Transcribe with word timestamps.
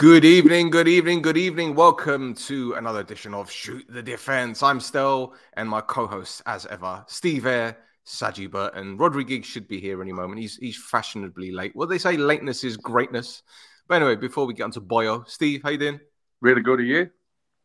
Good 0.00 0.24
evening, 0.24 0.70
good 0.70 0.88
evening, 0.88 1.20
good 1.20 1.36
evening. 1.36 1.74
Welcome 1.74 2.34
to 2.46 2.72
another 2.72 3.00
edition 3.00 3.34
of 3.34 3.50
Shoot 3.50 3.84
the 3.86 4.02
Defence. 4.02 4.62
I'm 4.62 4.80
Stel, 4.80 5.34
and 5.58 5.68
my 5.68 5.82
co-host, 5.82 6.40
as 6.46 6.64
ever, 6.64 7.04
Steve 7.06 7.44
Eyre, 7.44 7.76
Sagi 8.04 8.46
Burton. 8.46 8.96
Rhodri 8.96 9.26
Giggs 9.26 9.46
should 9.46 9.68
be 9.68 9.78
here 9.78 10.00
any 10.00 10.12
moment. 10.12 10.40
He's 10.40 10.56
he's 10.56 10.78
fashionably 10.78 11.52
late. 11.52 11.76
Well, 11.76 11.86
they 11.86 11.98
say 11.98 12.16
lateness 12.16 12.64
is 12.64 12.78
greatness. 12.78 13.42
But 13.88 13.96
anyway, 13.96 14.16
before 14.16 14.46
we 14.46 14.54
get 14.54 14.62
onto 14.62 14.80
Boyo, 14.80 15.28
Steve, 15.28 15.60
how 15.62 15.68
you 15.68 15.76
doing? 15.76 16.00
Really 16.40 16.62
good, 16.62 16.80
are 16.80 16.82
you? 16.82 17.10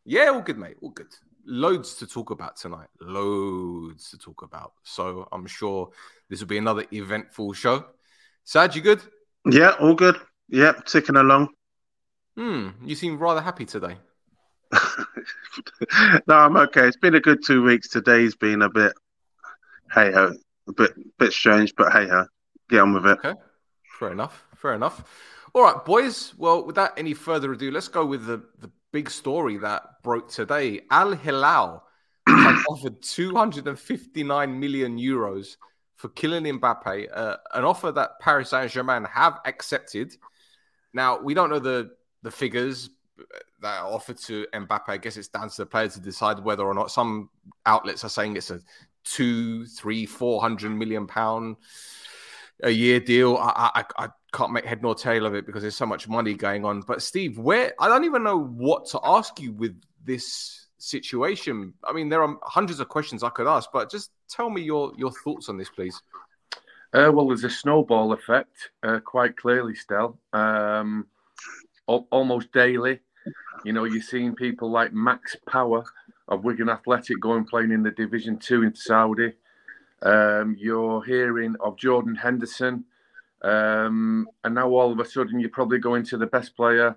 Yeah, 0.04 0.26
all 0.26 0.42
good, 0.42 0.58
mate. 0.58 0.76
All 0.82 0.90
good. 0.90 1.14
Loads 1.46 1.94
to 1.94 2.06
talk 2.06 2.32
about 2.32 2.56
tonight. 2.56 2.88
Loads 3.00 4.10
to 4.10 4.18
talk 4.18 4.42
about. 4.42 4.72
So 4.82 5.26
I'm 5.32 5.46
sure 5.46 5.88
this 6.28 6.40
will 6.40 6.48
be 6.48 6.58
another 6.58 6.84
eventful 6.92 7.54
show. 7.54 7.86
Saj, 8.44 8.76
you 8.76 8.82
good? 8.82 9.00
Yeah, 9.46 9.70
all 9.80 9.94
good. 9.94 10.20
Yeah, 10.50 10.72
ticking 10.84 11.16
along. 11.16 11.48
Hmm, 12.36 12.68
you 12.84 12.94
seem 12.94 13.18
rather 13.18 13.40
happy 13.40 13.64
today. 13.64 13.96
no, 16.26 16.34
I'm 16.34 16.56
okay. 16.56 16.86
It's 16.86 16.96
been 16.96 17.14
a 17.14 17.20
good 17.20 17.44
two 17.44 17.62
weeks. 17.62 17.88
Today's 17.88 18.34
been 18.34 18.62
a 18.62 18.68
bit, 18.68 18.92
hey 19.92 20.12
ho, 20.12 20.34
a 20.68 20.72
bit 20.72 20.92
bit 21.18 21.32
strange, 21.32 21.74
but 21.76 21.92
hey 21.92 22.08
ho, 22.08 22.26
get 22.68 22.80
on 22.80 22.92
with 22.92 23.06
it. 23.06 23.18
Okay, 23.24 23.38
fair 23.98 24.12
enough. 24.12 24.44
Fair 24.56 24.74
enough. 24.74 25.02
All 25.54 25.62
right, 25.62 25.82
boys. 25.84 26.34
Well, 26.36 26.66
without 26.66 26.98
any 26.98 27.14
further 27.14 27.52
ado, 27.52 27.70
let's 27.70 27.88
go 27.88 28.04
with 28.04 28.26
the 28.26 28.42
the 28.58 28.70
big 28.92 29.08
story 29.08 29.56
that 29.58 30.02
broke 30.02 30.30
today. 30.30 30.82
Al 30.90 31.12
Hilal 31.12 31.84
offered 32.68 33.00
259 33.02 34.60
million 34.60 34.98
euros 34.98 35.56
for 35.96 36.08
Kylian 36.08 36.60
Mbappe, 36.60 37.08
uh, 37.12 37.36
an 37.54 37.64
offer 37.64 37.90
that 37.92 38.20
Paris 38.20 38.50
Saint 38.50 38.70
Germain 38.70 39.04
have 39.04 39.40
accepted. 39.46 40.14
Now 40.92 41.20
we 41.20 41.32
don't 41.32 41.48
know 41.48 41.58
the 41.58 41.92
the 42.22 42.30
figures 42.30 42.90
that 43.62 43.80
are 43.80 43.92
offered 43.92 44.18
to 44.18 44.46
Mbappe, 44.52 44.88
I 44.88 44.96
guess 44.96 45.16
it's 45.16 45.28
down 45.28 45.48
to 45.48 45.56
the 45.56 45.66
player 45.66 45.88
to 45.88 46.00
decide 46.00 46.38
whether 46.40 46.64
or 46.64 46.74
not 46.74 46.90
some 46.90 47.30
outlets 47.64 48.04
are 48.04 48.10
saying 48.10 48.36
it's 48.36 48.50
a 48.50 48.60
two, 49.04 49.64
three, 49.66 50.06
four 50.06 50.40
hundred 50.40 50.70
million 50.70 51.06
pound 51.06 51.56
a 52.62 52.70
year 52.70 53.00
deal. 53.00 53.36
I, 53.36 53.70
I, 53.74 54.04
I 54.04 54.08
can't 54.32 54.52
make 54.52 54.64
head 54.64 54.82
nor 54.82 54.94
tail 54.94 55.26
of 55.26 55.34
it 55.34 55.46
because 55.46 55.62
there's 55.62 55.76
so 55.76 55.86
much 55.86 56.08
money 56.08 56.34
going 56.34 56.64
on. 56.64 56.80
But 56.80 57.02
Steve, 57.02 57.38
where 57.38 57.72
I 57.78 57.88
don't 57.88 58.04
even 58.04 58.22
know 58.22 58.38
what 58.38 58.86
to 58.86 59.00
ask 59.02 59.40
you 59.40 59.52
with 59.52 59.80
this 60.04 60.66
situation. 60.78 61.74
I 61.84 61.92
mean, 61.92 62.08
there 62.08 62.22
are 62.22 62.38
hundreds 62.42 62.80
of 62.80 62.88
questions 62.88 63.22
I 63.22 63.30
could 63.30 63.46
ask, 63.46 63.70
but 63.72 63.90
just 63.90 64.10
tell 64.28 64.50
me 64.50 64.62
your 64.62 64.92
your 64.96 65.12
thoughts 65.12 65.48
on 65.48 65.56
this, 65.56 65.70
please. 65.70 66.00
Uh, 66.92 67.10
well, 67.12 67.28
there's 67.28 67.44
a 67.44 67.50
snowball 67.50 68.12
effect, 68.12 68.70
uh, 68.82 69.00
quite 69.00 69.36
clearly, 69.36 69.74
Stel. 69.74 70.18
Um, 70.32 71.06
almost 71.86 72.52
daily. 72.52 73.00
You 73.64 73.72
know, 73.72 73.84
you're 73.84 74.02
seeing 74.02 74.34
people 74.34 74.70
like 74.70 74.92
Max 74.92 75.36
Power 75.48 75.84
of 76.28 76.44
Wigan 76.44 76.68
Athletic 76.68 77.20
going 77.20 77.44
playing 77.44 77.72
in 77.72 77.82
the 77.82 77.90
Division 77.90 78.38
Two 78.38 78.62
in 78.62 78.74
Saudi. 78.74 79.32
Um, 80.02 80.56
you're 80.58 81.02
hearing 81.04 81.56
of 81.60 81.76
Jordan 81.78 82.14
Henderson, 82.14 82.84
um, 83.42 84.28
and 84.44 84.54
now 84.54 84.68
all 84.68 84.92
of 84.92 85.00
a 85.00 85.04
sudden 85.04 85.40
you're 85.40 85.50
probably 85.50 85.78
going 85.78 86.04
to 86.04 86.18
the 86.18 86.26
best 86.26 86.54
player 86.54 86.96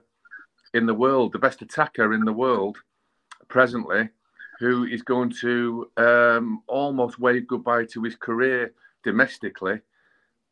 in 0.73 0.85
the 0.85 0.93
world, 0.93 1.31
the 1.31 1.39
best 1.39 1.61
attacker 1.61 2.13
in 2.13 2.25
the 2.25 2.33
world 2.33 2.77
presently, 3.47 4.09
who 4.59 4.85
is 4.85 5.01
going 5.01 5.33
to 5.41 5.89
um, 5.97 6.61
almost 6.67 7.19
wave 7.19 7.47
goodbye 7.47 7.85
to 7.85 8.03
his 8.03 8.15
career 8.15 8.73
domestically 9.03 9.79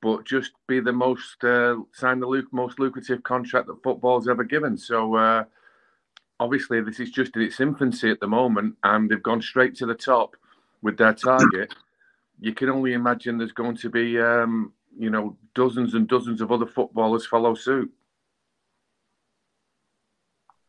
but 0.01 0.25
just 0.25 0.51
be 0.67 0.79
the 0.79 0.93
most 0.93 1.43
uh, 1.43 1.75
sign 1.91 2.19
the 2.19 2.43
most 2.51 2.79
lucrative 2.79 3.23
contract 3.23 3.67
that 3.67 3.83
football's 3.83 4.27
ever 4.27 4.43
given. 4.43 4.77
So 4.77 5.15
uh, 5.15 5.43
obviously, 6.39 6.81
this 6.81 6.99
is 6.99 7.11
just 7.11 7.35
in 7.35 7.41
its 7.41 7.59
infancy 7.59 8.09
at 8.09 8.19
the 8.19 8.27
moment, 8.27 8.75
and 8.83 9.09
they've 9.09 9.21
gone 9.23 9.41
straight 9.41 9.75
to 9.75 9.85
the 9.85 9.95
top 9.95 10.35
with 10.81 10.97
their 10.97 11.13
target. 11.13 11.73
You 12.39 12.53
can 12.53 12.69
only 12.69 12.93
imagine 12.93 13.37
there's 13.37 13.51
going 13.51 13.77
to 13.77 13.89
be, 13.89 14.19
um, 14.19 14.71
you 14.97 15.09
know, 15.09 15.35
dozens 15.55 15.95
and 15.95 16.07
dozens 16.07 16.41
of 16.41 16.51
other 16.51 16.67
footballers 16.67 17.25
follow 17.25 17.55
suit. 17.55 17.91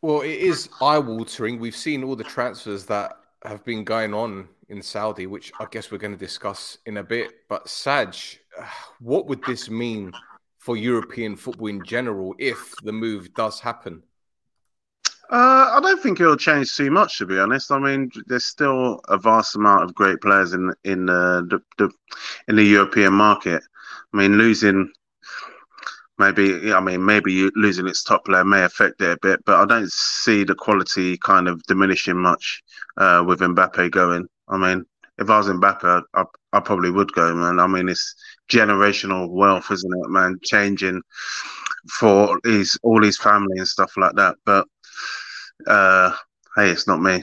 Well, 0.00 0.22
it 0.22 0.30
is 0.30 0.68
eye-watering. 0.80 1.58
We've 1.58 1.76
seen 1.76 2.04
all 2.04 2.16
the 2.16 2.24
transfers 2.24 2.86
that 2.86 3.12
have 3.44 3.64
been 3.64 3.84
going 3.84 4.14
on 4.14 4.48
in 4.68 4.80
Saudi, 4.80 5.26
which 5.26 5.52
I 5.58 5.66
guess 5.70 5.90
we're 5.90 5.98
going 5.98 6.12
to 6.12 6.18
discuss 6.18 6.78
in 6.86 6.98
a 6.98 7.02
bit. 7.02 7.48
But 7.48 7.68
Saj, 7.68 8.38
what 9.00 9.26
would 9.26 9.42
this 9.44 9.70
mean 9.70 10.12
for 10.58 10.76
European 10.76 11.36
football 11.36 11.68
in 11.68 11.84
general 11.84 12.34
if 12.38 12.74
the 12.82 12.92
move 12.92 13.32
does 13.34 13.60
happen? 13.60 14.02
Uh, 15.30 15.76
I 15.76 15.80
don't 15.82 16.02
think 16.02 16.20
it'll 16.20 16.36
change 16.36 16.74
too 16.74 16.90
much, 16.90 17.18
to 17.18 17.26
be 17.26 17.38
honest. 17.38 17.70
I 17.70 17.78
mean, 17.78 18.10
there's 18.26 18.46
still 18.46 19.00
a 19.08 19.18
vast 19.18 19.56
amount 19.56 19.84
of 19.84 19.94
great 19.94 20.20
players 20.22 20.54
in 20.54 20.72
in 20.84 21.10
uh, 21.10 21.42
the, 21.42 21.60
the 21.76 21.90
in 22.48 22.56
the 22.56 22.64
European 22.64 23.12
market. 23.12 23.62
I 24.12 24.16
mean, 24.16 24.38
losing 24.38 24.90
maybe 26.18 26.72
I 26.72 26.80
mean 26.80 27.04
maybe 27.04 27.50
losing 27.54 27.86
its 27.86 28.02
top 28.02 28.24
player 28.24 28.44
may 28.44 28.64
affect 28.64 29.00
it 29.02 29.10
a 29.10 29.18
bit, 29.20 29.44
but 29.44 29.56
I 29.56 29.66
don't 29.66 29.92
see 29.92 30.44
the 30.44 30.54
quality 30.54 31.18
kind 31.18 31.46
of 31.46 31.62
diminishing 31.64 32.16
much 32.16 32.62
uh, 32.96 33.22
with 33.26 33.40
Mbappe 33.40 33.90
going. 33.90 34.28
I 34.48 34.56
mean, 34.56 34.86
if 35.18 35.28
I 35.28 35.38
was 35.38 35.48
Mbappe, 35.48 36.02
I, 36.14 36.24
I 36.52 36.60
probably 36.60 36.90
would 36.90 37.12
go, 37.12 37.34
man. 37.34 37.58
I 37.58 37.66
mean, 37.66 37.88
it's 37.88 38.14
generational 38.50 39.28
wealth, 39.28 39.70
isn't 39.70 39.92
it, 39.92 40.10
man? 40.10 40.38
Changing 40.42 41.02
for 41.98 42.38
his 42.44 42.78
all 42.82 43.02
his 43.02 43.18
family 43.18 43.58
and 43.58 43.68
stuff 43.68 43.92
like 43.96 44.14
that. 44.16 44.36
But 44.44 44.66
uh, 45.66 46.12
hey, 46.56 46.70
it's 46.70 46.86
not 46.86 47.00
me. 47.00 47.22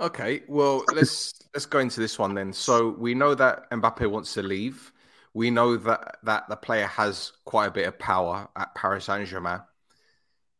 Okay, 0.00 0.42
well 0.48 0.84
let's 0.92 1.32
let's 1.54 1.66
go 1.66 1.78
into 1.78 2.00
this 2.00 2.18
one 2.18 2.34
then. 2.34 2.52
So 2.52 2.90
we 2.90 3.14
know 3.14 3.34
that 3.34 3.70
Mbappe 3.70 4.10
wants 4.10 4.34
to 4.34 4.42
leave. 4.42 4.92
We 5.32 5.50
know 5.50 5.76
that 5.76 6.18
that 6.24 6.48
the 6.48 6.56
player 6.56 6.86
has 6.86 7.32
quite 7.44 7.66
a 7.66 7.70
bit 7.70 7.88
of 7.88 7.98
power 7.98 8.48
at 8.56 8.74
Paris 8.74 9.06
Saint 9.06 9.28
Germain. 9.28 9.60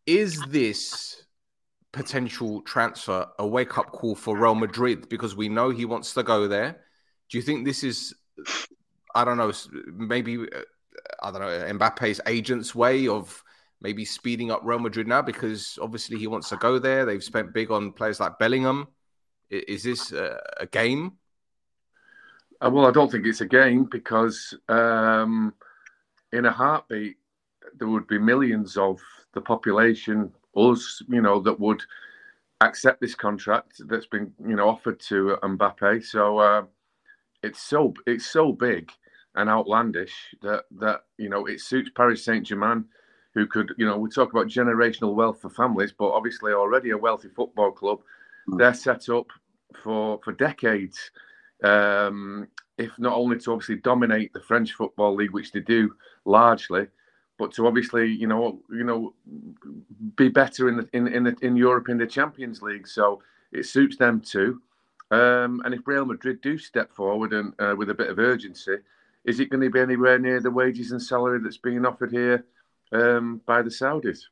Is 0.06 0.40
this 0.46 1.23
potential 1.94 2.60
transfer 2.62 3.24
a 3.38 3.46
wake 3.46 3.78
up 3.78 3.92
call 3.92 4.16
for 4.16 4.36
Real 4.36 4.56
Madrid 4.56 5.08
because 5.08 5.36
we 5.36 5.48
know 5.48 5.70
he 5.70 5.84
wants 5.84 6.12
to 6.14 6.24
go 6.24 6.48
there. 6.48 6.80
Do 7.30 7.38
you 7.38 7.42
think 7.42 7.64
this 7.64 7.84
is, 7.84 8.12
I 9.14 9.24
don't 9.24 9.36
know, 9.36 9.52
maybe, 9.86 10.38
uh, 10.40 10.62
I 11.22 11.30
don't 11.30 11.40
know, 11.40 11.78
Mbappe's 11.78 12.20
agent's 12.26 12.74
way 12.74 13.06
of 13.06 13.42
maybe 13.80 14.04
speeding 14.04 14.50
up 14.50 14.62
Real 14.64 14.80
Madrid 14.80 15.06
now 15.06 15.22
because 15.22 15.78
obviously 15.80 16.18
he 16.18 16.26
wants 16.26 16.48
to 16.48 16.56
go 16.56 16.80
there? 16.80 17.04
They've 17.04 17.22
spent 17.22 17.54
big 17.54 17.70
on 17.70 17.92
players 17.92 18.18
like 18.18 18.40
Bellingham. 18.40 18.88
Is 19.48 19.84
this 19.84 20.10
a, 20.10 20.66
game? 20.72 21.12
Uh, 22.60 22.70
well, 22.72 22.86
I 22.86 22.90
don't 22.90 23.10
think 23.10 23.24
it's 23.24 23.40
a 23.40 23.46
game 23.46 23.84
because 23.84 24.52
um, 24.68 25.54
in 26.32 26.46
a 26.46 26.50
heartbeat, 26.50 27.18
there 27.78 27.88
would 27.88 28.08
be 28.08 28.18
millions 28.18 28.76
of 28.76 29.00
the 29.32 29.40
population 29.40 30.32
us, 30.56 31.02
you 31.08 31.20
know, 31.20 31.40
that 31.40 31.58
would 31.58 31.82
accept 32.60 33.00
this 33.00 33.14
contract 33.14 33.80
that's 33.88 34.06
been, 34.06 34.32
you 34.46 34.56
know, 34.56 34.68
offered 34.68 35.00
to 35.00 35.36
Mbappe. 35.42 36.04
So 36.04 36.38
uh, 36.38 36.62
it's 37.42 37.60
so 37.60 37.94
it's 38.06 38.26
so 38.26 38.52
big 38.52 38.90
and 39.36 39.48
outlandish 39.50 40.14
that 40.42 40.64
that 40.78 41.04
you 41.18 41.28
know 41.28 41.46
it 41.46 41.60
suits 41.60 41.90
Paris 41.94 42.24
Saint 42.24 42.46
Germain, 42.46 42.84
who 43.34 43.46
could, 43.46 43.72
you 43.78 43.86
know, 43.86 43.98
we 43.98 44.08
talk 44.08 44.32
about 44.32 44.46
generational 44.46 45.14
wealth 45.14 45.40
for 45.40 45.50
families, 45.50 45.92
but 45.96 46.12
obviously 46.12 46.52
already 46.52 46.90
a 46.90 46.98
wealthy 46.98 47.28
football 47.28 47.72
club. 47.72 48.00
Mm. 48.48 48.58
They're 48.58 48.74
set 48.74 49.08
up 49.08 49.26
for 49.82 50.20
for 50.24 50.32
decades. 50.32 51.10
Um, 51.62 52.48
if 52.76 52.98
not 52.98 53.14
only 53.14 53.38
to 53.38 53.52
obviously 53.52 53.76
dominate 53.76 54.32
the 54.32 54.40
French 54.40 54.72
football 54.72 55.14
league, 55.14 55.30
which 55.30 55.52
they 55.52 55.60
do 55.60 55.94
largely, 56.24 56.88
but 57.38 57.52
to 57.54 57.66
obviously, 57.66 58.10
you 58.10 58.26
know, 58.26 58.60
you 58.70 58.84
know, 58.84 59.14
be 60.16 60.28
better 60.28 60.68
in 60.68 60.76
the 60.76 60.88
in 60.92 61.08
in, 61.08 61.24
the, 61.24 61.36
in 61.42 61.56
Europe 61.56 61.88
in 61.88 61.98
the 61.98 62.06
Champions 62.06 62.62
League. 62.62 62.86
So 62.86 63.22
it 63.52 63.66
suits 63.66 63.96
them 63.96 64.20
too. 64.20 64.60
Um, 65.10 65.62
and 65.64 65.74
if 65.74 65.86
Real 65.86 66.04
Madrid 66.04 66.40
do 66.40 66.58
step 66.58 66.92
forward 66.92 67.32
and 67.32 67.52
uh, 67.58 67.74
with 67.76 67.90
a 67.90 67.94
bit 67.94 68.08
of 68.08 68.18
urgency, 68.18 68.76
is 69.24 69.40
it 69.40 69.50
going 69.50 69.62
to 69.62 69.70
be 69.70 69.80
anywhere 69.80 70.18
near 70.18 70.40
the 70.40 70.50
wages 70.50 70.92
and 70.92 71.02
salary 71.02 71.40
that's 71.42 71.58
being 71.58 71.84
offered 71.84 72.10
here 72.10 72.44
um, 72.92 73.40
by 73.46 73.62
the 73.62 73.70
Saudis? 73.70 74.22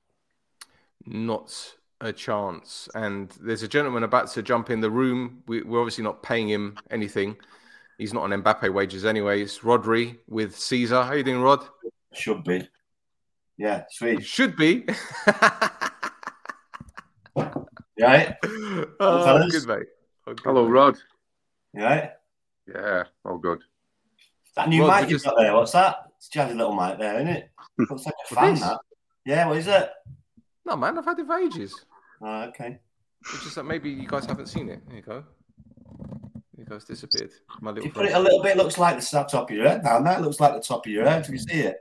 Not 1.06 1.76
a 2.00 2.12
chance. 2.12 2.88
And 2.94 3.30
there's 3.40 3.62
a 3.62 3.68
gentleman 3.68 4.02
about 4.02 4.28
to 4.32 4.42
jump 4.42 4.70
in 4.70 4.80
the 4.80 4.90
room. 4.90 5.42
We, 5.46 5.62
are 5.62 5.78
obviously 5.78 6.04
not 6.04 6.22
paying 6.22 6.48
him 6.48 6.78
anything. 6.90 7.36
He's 7.98 8.12
not 8.12 8.24
on 8.24 8.42
Mbappe 8.42 8.72
wages 8.72 9.04
anyway. 9.04 9.42
It's 9.42 9.60
Rodri 9.60 10.18
with 10.28 10.58
Caesar. 10.58 11.02
How 11.02 11.12
you 11.12 11.22
doing, 11.22 11.40
Rod? 11.40 11.64
Should 12.12 12.44
be. 12.44 12.68
Yeah, 13.58 13.84
sweet. 13.90 14.24
Should 14.24 14.56
be. 14.56 14.84
right? 17.36 18.36
Oh, 19.00 19.48
good, 19.50 19.66
mate. 19.66 19.86
Oh, 20.26 20.34
good, 20.34 20.40
Hello, 20.44 20.64
mate. 20.64 20.72
Rod. 20.72 20.96
You 21.74 21.82
right? 21.82 22.10
Yeah, 22.66 23.04
all 23.24 23.38
good. 23.38 23.62
That 24.56 24.68
new 24.68 24.86
Rod, 24.86 25.02
mic 25.02 25.10
you've 25.10 25.22
just... 25.22 25.24
got 25.24 25.36
there, 25.36 25.54
what's 25.54 25.72
that? 25.72 25.96
It's 26.16 26.28
a 26.34 26.38
jazzy 26.38 26.56
little 26.56 26.74
mic 26.74 26.98
there, 26.98 27.16
isn't 27.16 27.28
it? 27.28 27.50
Looks 27.78 28.06
like 28.06 28.14
a 28.30 28.34
fan, 28.34 28.54
that. 28.56 28.78
Yeah, 29.24 29.48
what 29.48 29.58
is 29.58 29.66
it? 29.66 29.90
No, 30.64 30.76
man, 30.76 30.98
I've 30.98 31.04
had 31.04 31.18
it 31.18 31.26
for 31.26 31.38
ages. 31.38 31.84
Oh, 32.20 32.42
okay. 32.44 32.78
It's 33.20 33.44
just 33.44 33.54
that 33.56 33.64
maybe 33.64 33.90
you 33.90 34.06
guys 34.06 34.26
haven't 34.26 34.46
seen 34.46 34.68
it. 34.68 34.80
There 34.86 34.96
you 34.96 35.02
go. 35.02 35.24
There 36.54 36.58
you 36.58 36.64
go. 36.64 36.76
It's 36.76 36.84
disappeared. 36.84 37.30
My 37.60 37.70
little 37.70 37.86
You 37.86 37.92
put 37.92 38.06
it 38.06 38.12
a 38.12 38.18
little 38.18 38.42
bit. 38.42 38.56
Looks 38.56 38.78
like 38.78 38.98
the 38.98 39.06
top 39.06 39.50
of 39.50 39.56
your 39.56 39.68
head. 39.68 39.84
Now 39.84 40.00
that 40.00 40.22
looks 40.22 40.40
like 40.40 40.54
the 40.54 40.60
top 40.60 40.86
of 40.86 40.92
your 40.92 41.04
head. 41.04 41.24
Do 41.24 41.32
you 41.32 41.38
see 41.38 41.60
it? 41.60 41.76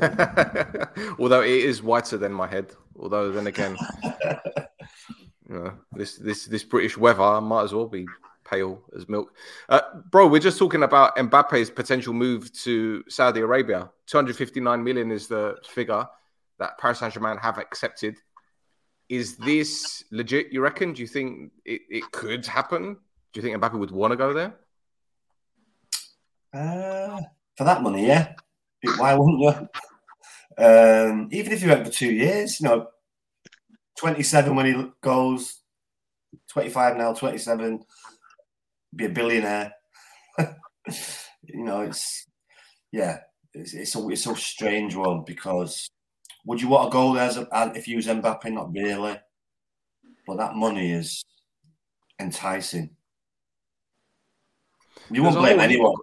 Although 1.18 1.42
it 1.42 1.50
is 1.50 1.82
whiter 1.82 2.16
than 2.16 2.32
my 2.32 2.46
head. 2.46 2.72
Although 2.98 3.32
then 3.32 3.46
again, 3.46 3.76
you 5.48 5.54
know, 5.54 5.72
this 5.92 6.16
this 6.16 6.46
this 6.46 6.64
British 6.64 6.96
weather 6.96 7.40
might 7.40 7.64
as 7.64 7.72
well 7.72 7.86
be 7.86 8.06
pale 8.44 8.82
as 8.96 9.08
milk. 9.08 9.34
Uh, 9.68 9.80
bro, 10.10 10.26
we're 10.26 10.40
just 10.40 10.58
talking 10.58 10.82
about 10.82 11.16
Mbappe's 11.16 11.70
potential 11.70 12.12
move 12.12 12.52
to 12.64 13.04
Saudi 13.08 13.40
Arabia. 13.40 13.90
259 14.06 14.82
million 14.82 15.10
is 15.10 15.28
the 15.28 15.56
figure 15.68 16.06
that 16.58 16.78
Paris 16.78 16.98
Saint 16.98 17.12
Germain 17.14 17.36
have 17.38 17.58
accepted. 17.58 18.16
Is 19.08 19.36
this 19.36 20.04
legit? 20.10 20.52
You 20.52 20.60
reckon? 20.60 20.92
Do 20.92 21.02
you 21.02 21.08
think 21.08 21.52
it, 21.64 21.82
it 21.88 22.12
could 22.12 22.46
happen? 22.46 22.96
Do 23.32 23.40
you 23.40 23.42
think 23.42 23.56
Mbappe 23.60 23.78
would 23.78 23.90
want 23.90 24.12
to 24.12 24.16
go 24.16 24.32
there? 24.32 24.54
Uh, 26.52 27.20
for 27.56 27.64
that 27.64 27.82
money, 27.82 28.06
yeah. 28.06 28.34
Why 28.98 29.14
wouldn't 29.14 29.40
you? 29.40 29.68
Um, 30.60 31.28
even 31.32 31.52
if 31.52 31.62
you 31.62 31.68
went 31.68 31.86
for 31.86 31.92
two 31.92 32.12
years, 32.12 32.60
you 32.60 32.68
know, 32.68 32.88
27 33.98 34.54
when 34.54 34.66
he 34.66 34.90
goes, 35.00 35.60
25 36.48 36.96
now, 36.96 37.14
27, 37.14 37.82
be 38.94 39.06
a 39.06 39.08
billionaire. 39.08 39.72
you 40.38 41.64
know, 41.64 41.82
it's, 41.82 42.26
yeah, 42.92 43.20
it's, 43.54 43.72
it's, 43.72 43.96
a, 43.96 44.08
it's 44.08 44.26
a 44.26 44.36
strange 44.36 44.94
one 44.94 45.24
because 45.26 45.90
would 46.44 46.60
you 46.60 46.68
want 46.68 46.90
to 46.90 46.92
go 46.92 47.14
there 47.14 47.24
as 47.24 47.38
a, 47.38 47.72
if 47.74 47.88
you 47.88 47.96
was 47.96 48.06
Mbappe? 48.06 48.52
Not 48.52 48.72
really. 48.72 49.18
But 50.26 50.36
that 50.36 50.54
money 50.54 50.92
is 50.92 51.24
enticing. 52.18 52.90
You 55.10 55.22
won't 55.22 55.36
blame 55.36 55.60
anyone. 55.60 55.96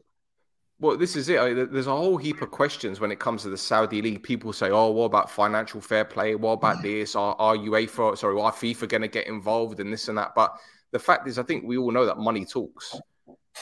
Well, 0.80 0.96
this 0.96 1.16
is 1.16 1.28
it. 1.30 1.40
I 1.40 1.54
mean, 1.54 1.72
There's 1.72 1.88
a 1.88 1.96
whole 1.96 2.18
heap 2.18 2.42
of 2.42 2.52
questions 2.52 3.00
when 3.00 3.12
it 3.12 3.20
comes 3.20 3.42
to 3.44 3.50
the 3.50 3.58
Saudi 3.58 4.02
league. 4.02 4.22
People 4.22 4.54
say, 4.54 4.70
"Oh, 4.70 4.92
what 4.92 5.06
about 5.06 5.32
financial 5.32 5.82
fair 5.82 6.06
play? 6.06 6.36
What 6.36 6.54
about 6.54 6.78
mm. 6.78 6.84
this? 6.84 7.16
Are, 7.16 7.36
are 7.40 7.56
UEFA, 7.56 8.18
sorry, 8.18 8.40
are 8.40 8.52
FIFA 8.52 8.90
going 8.90 9.02
to 9.02 9.08
get 9.08 9.28
involved 9.28 9.80
in 9.80 9.90
this 9.90 10.08
and 10.08 10.18
that?" 10.18 10.34
But 10.36 10.56
the 10.92 11.00
fact 11.00 11.28
is, 11.28 11.40
I 11.40 11.44
think 11.44 11.64
we 11.66 11.78
all 11.78 11.92
know 11.92 12.06
that 12.06 12.20
money 12.20 12.46
talks, 12.46 12.96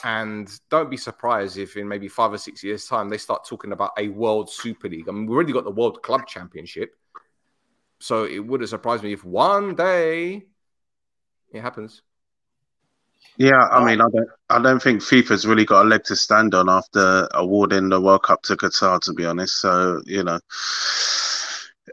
and 0.03 0.49
don't 0.69 0.89
be 0.89 0.97
surprised 0.97 1.57
if 1.57 1.77
in 1.77 1.87
maybe 1.87 2.09
five 2.09 2.33
or 2.33 2.37
six 2.37 2.63
years' 2.63 2.85
time 2.85 3.09
they 3.09 3.17
start 3.17 3.45
talking 3.47 3.71
about 3.71 3.91
a 3.97 4.09
World 4.09 4.49
Super 4.51 4.89
League. 4.89 5.07
I 5.07 5.13
mean, 5.13 5.25
we've 5.25 5.35
already 5.35 5.53
got 5.53 5.63
the 5.63 5.71
World 5.71 6.03
Club 6.03 6.27
Championship, 6.27 6.95
so 7.99 8.25
it 8.25 8.39
wouldn't 8.39 8.69
surprise 8.69 9.01
me 9.01 9.13
if 9.13 9.23
one 9.23 9.73
day 9.73 10.43
it 11.53 11.61
happens. 11.61 12.01
Yeah, 13.37 13.67
I 13.67 13.83
mean, 13.83 13.99
I 13.99 14.05
don't, 14.09 14.29
I 14.49 14.61
don't 14.61 14.81
think 14.81 15.01
FIFA's 15.01 15.45
really 15.45 15.65
got 15.65 15.85
a 15.85 15.89
leg 15.89 16.03
to 16.05 16.15
stand 16.15 16.55
on 16.55 16.69
after 16.69 17.27
awarding 17.33 17.89
the 17.89 17.99
World 17.99 18.23
Cup 18.23 18.43
to 18.43 18.55
Qatar, 18.55 19.01
to 19.01 19.13
be 19.13 19.25
honest. 19.25 19.59
So 19.59 20.01
you 20.05 20.23
know, 20.23 20.39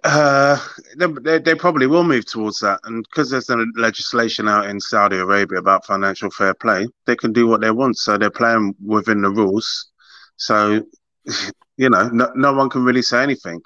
uh, 0.05 0.58
they, 0.96 1.38
they, 1.38 1.55
probably 1.56 1.88
will 1.88 2.05
move 2.05 2.26
towards 2.26 2.61
that, 2.61 2.79
and 2.84 3.05
because 3.11 3.31
there's 3.31 3.50
a 3.50 3.64
legislation 3.76 4.49
out 4.49 4.67
in 4.67 4.79
Saudi 4.81 5.17
Arabia 5.17 5.58
about 5.58 5.84
financial 5.84 6.31
fair 6.31 6.55
play, 6.55 6.87
they 7.06 7.17
can 7.17 7.32
do 7.32 7.49
what 7.49 7.61
they 7.61 7.73
want. 7.73 7.99
So 7.99 8.17
they're 8.19 8.31
playing 8.31 8.76
within 8.84 9.23
the 9.23 9.31
rules. 9.31 9.90
So 10.37 10.84
you 11.76 11.90
know, 11.90 12.08
no, 12.08 12.31
no 12.34 12.52
one 12.52 12.70
can 12.70 12.84
really 12.84 13.02
say 13.02 13.23
anything. 13.23 13.61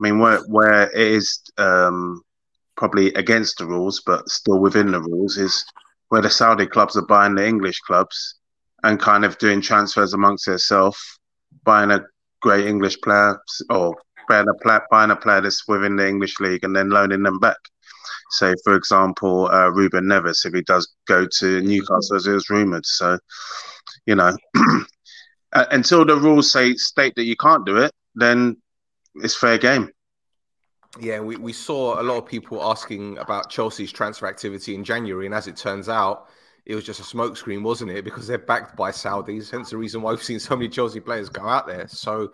I 0.00 0.02
mean, 0.02 0.18
where 0.18 0.40
where 0.48 0.90
it 0.90 1.12
is 1.12 1.40
um, 1.58 2.22
probably 2.76 3.14
against 3.14 3.58
the 3.58 3.66
rules, 3.66 4.02
but 4.04 4.28
still 4.28 4.58
within 4.60 4.92
the 4.92 5.00
rules, 5.00 5.38
is 5.38 5.64
where 6.08 6.22
the 6.22 6.30
Saudi 6.30 6.66
clubs 6.66 6.96
are 6.96 7.06
buying 7.06 7.34
the 7.34 7.46
English 7.46 7.80
clubs 7.80 8.36
and 8.82 9.00
kind 9.00 9.24
of 9.24 9.38
doing 9.38 9.60
transfers 9.60 10.14
amongst 10.14 10.46
themselves, 10.46 10.98
buying 11.64 11.90
a 11.90 12.00
great 12.42 12.66
English 12.66 13.00
player 13.00 13.38
or 13.70 13.96
buying 14.28 14.46
a 14.48 14.62
player, 14.62 14.82
buying 14.90 15.10
a 15.10 15.16
player 15.16 15.40
that's 15.40 15.66
within 15.66 15.96
the 15.96 16.06
English 16.06 16.38
league 16.40 16.64
and 16.64 16.76
then 16.76 16.90
loaning 16.90 17.22
them 17.22 17.38
back. 17.38 17.56
Say, 18.30 18.54
for 18.64 18.74
example, 18.74 19.48
uh, 19.50 19.68
Ruben 19.70 20.04
Neves, 20.04 20.44
if 20.44 20.54
he 20.54 20.62
does 20.62 20.92
go 21.06 21.26
to 21.38 21.60
Newcastle, 21.60 22.16
as 22.16 22.26
it 22.26 22.32
was 22.32 22.50
rumoured. 22.50 22.84
So, 22.84 23.18
you 24.06 24.14
know, 24.14 24.36
uh, 25.52 25.66
until 25.70 26.04
the 26.04 26.16
rules 26.16 26.50
say 26.50 26.74
state 26.74 27.14
that 27.16 27.24
you 27.24 27.36
can't 27.36 27.66
do 27.66 27.78
it, 27.78 27.92
then 28.14 28.56
it's 29.16 29.36
fair 29.36 29.58
game. 29.58 29.90
Yeah, 31.00 31.20
we, 31.20 31.36
we 31.36 31.52
saw 31.52 32.00
a 32.00 32.04
lot 32.04 32.18
of 32.18 32.26
people 32.26 32.62
asking 32.62 33.18
about 33.18 33.50
Chelsea's 33.50 33.92
transfer 33.92 34.26
activity 34.26 34.74
in 34.74 34.84
January, 34.84 35.26
and 35.26 35.34
as 35.34 35.48
it 35.48 35.56
turns 35.56 35.88
out, 35.88 36.28
it 36.66 36.74
was 36.74 36.84
just 36.84 37.00
a 37.00 37.02
smokescreen, 37.02 37.62
wasn't 37.62 37.90
it? 37.90 38.04
Because 38.04 38.26
they're 38.26 38.38
backed 38.38 38.76
by 38.76 38.90
Saudis, 38.90 39.50
hence 39.50 39.70
the 39.70 39.76
reason 39.76 40.02
why 40.02 40.12
we've 40.12 40.22
seen 40.22 40.40
so 40.40 40.56
many 40.56 40.68
Chelsea 40.68 41.00
players 41.00 41.28
go 41.28 41.46
out 41.46 41.66
there. 41.66 41.88
So, 41.88 42.32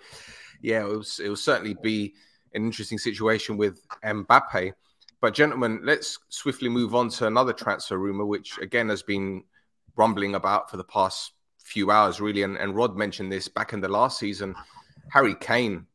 yeah, 0.61 0.83
it 0.83 0.97
was 0.97 1.21
it 1.21 1.29
will 1.29 1.37
certainly 1.37 1.75
be 1.83 2.15
an 2.55 2.65
interesting 2.65 2.99
situation 2.99 3.57
with 3.57 3.87
Mbappe. 4.05 4.73
But 5.21 5.35
gentlemen, 5.35 5.81
let's 5.85 6.19
swiftly 6.29 6.69
move 6.69 6.95
on 6.95 7.09
to 7.11 7.27
another 7.27 7.53
transfer 7.53 7.99
rumor, 7.99 8.25
which 8.25 8.59
again 8.59 8.89
has 8.89 9.03
been 9.03 9.45
rumbling 9.97 10.35
about 10.35 10.71
for 10.71 10.77
the 10.77 10.85
past 10.85 11.33
few 11.59 11.91
hours, 11.91 12.21
really. 12.21 12.43
And, 12.43 12.57
and 12.57 12.75
Rod 12.75 12.97
mentioned 12.97 13.33
this 13.33 13.49
back 13.49 13.73
in 13.73 13.81
the 13.81 13.89
last 13.89 14.19
season. 14.19 14.55
Harry 15.11 15.35
Kane 15.35 15.87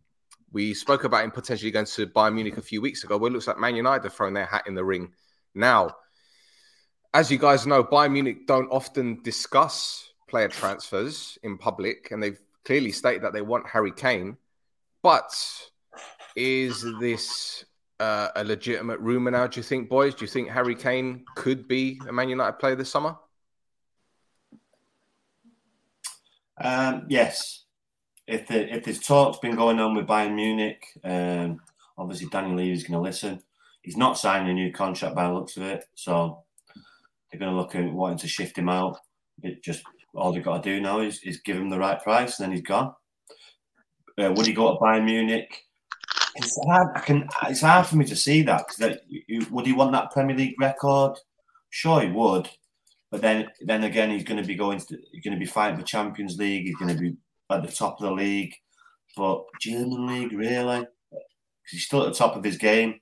we 0.56 0.74
spoke 0.74 1.04
about 1.04 1.22
him 1.22 1.31
potentially 1.31 1.69
going 1.69 1.86
to 1.86 2.07
Bayern 2.07 2.34
Munich 2.34 2.56
a 2.57 2.62
few 2.62 2.81
weeks 2.81 3.04
ago. 3.04 3.18
Well, 3.18 3.28
it 3.28 3.34
looks 3.34 3.46
like 3.46 3.60
Man 3.60 3.75
United 3.75 4.06
have 4.06 4.13
thrown 4.13 4.34
their 4.34 4.46
hat 4.46 4.63
in 4.68 4.74
the 4.74 4.86
ring. 4.86 5.12
Now, 5.54 5.98
as 7.13 7.30
you 7.30 7.38
guys 7.38 7.68
know, 7.68 7.84
Bayern 7.84 8.13
Munich 8.13 8.48
don't 8.48 8.72
often 8.72 9.22
discuss 9.22 10.13
player 10.30 10.48
transfers 10.48 11.38
in 11.44 11.57
public, 11.57 12.07
and 12.12 12.24
they've 12.24 12.40
clearly 12.63 12.94
stated 12.94 13.24
that 13.24 13.34
they 13.34 13.42
want 13.42 13.68
Harry 13.68 13.92
Kane. 13.92 14.38
But 15.04 15.36
is 16.38 16.86
this 17.01 17.65
uh, 18.00 18.30
a 18.38 18.46
legitimate 18.46 19.01
rumor 19.01 19.32
now? 19.32 19.48
Do 19.48 19.60
you 19.60 19.63
think, 19.63 19.89
boys? 19.89 20.15
Do 20.15 20.24
you 20.24 20.30
think 20.30 20.50
Harry 20.50 20.75
Kane 20.75 21.25
could 21.36 21.68
be 21.68 22.00
a 22.08 22.13
Man 22.13 22.30
United 22.30 22.60
player 22.60 22.77
this 22.77 22.89
summer? 22.89 23.18
Um, 26.58 27.08
yes, 27.10 27.64
if 28.27 28.48
the, 28.48 28.74
if 28.74 28.84
there's 28.84 29.00
talks 29.00 29.39
been 29.39 29.55
going 29.55 29.79
on 29.79 29.96
with 29.96 30.08
Bayern 30.08 30.36
Munich, 30.36 30.84
um, 31.03 31.60
obviously 31.98 32.27
Daniel 32.27 32.55
Levy's 32.55 32.84
going 32.84 32.94
to 32.94 33.00
listen. 33.00 33.41
He's 33.82 33.98
not 33.98 34.17
signing 34.17 34.50
a 34.50 34.53
new 34.53 34.72
contract 34.72 35.15
by 35.15 35.27
the 35.27 35.34
looks 35.34 35.58
of 35.58 35.63
it, 35.63 35.86
so 35.94 36.44
they're 37.29 37.39
going 37.39 37.51
to 37.51 37.58
look 37.58 37.75
at 37.75 37.91
wanting 37.91 38.17
to 38.20 38.27
shift 38.27 38.58
him 38.58 38.70
out. 38.70 38.98
It 39.44 39.63
just 39.63 39.84
all 40.15 40.32
they've 40.32 40.44
got 40.44 40.63
to 40.63 40.70
do 40.70 40.82
now 40.82 41.01
is, 41.01 41.22
is 41.24 41.41
give 41.41 41.58
him 41.58 41.70
the 41.70 41.77
right 41.77 42.01
price, 42.01 42.39
and 42.39 42.46
then 42.46 42.51
he's 42.53 42.65
gone. 42.65 42.94
Uh, 44.17 44.32
would 44.36 44.48
he 44.48 44.53
go 44.53 44.74
to 44.74 44.79
Bayern 44.79 45.05
Munich? 45.05 45.62
It's 46.36 46.58
hard. 46.65 46.88
I 46.96 47.00
can. 47.01 47.27
It's 47.48 47.62
hard 47.62 47.86
for 47.86 47.96
me 47.98 48.05
to 48.05 48.15
see 48.15 48.41
that. 48.44 48.65
that 48.79 49.01
you- 49.08 49.46
would 49.51 49.65
he 49.65 49.74
want 49.74 49.91
that 49.91 50.12
Premier 50.12 50.36
League 50.36 50.60
record? 50.60 51.17
Sure, 51.70 52.01
he 52.01 52.12
would. 52.12 52.50
But 53.12 53.22
then, 53.22 53.48
then 53.62 53.84
again, 53.84 54.10
he's 54.10 54.24
going 54.24 54.41
to 54.41 54.48
be 54.48 54.55
going. 54.55 54.79
To, 54.79 54.98
he's 55.12 55.24
going 55.24 55.34
to 55.34 55.39
be 55.39 55.46
fighting 55.46 55.77
for 55.77 55.86
Champions 55.86 56.38
League. 56.38 56.65
He's 56.65 56.75
going 56.75 56.94
to 56.94 57.00
be 57.00 57.15
at 57.50 57.64
the 57.64 57.72
top 57.72 58.00
of 58.00 58.08
the 58.08 58.12
league. 58.12 58.54
But 59.16 59.44
German 59.62 60.08
league, 60.08 60.34
really? 60.34 60.86
he's 61.70 61.86
still 61.86 62.04
at 62.04 62.10
the 62.10 62.18
top 62.18 62.36
of 62.36 62.44
his 62.44 62.58
game. 62.58 63.00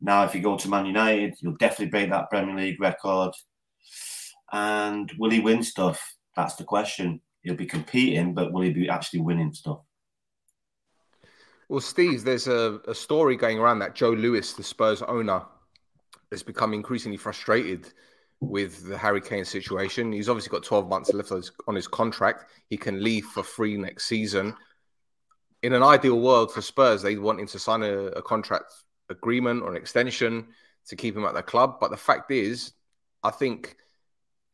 Now, 0.00 0.24
if 0.24 0.34
you 0.34 0.42
go 0.42 0.56
to 0.56 0.68
Man 0.68 0.86
United, 0.86 1.36
you'll 1.40 1.56
definitely 1.56 1.90
break 1.90 2.10
that 2.10 2.30
Premier 2.30 2.54
League 2.54 2.80
record. 2.80 3.32
And 4.52 5.10
will 5.18 5.30
he 5.30 5.40
win 5.40 5.62
stuff? 5.62 6.14
That's 6.36 6.56
the 6.56 6.64
question. 6.64 7.20
He'll 7.42 7.54
be 7.54 7.66
competing, 7.66 8.34
but 8.34 8.52
will 8.52 8.62
he 8.62 8.70
be 8.70 8.88
actually 8.88 9.20
winning 9.20 9.52
stuff? 9.52 9.78
Well, 11.68 11.80
Steve, 11.80 12.24
there's 12.24 12.46
a, 12.46 12.80
a 12.86 12.94
story 12.94 13.36
going 13.36 13.58
around 13.58 13.80
that 13.80 13.94
Joe 13.94 14.10
Lewis, 14.10 14.52
the 14.52 14.62
Spurs 14.62 15.02
owner, 15.02 15.42
has 16.30 16.42
become 16.42 16.74
increasingly 16.74 17.16
frustrated 17.16 17.92
with 18.40 18.88
the 18.88 18.98
Harry 18.98 19.20
Kane 19.20 19.44
situation. 19.44 20.12
He's 20.12 20.28
obviously 20.28 20.50
got 20.50 20.62
12 20.62 20.88
months 20.88 21.12
left 21.12 21.30
on 21.30 21.38
his, 21.38 21.52
on 21.66 21.74
his 21.74 21.88
contract. 21.88 22.44
He 22.68 22.76
can 22.76 23.02
leave 23.02 23.24
for 23.26 23.42
free 23.42 23.76
next 23.76 24.06
season. 24.06 24.54
In 25.62 25.72
an 25.72 25.82
ideal 25.82 26.20
world 26.20 26.52
for 26.52 26.60
Spurs, 26.60 27.02
they 27.02 27.16
want 27.16 27.40
him 27.40 27.46
to 27.48 27.58
sign 27.58 27.82
a, 27.82 28.06
a 28.08 28.22
contract 28.22 28.72
agreement 29.08 29.62
or 29.62 29.70
an 29.70 29.76
extension 29.76 30.46
to 30.88 30.96
keep 30.96 31.16
him 31.16 31.24
at 31.24 31.34
the 31.34 31.42
club. 31.42 31.78
But 31.80 31.90
the 31.90 31.96
fact 31.96 32.30
is, 32.30 32.72
I 33.22 33.30
think 33.30 33.76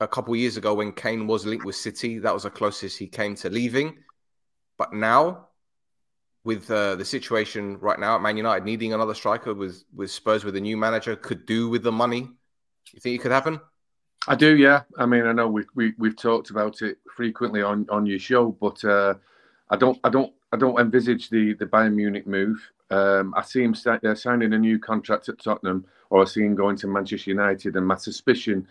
a 0.00 0.08
couple 0.08 0.34
of 0.34 0.40
years 0.40 0.56
ago 0.56 0.74
when 0.74 0.92
Kane 0.92 1.26
was 1.26 1.44
linked 1.44 1.64
with 1.64 1.76
City, 1.76 2.18
that 2.20 2.32
was 2.32 2.44
the 2.44 2.50
closest 2.50 2.98
he 2.98 3.08
came 3.08 3.34
to 3.36 3.50
leaving. 3.50 3.98
But 4.78 4.92
now, 4.92 5.48
with 6.44 6.70
uh, 6.70 6.96
the 6.96 7.04
situation 7.04 7.78
right 7.78 8.00
now 8.00 8.16
at 8.16 8.22
Man 8.22 8.36
United 8.36 8.64
needing 8.64 8.92
another 8.92 9.14
striker 9.14 9.54
with 9.54 9.84
with 9.94 10.10
Spurs 10.10 10.44
with 10.44 10.56
a 10.56 10.60
new 10.60 10.76
manager 10.76 11.14
could 11.14 11.46
do 11.46 11.68
with 11.68 11.82
the 11.82 11.92
money. 11.92 12.28
You 12.92 13.00
think 13.00 13.14
it 13.14 13.22
could 13.22 13.30
happen? 13.30 13.60
I 14.28 14.36
do, 14.36 14.56
yeah. 14.56 14.82
I 14.98 15.06
mean, 15.06 15.26
I 15.26 15.32
know 15.32 15.48
we, 15.48 15.64
we 15.74 15.94
we've 15.98 16.16
talked 16.16 16.50
about 16.50 16.82
it 16.82 16.98
frequently 17.14 17.62
on, 17.62 17.86
on 17.90 18.06
your 18.06 18.20
show, 18.20 18.52
but 18.60 18.84
uh, 18.84 19.14
I 19.70 19.76
don't 19.76 19.98
I 20.04 20.10
don't 20.10 20.32
I 20.52 20.56
don't 20.56 20.78
envisage 20.78 21.28
the 21.28 21.54
the 21.54 21.66
Bayern 21.66 21.94
Munich 21.94 22.26
move. 22.26 22.58
Um, 22.90 23.34
I 23.36 23.42
see 23.42 23.62
him 23.62 23.74
uh, 23.86 24.14
signing 24.14 24.52
a 24.52 24.58
new 24.58 24.78
contract 24.78 25.28
at 25.28 25.42
Tottenham, 25.42 25.86
or 26.10 26.22
I 26.22 26.26
see 26.26 26.42
him 26.42 26.54
going 26.54 26.76
to 26.76 26.86
Manchester 26.86 27.30
United, 27.30 27.76
and 27.76 27.86
my 27.86 27.96
suspicion 27.96 28.68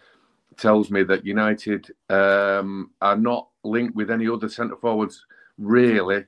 tells 0.57 0.91
me 0.91 1.03
that 1.03 1.25
United 1.25 1.91
um, 2.09 2.91
are 3.01 3.17
not 3.17 3.47
linked 3.63 3.95
with 3.95 4.11
any 4.11 4.27
other 4.27 4.47
centre 4.49 4.75
forwards 4.75 5.25
really. 5.57 6.25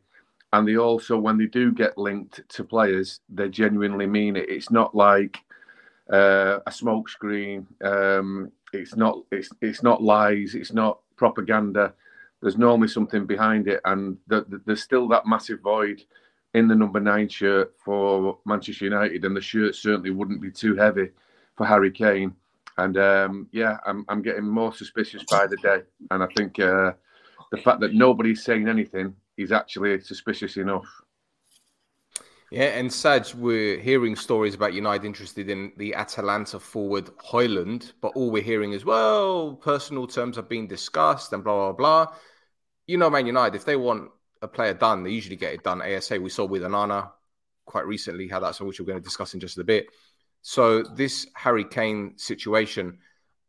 And 0.53 0.67
they 0.67 0.77
also, 0.77 1.17
when 1.17 1.37
they 1.37 1.47
do 1.47 1.71
get 1.71 1.97
linked 1.97 2.47
to 2.47 2.63
players, 2.63 3.21
they 3.27 3.49
genuinely 3.49 4.05
mean 4.05 4.35
it. 4.35 4.49
It's 4.49 4.69
not 4.69 4.93
like 4.95 5.39
uh, 6.11 6.59
a 6.65 6.69
smokescreen. 6.69 7.65
Um, 7.83 8.51
it's 8.73 8.95
not. 8.95 9.19
It's 9.31 9.49
it's 9.61 9.83
not 9.83 10.03
lies. 10.03 10.55
It's 10.55 10.73
not 10.73 10.99
propaganda. 11.15 11.93
There's 12.41 12.57
normally 12.57 12.89
something 12.89 13.25
behind 13.25 13.67
it, 13.67 13.79
and 13.85 14.17
the, 14.27 14.45
the, 14.49 14.61
there's 14.65 14.83
still 14.83 15.07
that 15.09 15.25
massive 15.25 15.61
void 15.61 16.03
in 16.53 16.67
the 16.67 16.75
number 16.75 16.99
nine 16.99 17.29
shirt 17.29 17.73
for 17.83 18.37
Manchester 18.45 18.85
United, 18.85 19.23
and 19.23 19.35
the 19.35 19.41
shirt 19.41 19.75
certainly 19.75 20.11
wouldn't 20.11 20.41
be 20.41 20.51
too 20.51 20.75
heavy 20.75 21.09
for 21.55 21.65
Harry 21.65 21.91
Kane. 21.91 22.35
And 22.77 22.97
um, 22.97 23.47
yeah, 23.51 23.77
I'm 23.85 24.05
I'm 24.09 24.21
getting 24.21 24.45
more 24.47 24.73
suspicious 24.73 25.23
by 25.29 25.47
the 25.47 25.57
day, 25.57 25.81
and 26.11 26.23
I 26.23 26.27
think 26.35 26.59
uh, 26.59 26.93
the 27.51 27.57
fact 27.57 27.79
that 27.81 27.93
nobody's 27.93 28.43
saying 28.43 28.67
anything 28.67 29.15
is 29.37 29.51
actually 29.51 29.99
suspicious 30.01 30.57
enough. 30.57 30.87
Yeah, 32.53 32.77
and 32.77 32.93
Saj, 32.93 33.33
we're 33.33 33.79
hearing 33.79 34.15
stories 34.15 34.53
about 34.53 34.75
United 34.75 35.07
interested 35.07 35.49
in 35.49 35.71
the 35.77 35.95
Atalanta 35.95 36.59
forward 36.59 37.07
Højlund, 37.17 37.93
but 37.99 38.09
all 38.09 38.29
we're 38.29 38.43
hearing 38.43 38.73
is, 38.73 38.85
well, 38.85 39.55
personal 39.55 40.05
terms 40.05 40.37
are 40.37 40.43
being 40.43 40.67
discussed 40.67 41.33
and 41.33 41.43
blah, 41.43 41.71
blah, 41.71 42.05
blah. 42.05 42.15
You 42.85 42.97
know, 42.97 43.09
Man 43.09 43.25
United, 43.25 43.55
if 43.55 43.65
they 43.65 43.75
want 43.75 44.11
a 44.43 44.47
player 44.47 44.75
done, 44.75 45.01
they 45.01 45.09
usually 45.09 45.35
get 45.35 45.55
it 45.55 45.63
done 45.63 45.81
ASA. 45.81 46.21
We 46.21 46.29
saw 46.29 46.45
with 46.45 46.61
Onana 46.61 47.09
quite 47.65 47.87
recently 47.87 48.27
how 48.27 48.39
that's 48.39 48.61
which 48.61 48.79
we're 48.79 48.85
going 48.85 48.99
to 48.99 49.03
discuss 49.03 49.33
in 49.33 49.39
just 49.39 49.57
a 49.57 49.63
bit. 49.63 49.87
So 50.43 50.83
this 50.83 51.25
Harry 51.33 51.65
Kane 51.65 52.13
situation, 52.17 52.99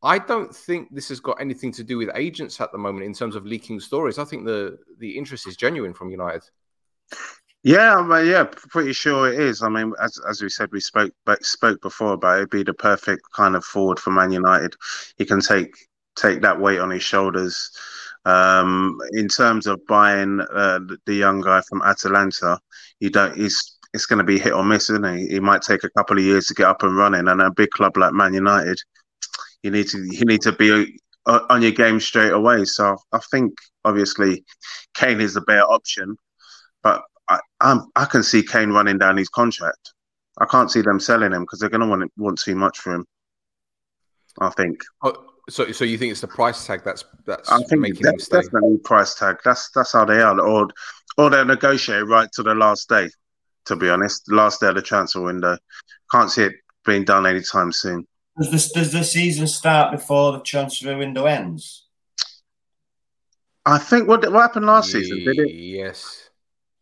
I 0.02 0.18
don't 0.18 0.56
think 0.56 0.94
this 0.94 1.10
has 1.10 1.20
got 1.20 1.42
anything 1.42 1.72
to 1.72 1.84
do 1.84 1.98
with 1.98 2.08
agents 2.14 2.58
at 2.58 2.72
the 2.72 2.78
moment 2.78 3.04
in 3.04 3.12
terms 3.12 3.36
of 3.36 3.44
leaking 3.44 3.80
stories. 3.80 4.18
I 4.18 4.24
think 4.24 4.46
the 4.46 4.78
the 4.98 5.18
interest 5.18 5.46
is 5.46 5.58
genuine 5.58 5.92
from 5.92 6.08
United. 6.08 6.44
Yeah, 7.64 8.04
but 8.06 8.26
yeah, 8.26 8.44
pretty 8.44 8.92
sure 8.92 9.32
it 9.32 9.40
is. 9.40 9.62
I 9.62 9.70
mean, 9.70 9.94
as 10.00 10.20
as 10.28 10.42
we 10.42 10.50
said, 10.50 10.70
we 10.70 10.80
spoke 10.80 11.12
spoke 11.40 11.80
before 11.80 12.12
about 12.12 12.40
it. 12.42 12.50
be 12.50 12.62
the 12.62 12.74
perfect 12.74 13.22
kind 13.34 13.56
of 13.56 13.64
forward 13.64 13.98
for 13.98 14.10
Man 14.10 14.30
United. 14.32 14.74
He 15.16 15.24
can 15.24 15.40
take 15.40 15.74
take 16.14 16.42
that 16.42 16.60
weight 16.60 16.78
on 16.78 16.90
his 16.90 17.02
shoulders. 17.02 17.70
Um, 18.26 18.98
in 19.12 19.28
terms 19.28 19.66
of 19.66 19.80
buying 19.86 20.40
uh, 20.52 20.80
the 21.06 21.14
young 21.14 21.40
guy 21.40 21.62
from 21.62 21.80
Atalanta, 21.82 22.58
you 23.00 23.08
don't. 23.08 23.34
He's 23.36 23.78
it's 23.94 24.06
going 24.06 24.18
to 24.18 24.24
be 24.24 24.38
hit 24.38 24.52
or 24.52 24.64
miss, 24.64 24.90
isn't 24.90 25.16
he? 25.16 25.28
He 25.28 25.40
might 25.40 25.62
take 25.62 25.84
a 25.84 25.90
couple 25.90 26.18
of 26.18 26.24
years 26.24 26.46
to 26.48 26.54
get 26.54 26.66
up 26.66 26.82
and 26.82 26.96
running. 26.96 27.28
And 27.28 27.40
a 27.40 27.50
big 27.50 27.70
club 27.70 27.96
like 27.96 28.12
Man 28.12 28.34
United, 28.34 28.78
you 29.62 29.70
need 29.70 29.88
to 29.88 29.98
you 30.10 30.26
need 30.26 30.42
to 30.42 30.52
be 30.52 30.98
uh, 31.26 31.40
on 31.48 31.62
your 31.62 31.72
game 31.72 31.98
straight 32.00 32.32
away. 32.32 32.66
So 32.66 32.98
I 33.12 33.20
think 33.30 33.54
obviously 33.86 34.44
Kane 34.94 35.20
is 35.22 35.34
the 35.34 35.40
better 35.42 35.62
option, 35.62 36.10
I 36.10 36.23
I'm, 37.64 37.86
i 37.96 38.04
can 38.04 38.22
see 38.22 38.42
Kane 38.42 38.70
running 38.70 38.98
down 38.98 39.16
his 39.16 39.28
contract. 39.28 39.94
I 40.38 40.44
can't 40.44 40.70
see 40.70 40.82
them 40.82 41.00
selling 41.00 41.32
him 41.32 41.42
because 41.42 41.58
they're 41.58 41.70
going 41.70 41.80
to 41.80 41.86
want 41.86 42.12
want 42.16 42.38
too 42.38 42.54
much 42.54 42.78
for 42.78 42.94
him. 42.94 43.06
I 44.40 44.50
think. 44.50 44.80
Oh, 45.02 45.14
so, 45.48 45.72
so 45.72 45.84
you 45.84 45.96
think 45.96 46.12
it's 46.12 46.20
the 46.20 46.28
price 46.28 46.66
tag 46.66 46.82
that's 46.84 47.04
that's 47.24 47.50
I 47.50 47.58
think 47.62 47.80
making 47.80 48.02
that's 48.02 48.14
him 48.14 48.18
stay? 48.20 48.42
Definitely 48.42 48.78
price 48.78 49.14
tag. 49.14 49.36
That's 49.44 49.70
that's 49.70 49.92
how 49.92 50.04
they 50.04 50.20
are, 50.20 50.38
or 50.40 50.68
or 51.16 51.30
they'll 51.30 51.44
negotiate 51.44 52.06
right 52.06 52.30
to 52.32 52.42
the 52.42 52.54
last 52.54 52.88
day. 52.88 53.08
To 53.66 53.76
be 53.76 53.88
honest, 53.88 54.30
last 54.30 54.60
day 54.60 54.68
of 54.68 54.74
the 54.74 54.82
transfer 54.82 55.22
window. 55.22 55.56
Can't 56.10 56.30
see 56.30 56.42
it 56.42 56.52
being 56.84 57.04
done 57.04 57.26
anytime 57.26 57.72
soon. 57.72 58.06
Does 58.38 58.50
this 58.50 58.72
does 58.72 58.92
the 58.92 59.04
season 59.04 59.46
start 59.46 59.90
before 59.90 60.32
the 60.32 60.40
transfer 60.40 60.96
window 60.98 61.24
ends? 61.24 61.86
I 63.64 63.78
think 63.78 64.06
what 64.06 64.20
what 64.30 64.42
happened 64.42 64.66
last 64.66 64.90
season? 64.90 65.24
Did 65.24 65.38
it? 65.38 65.54
Yes. 65.54 66.24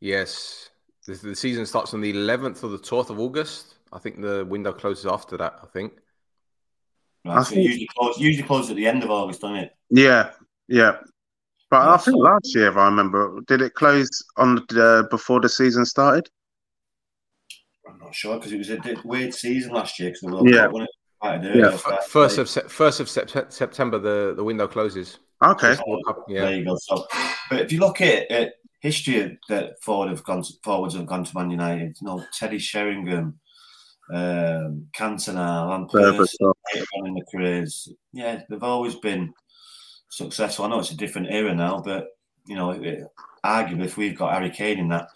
Yes, 0.03 0.62
the, 1.07 1.15
the 1.15 1.37
season 1.37 1.67
starts 1.67 1.95
on 1.95 2.01
the 2.01 2.13
11th 2.13 2.63
or 2.65 2.69
the 2.69 2.79
12th 2.79 3.11
of 3.11 3.19
August. 3.19 3.75
I 3.93 3.99
think 3.99 4.21
the 4.21 4.45
window 4.45 4.73
closes 4.73 5.07
after 5.07 5.37
that. 5.37 5.59
I 5.63 5.67
think. 5.67 5.93
Right, 7.25 7.39
I 7.39 7.43
so 7.43 7.55
think... 7.55 7.69
usually 7.69 7.89
close 7.97 8.19
usually 8.19 8.47
closes 8.47 8.71
at 8.71 8.77
the 8.77 8.87
end 8.87 9.03
of 9.03 9.11
August, 9.11 9.43
doesn't 9.43 9.57
it? 9.57 9.77
Yeah, 9.91 10.31
yeah. 10.69 10.97
But 11.71 11.85
yeah, 11.85 11.95
I 11.95 11.97
think 11.97 12.17
so... 12.17 12.19
last 12.19 12.55
year, 12.55 12.69
if 12.69 12.77
I 12.77 12.85
remember, 12.87 13.41
did 13.47 13.63
it 13.63 13.75
close 13.75 14.09
on 14.37 14.65
uh, 14.77 15.05
before 15.11 15.41
the 15.41 15.49
season 15.49 15.85
started? 15.85 16.29
I'm 17.89 17.99
not 17.99 18.15
sure 18.15 18.37
because 18.37 18.53
it 18.53 18.59
was 18.59 18.71
a 18.71 18.81
weird 19.05 19.35
season 19.35 19.73
last 19.73 19.99
year 19.99 20.11
because 20.11 20.21
the 20.21 20.29
World 20.29 20.49
yeah. 20.49 20.63
Cup, 20.63 20.73
wasn't 20.73 20.91
it? 20.91 21.57
yeah. 21.57 21.77
First 22.07 22.39
of 22.39 22.51
first 22.71 23.01
of 23.01 23.09
September, 23.09 23.99
the, 23.99 24.35
the 24.35 24.45
window 24.45 24.67
closes. 24.67 25.19
Okay. 25.43 25.77
Yeah. 26.29 26.43
There 26.43 26.55
you 26.55 26.65
go. 26.65 26.77
So, 26.81 27.07
but 27.51 27.61
if 27.61 27.73
you 27.73 27.81
look 27.81 28.01
at 28.01 28.31
it, 28.31 28.55
history 28.83 29.39
that 29.49 29.83
forward 29.83 30.11
have 30.11 30.25
gone 30.25 30.43
to, 30.43 30.53
forwards 30.63 30.95
have 30.95 31.07
gone 31.07 31.25
to 31.25 31.39
Man 31.39 31.51
United. 31.51 31.97
You 32.01 32.07
know, 32.07 32.25
Teddy 32.37 32.59
Sheringham, 32.59 33.39
um, 34.13 34.87
Cantona, 34.95 35.69
Lampard, 35.71 36.29
in 37.07 37.15
the 37.15 37.25
careers. 37.33 37.89
Yeah, 38.13 38.43
they've 38.51 38.63
always 38.63 38.97
been 38.97 39.33
successful. 40.11 40.65
I 40.65 40.69
know 40.69 40.81
it's 40.81 40.91
a 40.91 40.97
different 40.97 41.29
era 41.31 41.55
now, 41.55 41.81
but 41.81 42.09
you 42.47 42.57
know, 42.57 42.73
it, 42.73 43.05
arguably, 43.47 43.85
if 43.85 43.97
we've 43.97 44.19
got 44.19 44.33
Harry 44.33 44.51
Kane 44.51 44.81
in 44.81 44.89
that 44.89 45.09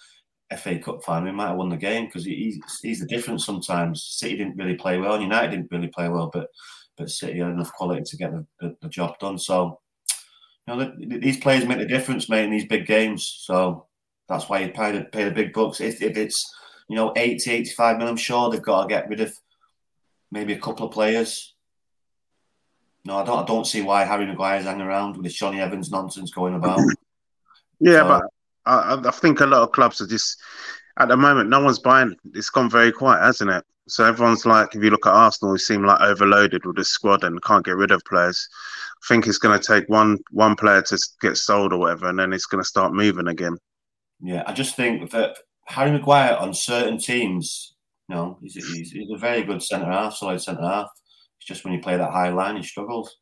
FA 0.58 0.78
Cup 0.78 1.02
final, 1.02 1.24
we 1.24 1.32
might 1.32 1.48
have 1.48 1.56
won 1.56 1.68
the 1.68 1.76
game 1.76 2.06
because 2.06 2.24
he's 2.24 2.60
he's 2.80 3.00
the 3.00 3.06
difference. 3.06 3.44
Sometimes 3.44 4.02
City 4.02 4.36
didn't 4.36 4.56
really 4.56 4.76
play 4.76 4.98
well, 4.98 5.14
and 5.14 5.24
United 5.24 5.50
didn't 5.50 5.72
really 5.72 5.88
play 5.88 6.08
well, 6.08 6.30
but 6.32 6.48
but 6.96 7.10
City 7.10 7.40
had 7.40 7.50
enough 7.50 7.72
quality 7.72 8.02
to 8.02 8.16
get 8.16 8.30
the, 8.30 8.46
the, 8.60 8.76
the 8.80 8.88
job 8.88 9.18
done. 9.18 9.38
So 9.38 9.80
you 10.68 10.74
know, 10.76 11.18
these 11.18 11.38
players 11.38 11.64
make 11.64 11.78
the 11.78 11.86
difference, 11.86 12.28
mate, 12.28 12.44
in 12.44 12.50
these 12.50 12.66
big 12.66 12.86
games. 12.86 13.40
So 13.40 13.86
that's 14.28 14.48
why 14.48 14.60
you 14.60 14.72
pay 14.72 14.92
the, 14.92 15.04
pay 15.04 15.24
the 15.24 15.30
big 15.30 15.52
bucks. 15.52 15.80
If, 15.80 16.02
if 16.02 16.16
it's, 16.16 16.54
you 16.88 16.96
know, 16.96 17.12
80, 17.16 17.50
85 17.50 17.96
million, 17.96 18.10
I'm 18.10 18.16
sure 18.16 18.50
they've 18.50 18.62
got 18.62 18.82
to 18.82 18.88
get 18.88 19.08
rid 19.08 19.20
of 19.20 19.36
maybe 20.30 20.52
a 20.52 20.60
couple 20.60 20.86
of 20.86 20.92
players. 20.92 21.54
No, 23.04 23.18
I 23.18 23.24
don't, 23.24 23.44
I 23.44 23.46
don't 23.46 23.66
see 23.66 23.82
why 23.82 24.04
Harry 24.04 24.26
Maguire's 24.26 24.64
hanging 24.64 24.86
around 24.86 25.16
with 25.16 25.24
this 25.24 25.34
Jonny 25.34 25.60
Evans 25.60 25.92
nonsense 25.92 26.32
going 26.32 26.56
about. 26.56 26.80
yeah, 27.78 28.00
so, 28.00 28.08
but 28.08 28.24
I, 28.66 29.08
I 29.08 29.10
think 29.12 29.40
a 29.40 29.46
lot 29.46 29.62
of 29.62 29.72
clubs 29.72 30.00
are 30.00 30.08
just, 30.08 30.40
at 30.98 31.08
the 31.08 31.16
moment, 31.16 31.48
no 31.48 31.60
one's 31.62 31.78
buying. 31.78 32.16
It's 32.34 32.50
gone 32.50 32.68
very 32.68 32.90
quiet, 32.90 33.22
hasn't 33.22 33.50
it? 33.50 33.64
So 33.88 34.04
everyone's 34.04 34.44
like, 34.44 34.74
if 34.74 34.82
you 34.82 34.90
look 34.90 35.06
at 35.06 35.12
Arsenal, 35.12 35.52
we 35.52 35.58
seem 35.58 35.84
like 35.84 36.00
overloaded 36.00 36.66
with 36.66 36.76
this 36.76 36.88
squad 36.88 37.22
and 37.22 37.42
can't 37.42 37.64
get 37.64 37.76
rid 37.76 37.92
of 37.92 38.04
players. 38.04 38.48
I 39.02 39.06
think 39.08 39.26
it's 39.26 39.38
going 39.38 39.58
to 39.58 39.64
take 39.64 39.88
one 39.88 40.18
one 40.30 40.56
player 40.56 40.82
to 40.82 40.98
get 41.20 41.36
sold 41.36 41.72
or 41.72 41.78
whatever, 41.78 42.08
and 42.08 42.18
then 42.18 42.32
it's 42.32 42.46
going 42.46 42.62
to 42.62 42.68
start 42.68 42.92
moving 42.92 43.28
again. 43.28 43.56
Yeah, 44.20 44.42
I 44.46 44.52
just 44.52 44.76
think 44.76 45.10
that 45.10 45.36
Harry 45.66 45.90
Maguire 45.90 46.36
on 46.36 46.54
certain 46.54 46.98
teams, 46.98 47.74
you 48.08 48.14
know, 48.14 48.38
he's, 48.42 48.54
he's, 48.54 48.90
he's 48.90 49.10
a 49.10 49.18
very 49.18 49.42
good 49.42 49.62
centre 49.62 49.90
half, 49.90 50.14
solid 50.14 50.40
centre 50.40 50.62
half. 50.62 50.88
It's 51.38 51.46
just 51.46 51.64
when 51.64 51.74
you 51.74 51.80
play 51.80 51.96
that 51.96 52.10
high 52.10 52.30
line, 52.30 52.56
he 52.56 52.62
struggles. 52.62 53.14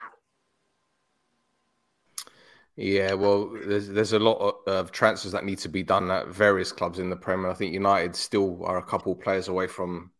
Yeah, 2.76 3.14
well, 3.14 3.56
there's 3.66 3.88
there's 3.88 4.14
a 4.14 4.18
lot 4.18 4.56
of 4.66 4.90
transfers 4.90 5.32
that 5.32 5.44
need 5.44 5.58
to 5.58 5.68
be 5.68 5.84
done 5.84 6.10
at 6.10 6.28
various 6.28 6.72
clubs 6.72 6.98
in 6.98 7.08
the 7.08 7.16
Premier. 7.16 7.50
I 7.50 7.54
think 7.54 7.72
United 7.72 8.16
still 8.16 8.64
are 8.64 8.78
a 8.78 8.82
couple 8.82 9.14
players 9.14 9.46
away 9.46 9.68
from 9.68 10.10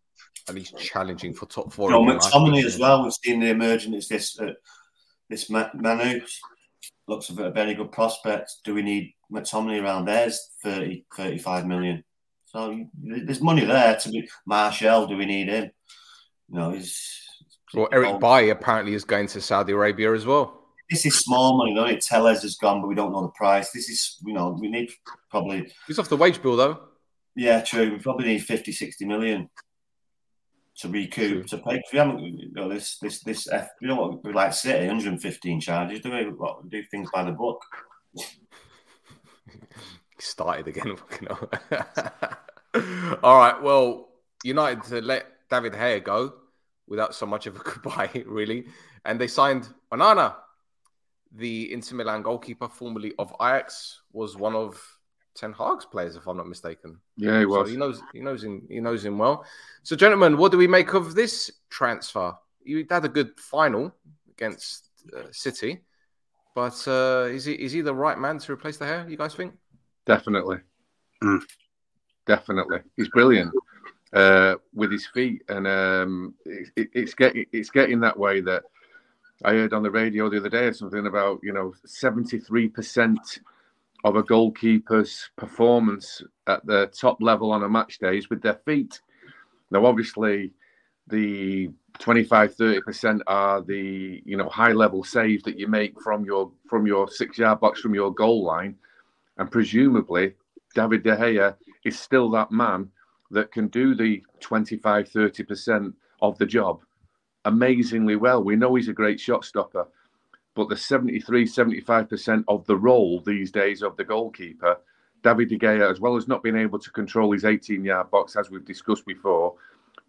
at 0.49 0.55
least 0.55 0.79
challenging 0.79 1.35
for 1.35 1.47
top 1.47 1.73
four. 1.73 1.91
You 1.91 2.05
know, 2.05 2.17
McTominay 2.17 2.65
as 2.65 2.79
well. 2.79 3.03
We've 3.03 3.13
seen 3.13 3.41
the 3.41 3.49
emergence. 3.49 4.09
This 4.09 4.39
uh, 4.39 4.53
this 5.31 5.51
Mainoo 5.51 6.21
looks 7.07 7.31
a 7.31 7.51
very 7.51 7.75
good 7.75 7.93
prospect. 7.93 8.53
Do 8.65 8.75
we 8.75 8.83
need 8.83 9.15
McTominay 9.33 9.83
around? 9.83 10.07
There's 10.07 10.51
30, 10.63 11.05
35 11.17 11.67
million. 11.67 12.05
So 12.47 12.85
there's 13.03 13.41
money 13.41 13.65
there 13.65 13.97
to 13.97 14.09
be 14.11 14.29
Martial. 14.47 15.07
Do 15.07 15.17
we 15.17 15.27
need 15.27 15.49
him? 15.49 15.71
You 16.49 16.59
know, 16.59 16.71
he's. 16.73 17.21
Well, 17.73 17.89
Eric 17.91 18.21
Bailly 18.21 18.51
apparently 18.51 18.95
is 18.95 19.05
going 19.05 19.27
to 19.29 19.41
Saudi 19.41 19.73
Arabia 19.73 20.13
as 20.15 20.25
well. 20.25 20.61
This 20.89 21.05
is 21.07 21.19
small 21.19 21.57
money, 21.57 21.75
though. 21.75 21.97
Telles 21.97 22.43
has 22.43 22.57
gone, 22.57 22.81
but 22.81 22.87
we 22.87 22.95
don't 22.95 23.11
know 23.11 23.23
the 23.23 23.29
price. 23.29 23.73
This 23.73 23.89
is, 23.89 24.19
you 24.25 24.35
know, 24.35 24.57
we 24.61 24.71
need 24.71 24.91
probably. 25.31 25.73
He's 25.89 25.99
off 25.99 26.09
the 26.09 26.17
wage 26.17 26.41
bill, 26.41 26.57
though. 26.57 26.81
Yeah, 27.35 27.63
true. 27.63 27.91
We 27.91 27.99
probably 27.99 28.27
need 28.27 28.45
50, 28.45 28.71
60 28.71 29.05
million 29.07 29.51
to 30.79 30.89
recoup 30.89 31.47
to 31.47 31.59
pay. 31.59 31.83
We 31.93 31.99
haven't, 31.99 32.21
you 32.21 32.51
know, 32.53 32.69
this 32.69 32.99
this 32.99 33.21
this 33.21 33.49
F, 33.49 33.69
you 33.81 33.89
know 33.89 33.97
what 33.97 34.25
we 34.25 34.33
like 34.33 34.53
City, 34.53 34.87
115 34.87 35.61
charges. 35.61 36.01
Do 36.01 36.11
we 36.11 36.25
what, 36.31 36.69
do 36.69 36.83
things 36.91 37.11
by 37.13 37.25
the 37.25 37.33
book? 37.33 37.63
Started 40.19 40.69
again. 40.69 40.97
All 43.23 43.39
right. 43.39 43.61
Well, 43.63 44.09
United 44.43 44.83
to 44.85 45.01
let 45.01 45.27
David 45.51 45.75
Gea 45.75 46.03
go 46.03 46.35
without 46.87 47.15
so 47.15 47.27
much 47.27 47.47
of 47.47 47.57
a 47.57 47.59
goodbye, 47.61 48.11
really, 48.27 48.67
and 49.05 49.21
they 49.21 49.29
signed 49.29 49.69
Onana, 49.93 50.35
the 51.33 51.73
Inter 51.73 51.97
Milan 51.97 52.23
goalkeeper, 52.23 52.69
formerly 52.69 53.13
of 53.19 53.33
Ajax, 53.41 54.01
was 54.13 54.37
one 54.37 54.55
of 54.55 54.81
Ten 55.35 55.53
Hag's 55.53 55.85
players, 55.85 56.17
if 56.17 56.27
I'm 56.27 56.37
not 56.37 56.49
mistaken. 56.49 56.99
Yeah, 57.17 57.41
he 57.41 57.47
was. 57.47 57.67
So 57.67 57.71
he 57.73 57.77
knows 57.77 58.03
he 58.13 58.21
knows 58.21 58.45
him 58.45 58.67
he 58.69 58.81
knows 58.81 59.05
him 59.05 59.19
well. 59.19 59.45
So, 59.83 59.97
gentlemen, 59.97 60.37
what 60.37 60.53
do 60.53 60.59
we 60.59 60.67
make 60.69 60.95
of 60.95 61.15
this 61.15 61.51
transfer? 61.71 62.35
You 62.63 62.87
had 62.89 63.05
a 63.05 63.09
good 63.09 63.39
final 63.39 63.93
against 64.31 64.91
uh, 65.17 65.25
City, 65.33 65.83
but 66.55 66.83
uh, 66.87 67.29
is 67.31 67.45
he 67.45 67.55
is 67.55 67.73
he 67.73 67.81
the 67.81 67.95
right 67.95 68.19
man 68.19 68.39
to 68.39 68.53
replace 68.53 68.77
De 68.77 68.85
Gea? 68.85 69.11
You 69.11 69.17
guys 69.17 69.35
think? 69.35 69.55
Definitely, 70.07 70.59
Mm. 71.23 71.41
definitely. 72.27 72.79
He's 72.97 73.09
brilliant 73.09 73.53
uh, 74.13 74.57
with 74.73 74.93
his 74.93 75.07
feet, 75.07 75.43
and 75.49 75.67
um, 75.67 76.35
it, 76.45 76.69
it, 76.77 76.89
it's 76.93 77.15
getting 77.15 77.47
it's 77.53 77.71
getting 77.71 78.01
that 78.01 78.19
way 78.19 78.41
that 78.43 78.65
I 79.45 79.53
heard 79.55 79.73
on 79.73 79.83
the 79.83 79.91
radio 79.91 80.31
the 80.31 80.37
other 80.39 80.49
day 80.49 80.71
something 80.73 81.07
about 81.07 81.41
you 81.43 81.53
know 81.53 81.75
seventy 81.85 82.39
three 82.39 82.69
percent 82.69 83.41
of 84.05 84.17
a 84.17 84.23
goalkeeper's 84.23 85.31
performance 85.37 86.23
at 86.47 86.65
the 86.67 86.87
top 86.89 87.17
level 87.21 87.51
on 87.51 87.65
a 87.65 87.69
match 87.69 87.99
day 87.99 88.19
is 88.19 88.29
with 88.29 88.43
their 88.43 88.61
feet. 88.67 89.01
Now, 89.71 89.87
obviously, 89.87 90.53
the 91.09 91.71
25 91.99 92.57
30% 92.57 93.21
are 93.27 93.63
the 93.63 94.23
you 94.25 94.37
know 94.37 94.49
high 94.49 94.73
level 94.73 95.05
saves 95.05 95.43
that 95.45 95.59
you 95.59 95.69
make 95.69 96.01
from 96.01 96.25
your 96.25 96.51
from 96.69 96.87
your 96.87 97.09
six 97.09 97.39
yard 97.39 97.61
box 97.61 97.81
from 97.81 97.95
your 97.95 98.13
goal 98.13 98.43
line 98.43 98.75
and 99.39 99.51
presumably 99.51 100.35
david 100.75 101.03
de 101.03 101.15
gea 101.15 101.55
is 101.85 101.99
still 101.99 102.31
that 102.31 102.51
man 102.51 102.89
that 103.31 103.53
can 103.53 103.69
do 103.69 103.95
the 103.95 104.23
25 104.41 105.09
30% 105.09 105.93
of 106.23 106.37
the 106.39 106.47
job 106.47 106.81
amazingly 107.45 108.17
well 108.17 108.43
we 108.43 108.57
know 108.57 108.75
he's 108.75 108.89
a 108.89 108.93
great 108.93 109.21
shot 109.21 109.45
stopper 109.45 109.87
but 110.55 110.69
the 110.69 110.77
73 110.77 111.45
75% 111.45 112.45
of 112.49 112.65
the 112.67 112.77
role 112.77 113.21
these 113.21 113.51
days 113.51 113.83
of 113.83 113.97
the 113.97 114.05
goalkeeper 114.05 114.77
david 115.23 115.49
de 115.49 115.59
gea 115.59 115.91
as 115.91 116.01
well 116.01 116.17
as 116.17 116.29
not 116.29 116.43
being 116.43 116.57
able 116.57 116.79
to 116.79 116.91
control 116.91 117.33
his 117.33 117.45
18 117.45 117.85
yard 117.85 118.11
box 118.11 118.37
as 118.37 118.51
we've 118.51 118.65
discussed 118.65 119.07
before 119.07 119.55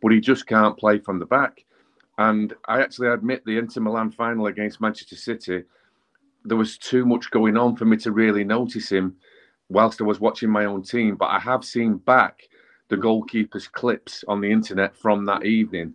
but 0.02 0.12
he 0.12 0.20
just 0.20 0.46
can't 0.46 0.78
play 0.78 1.00
from 1.00 1.20
the 1.20 1.25
back 1.25 1.66
and 2.18 2.54
I 2.66 2.82
actually 2.82 3.10
admit 3.10 3.44
the 3.46 3.58
Inter 3.58 3.82
Milan 3.82 4.12
final 4.12 4.48
against 4.48 4.80
Manchester 4.82 5.16
City, 5.16 5.64
there 6.46 6.58
was 6.58 6.78
too 6.78 7.06
much 7.06 7.32
going 7.32 7.58
on 7.58 7.75
for 7.75 7.86
me 7.86 7.98
to 7.98 8.12
really 8.12 8.44
notice 8.44 8.92
him 8.92 9.16
whilst 9.70 10.00
I 10.00 10.06
was 10.06 10.20
watching 10.20 10.50
my 10.50 10.66
own 10.66 10.84
team. 10.84 11.16
But 11.16 11.30
I 11.30 11.40
have 11.40 11.66
seen 11.66 11.98
back 11.98 12.48
the 12.88 12.98
goalkeeper's 12.98 13.68
clips 13.68 14.24
on 14.28 14.40
the 14.40 14.52
internet 14.52 14.96
from 14.96 15.25
that 15.25 15.46
evening. 15.46 15.94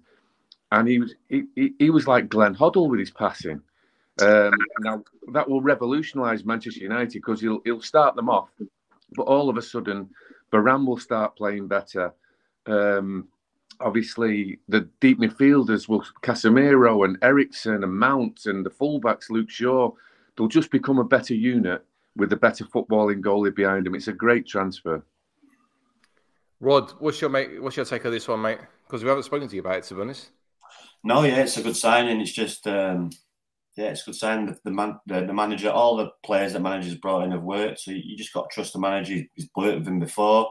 And 0.73 0.89
he 0.89 0.99
was 0.99 1.15
he, 1.29 1.45
he, 1.55 1.73
he 1.79 1.91
was 1.91 2.07
like 2.07 2.29
Glenn 2.29 2.55
Hoddle 2.55 2.89
with 2.89 3.01
his 3.01 3.11
passing. 3.11 3.63
Um, 4.23 4.55
now 4.81 5.03
that 5.33 5.49
will 5.49 5.61
revolutionise 5.61 6.45
Manchester 6.45 6.81
United 6.81 7.13
because 7.13 7.41
he'll 7.41 7.61
he'll 7.65 7.83
start 7.83 8.17
them 8.17 8.29
off, 8.29 8.51
but 9.13 9.23
all 9.23 9.49
of 9.49 9.57
a 9.57 9.63
sudden, 9.63 10.11
Varane 10.53 10.87
will 10.87 10.99
start 10.99 11.37
playing 11.37 11.69
better. 11.69 12.13
Um, 12.67 13.29
obviously 13.81 14.59
the 14.69 14.83
deep 15.01 15.19
midfielders 15.19 15.89
will 15.89 16.05
Casemiro 16.23 17.05
and 17.07 17.17
Eriksen 17.23 17.83
and 17.83 17.99
Mount 17.99 18.45
and 18.45 18.65
the 18.65 18.71
fullbacks 18.71 19.31
Luke 19.31 19.49
Shaw 19.49 19.91
they'll 20.37 20.49
just 20.49 20.71
become 20.71 20.99
a 20.99 21.05
better 21.05 21.35
unit 21.35 21.85
with 22.17 22.33
a 22.33 22.37
better 22.37 22.65
footballing 22.65 23.21
goalie 23.21 23.55
behind 23.55 23.87
them. 23.87 23.95
It's 23.95 24.09
a 24.09 24.13
great 24.13 24.47
transfer. 24.47 25.05
Rod, 26.61 26.91
what's 26.99 27.21
your 27.21 27.31
mate? 27.31 27.63
What's 27.63 27.77
your 27.77 27.85
take 27.85 28.05
on 28.07 28.13
this 28.13 28.29
one, 28.29 28.43
mate? 28.43 28.59
Because 28.87 29.03
we 29.03 29.09
haven't 29.09 29.25
spoken 29.25 29.49
to 29.49 29.55
you 29.55 29.61
about 29.61 29.79
it, 29.79 29.85
to 29.85 29.95
be 29.95 30.01
honest. 30.01 30.31
No, 31.03 31.23
yeah, 31.23 31.37
it's 31.37 31.57
a 31.57 31.63
good 31.63 31.77
signing. 31.77 32.21
It's 32.21 32.33
just, 32.33 32.67
um, 32.67 33.11
yeah, 33.81 33.89
it's 33.89 34.03
a 34.03 34.07
good 34.07 34.15
sign. 34.15 34.47
The, 34.47 34.59
the 34.65 34.71
man, 34.71 35.01
the, 35.07 35.23
the 35.23 35.33
manager, 35.33 35.71
all 35.71 35.97
the 35.97 36.11
players 36.23 36.53
that 36.53 36.61
managers 36.61 36.97
brought 36.97 37.25
in 37.25 37.31
have 37.31 37.43
worked. 37.43 37.81
So 37.81 37.93
you 37.93 38.17
just 38.17 38.33
got 38.35 38.51
to 38.51 38.55
trust 38.55 38.75
the 38.75 38.79
manager. 38.79 39.23
He's 39.35 39.49
worked 39.57 39.79
with 39.79 39.89
him 39.89 39.99
before. 39.99 40.51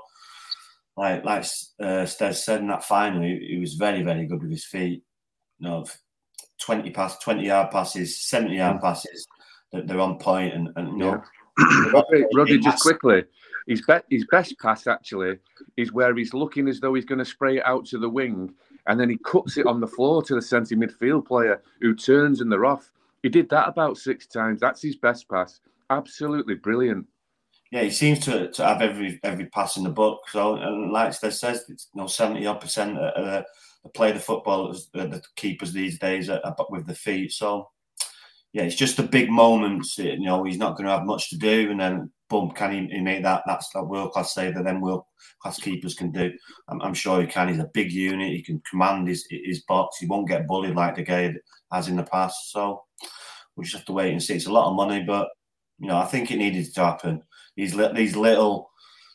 Like 0.97 1.23
like 1.23 1.43
uh, 1.79 2.05
Stez 2.05 2.37
said 2.37 2.61
in 2.61 2.67
that 2.67 2.83
final, 2.83 3.21
he, 3.21 3.47
he 3.51 3.59
was 3.59 3.75
very 3.75 4.01
very 4.01 4.25
good 4.25 4.41
with 4.41 4.51
his 4.51 4.65
feet. 4.65 5.03
You 5.59 5.69
know, 5.69 5.85
twenty 6.59 6.89
pass, 6.89 7.19
twenty 7.19 7.45
yard 7.45 7.69
passes, 7.71 8.19
seventy 8.19 8.57
yard 8.57 8.81
passes. 8.81 9.27
That 9.71 9.87
they're 9.87 9.99
on 9.99 10.17
point, 10.17 10.55
and, 10.55 10.69
and 10.75 10.89
you 10.89 10.97
know, 10.97 11.23
Roddy, 11.93 12.25
Roddy, 12.33 12.57
just 12.57 12.81
quickly, 12.81 13.23
his, 13.67 13.83
be- 13.83 13.99
his 14.09 14.25
best 14.31 14.55
pass 14.59 14.87
actually 14.87 15.37
is 15.77 15.93
where 15.93 16.15
he's 16.15 16.33
looking 16.33 16.67
as 16.67 16.79
though 16.79 16.95
he's 16.95 17.05
going 17.05 17.19
to 17.19 17.25
spray 17.25 17.57
it 17.57 17.65
out 17.67 17.85
to 17.85 17.99
the 17.99 18.09
wing, 18.09 18.51
and 18.87 18.99
then 18.99 19.11
he 19.11 19.19
cuts 19.23 19.57
it 19.57 19.67
on 19.67 19.79
the 19.79 19.87
floor 19.87 20.23
to 20.23 20.33
the 20.33 20.41
centre 20.41 20.75
midfield 20.75 21.27
player 21.27 21.61
who 21.79 21.93
turns 21.93 22.41
and 22.41 22.51
they're 22.51 22.65
off. 22.65 22.91
He 23.23 23.29
did 23.29 23.49
that 23.49 23.67
about 23.67 23.97
six 23.97 24.27
times. 24.27 24.61
That's 24.61 24.81
his 24.81 24.95
best 24.95 25.27
pass. 25.29 25.59
Absolutely 25.89 26.55
brilliant. 26.55 27.05
yeah, 27.71 27.83
he 27.83 27.91
seems 27.91 28.19
to, 28.19 28.49
to 28.51 28.65
have 28.65 28.81
every 28.81 29.19
every 29.23 29.45
pass 29.47 29.77
in 29.77 29.83
the 29.83 29.89
book. 29.89 30.21
So, 30.29 30.55
and 30.55 30.91
like 30.91 31.11
Stez 31.11 31.33
says, 31.33 31.65
it's 31.69 31.89
you 31.93 32.01
know 32.01 32.07
seventy 32.07 32.45
odd 32.45 32.61
percent 32.61 32.97
of 32.97 33.25
the, 33.25 33.45
the 33.83 33.89
play 33.89 34.11
the 34.11 34.19
football, 34.19 34.73
the, 34.93 35.07
the 35.07 35.21
keepers 35.35 35.71
these 35.71 35.99
days 35.99 36.29
are, 36.29 36.41
are 36.43 36.55
with 36.69 36.87
the 36.87 36.95
feet. 36.95 37.31
So, 37.31 37.69
yeah, 38.53 38.63
it's 38.63 38.75
just 38.75 38.97
the 38.97 39.03
big 39.03 39.29
moments. 39.29 39.97
You 39.97 40.19
know, 40.19 40.43
he's 40.43 40.57
not 40.57 40.75
going 40.75 40.85
to 40.85 40.93
have 40.93 41.05
much 41.05 41.29
to 41.29 41.37
do, 41.37 41.69
and 41.69 41.79
then 41.79 42.11
boom, 42.29 42.51
can 42.51 42.71
he, 42.71 42.95
he 42.95 43.01
make 43.01 43.23
that? 43.23 43.43
That's 43.45 43.69
that 43.69 43.83
world 43.83 44.11
class 44.11 44.33
save 44.33 44.55
that 44.55 44.63
then 44.63 44.81
world 44.81 45.03
class 45.41 45.59
keepers 45.59 45.95
can 45.95 46.11
do. 46.11 46.31
I'm, 46.67 46.81
I'm 46.81 46.93
sure 46.93 47.21
he 47.21 47.27
can. 47.27 47.49
He's 47.49 47.59
a 47.59 47.69
big 47.73 47.91
unit. 47.91 48.31
He 48.31 48.43
can 48.43 48.61
command 48.69 49.07
his 49.07 49.27
his 49.29 49.63
box. 49.63 49.97
He 49.97 50.05
won't 50.05 50.27
get 50.27 50.47
bullied 50.47 50.75
like 50.75 50.95
the 50.95 51.03
guy 51.03 51.33
has 51.71 51.87
in 51.87 51.97
the 51.97 52.03
past. 52.03 52.51
So 52.51 52.83
we'll 53.55 53.63
just 53.63 53.75
have 53.75 53.85
to 53.85 53.93
wait 53.93 54.11
and 54.11 54.21
see. 54.21 54.35
It's 54.35 54.47
a 54.47 54.51
lot 54.51 54.69
of 54.69 54.75
money, 54.75 55.03
but 55.03 55.29
you 55.79 55.87
know, 55.87 55.97
I 55.97 56.05
think 56.05 56.31
it 56.31 56.37
needed 56.37 56.73
to 56.73 56.85
happen. 56.85 57.23
These 57.55 57.75
these 57.93 58.15
little 58.15 58.69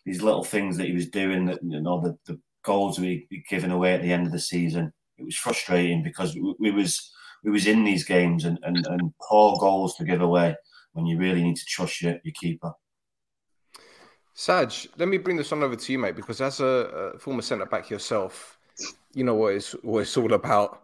these 0.05 0.23
little 0.23 0.45
things 0.45 0.77
that 0.77 0.87
he 0.87 0.93
was 0.93 1.09
doing, 1.09 1.47
that 1.47 1.61
you 1.63 1.81
know, 1.81 2.01
the, 2.01 2.19
the 2.27 2.39
goals 2.65 2.99
we 2.99 3.27
we 3.31 3.45
given 3.49 3.71
away 3.71 3.95
at 3.95 4.03
the 4.03 4.13
end 4.13 4.27
of 4.27 4.33
the 4.33 4.39
season. 4.39 4.93
It 5.17 5.25
was 5.25 5.37
frustrating 5.37 6.03
because 6.03 6.35
we, 6.35 6.55
we 6.59 6.71
was 6.73 7.13
we 7.45 7.51
was 7.51 7.67
in 7.67 7.85
these 7.85 8.05
games 8.05 8.45
and, 8.45 8.59
and, 8.63 8.85
and 8.87 9.13
poor 9.21 9.57
goals 9.61 9.97
to 9.97 10.05
give 10.05 10.23
away 10.23 10.57
when 10.93 11.07
you 11.07 11.19
really 11.19 11.43
need 11.43 11.57
to 11.57 11.65
trust 11.67 12.01
your, 12.01 12.17
your 12.25 12.33
keeper. 12.41 12.73
Saj, 14.35 14.89
let 14.99 15.09
me 15.09 15.17
bring 15.17 15.37
this 15.37 15.53
on 15.53 15.63
over 15.63 15.77
to 15.77 15.93
you, 15.93 15.99
mate, 15.99 16.17
because 16.17 16.41
as 16.41 16.59
a, 16.59 17.13
a 17.15 17.19
former 17.19 17.41
centre 17.41 17.67
back 17.67 17.89
yourself, 17.89 18.59
you 19.15 19.23
know 19.23 19.35
what 19.35 19.55
it's 19.55 19.73
what 19.83 20.01
it's 20.01 20.17
all 20.17 20.33
about. 20.33 20.83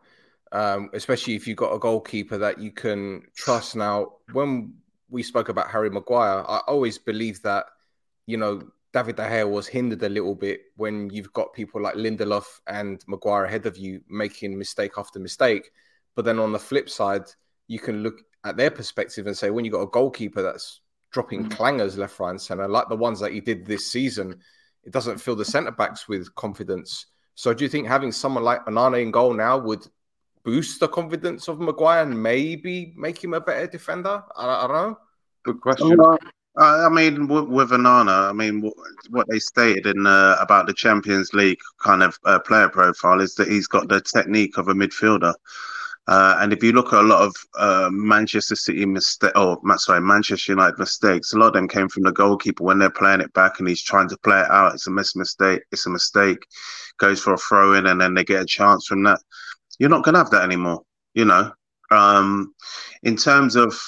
Um, 0.53 0.91
especially 0.95 1.37
if 1.37 1.47
you've 1.47 1.57
got 1.57 1.73
a 1.73 1.79
goalkeeper 1.79 2.39
that 2.39 2.59
you 2.59 2.73
can 2.73 3.23
trust. 3.37 3.77
Now, 3.77 4.15
when 4.33 4.75
we 5.09 5.23
spoke 5.23 5.49
about 5.49 5.71
Harry 5.71 5.91
Maguire, 5.91 6.45
I 6.49 6.61
always 6.67 6.99
believed 6.99 7.45
that, 7.45 7.67
you 8.27 8.37
know, 8.37 8.63
David 8.93 9.15
De 9.15 9.23
Gea 9.23 9.49
was 9.49 9.69
hindered 9.69 10.03
a 10.03 10.09
little 10.09 10.35
bit 10.35 10.63
when 10.77 11.09
you've 11.11 11.33
got 11.33 11.53
people 11.53 11.81
like 11.81 11.95
Lindelof 11.95 12.47
and 12.67 13.01
Maguire 13.07 13.45
ahead 13.45 13.67
of 13.67 13.77
you 13.77 14.01
making 14.09 14.59
mistake 14.59 14.93
after 14.97 15.21
mistake. 15.21 15.71
But 16.17 16.25
then 16.25 16.41
on 16.41 16.51
the 16.51 16.59
flip 16.59 16.91
side, 16.91 17.27
you 17.69 17.79
can 17.79 18.03
look 18.03 18.23
at 18.43 18.57
their 18.57 18.71
perspective 18.73 19.29
and 19.29 19.37
say, 19.37 19.51
when 19.51 19.65
you've 19.65 19.75
got 19.75 19.83
a 19.83 19.87
goalkeeper 19.87 20.43
that's 20.43 20.81
dropping 21.11 21.49
clangers 21.49 21.97
left, 21.97 22.19
right, 22.21 22.31
and 22.31 22.41
centre, 22.41 22.69
like 22.69 22.89
the 22.89 22.97
ones 22.97 23.21
that 23.21 23.33
he 23.33 23.41
did 23.41 23.67
this 23.67 23.91
season, 23.91 24.39
it 24.85 24.93
doesn't 24.93 25.19
fill 25.19 25.37
the 25.37 25.45
centre 25.45 25.73
backs 25.73 26.09
with 26.09 26.35
confidence. 26.35 27.07
So 27.35 27.55
do 27.55 27.65
you 27.65 27.71
think 27.71 27.87
having 27.87 28.13
someone 28.13 28.45
like 28.45 28.65
Onana 28.67 29.03
in 29.03 29.11
goal 29.11 29.35
now 29.35 29.59
would 29.59 29.87
boost 30.45 30.81
the 30.81 30.89
confidence 30.89 31.49
of 31.49 31.61
Maguire 31.61 32.03
and 32.03 32.23
maybe 32.23 32.95
make 32.97 33.23
him 33.23 33.35
a 33.35 33.41
better 33.41 33.67
defender? 33.67 34.23
I, 34.37 34.65
I 34.65 34.67
don't 34.67 34.77
know. 34.77 34.99
Good 35.45 35.61
question. 35.61 35.99
Uh, 36.59 36.87
I 36.87 36.89
mean, 36.89 37.29
with, 37.29 37.45
with 37.45 37.71
Onana, 37.71 38.29
I 38.29 38.33
mean, 38.33 38.61
what, 38.61 38.75
what 39.11 39.29
they 39.29 39.39
stated 39.39 39.87
in 39.87 40.07
uh, 40.07 40.37
about 40.41 40.67
the 40.67 40.75
Champions 40.75 41.33
League 41.33 41.61
kind 41.79 42.03
of 42.03 42.19
uh, 42.25 42.41
player 42.41 42.69
profile 42.69 43.21
is 43.21 43.35
that 43.37 43.49
he's 43.49 43.69
got 43.69 43.89
the 43.89 44.01
technique 44.01 44.59
of 44.59 44.69
a 44.69 44.75
midfielder. 44.75 45.33
Uh, 46.07 46.39
and 46.41 46.53
if 46.53 46.63
you 46.63 46.73
look 46.73 46.93
at 46.93 47.05
a 47.05 47.07
lot 47.07 47.23
of 47.23 47.35
uh, 47.59 47.89
Manchester 47.93 48.57
City 48.57 48.85
mistake, 48.85 49.33
or 49.37 49.61
sorry, 49.77 50.01
Manchester 50.01 50.53
United 50.53 50.79
mistakes, 50.79 51.33
a 51.33 51.39
lot 51.39 51.49
of 51.49 51.53
them 51.53 51.69
came 51.69 51.89
from 51.89 52.03
the 52.03 52.13
goalkeeper 52.13 52.65
when 52.65 52.79
they're 52.79 52.91
playing 52.91 53.21
it 53.21 53.33
back 53.33 53.61
and 53.61 53.69
he's 53.69 53.83
trying 53.83 54.09
to 54.09 54.19
play 54.19 54.41
it 54.41 54.51
out. 54.51 54.75
It's 54.75 54.87
a 54.87 54.91
miss 54.91 55.15
mistake. 55.15 55.63
It's 55.71 55.87
a 55.87 55.91
mistake. 55.91 56.39
Goes 56.99 57.21
for 57.21 57.35
a 57.35 57.39
throw 57.39 57.75
in, 57.75 57.87
and 57.87 58.01
then 58.01 58.15
they 58.15 58.25
get 58.25 58.43
a 58.43 58.47
chance 58.47 58.87
from 58.87 59.03
that. 59.05 59.21
You're 59.79 59.91
not 59.91 60.03
going 60.03 60.15
to 60.15 60.21
have 60.21 60.31
that 60.31 60.43
anymore. 60.43 60.83
You 61.15 61.27
know, 61.27 61.53
um, 61.91 62.55
in 63.03 63.17
terms 63.17 63.55
of 63.57 63.79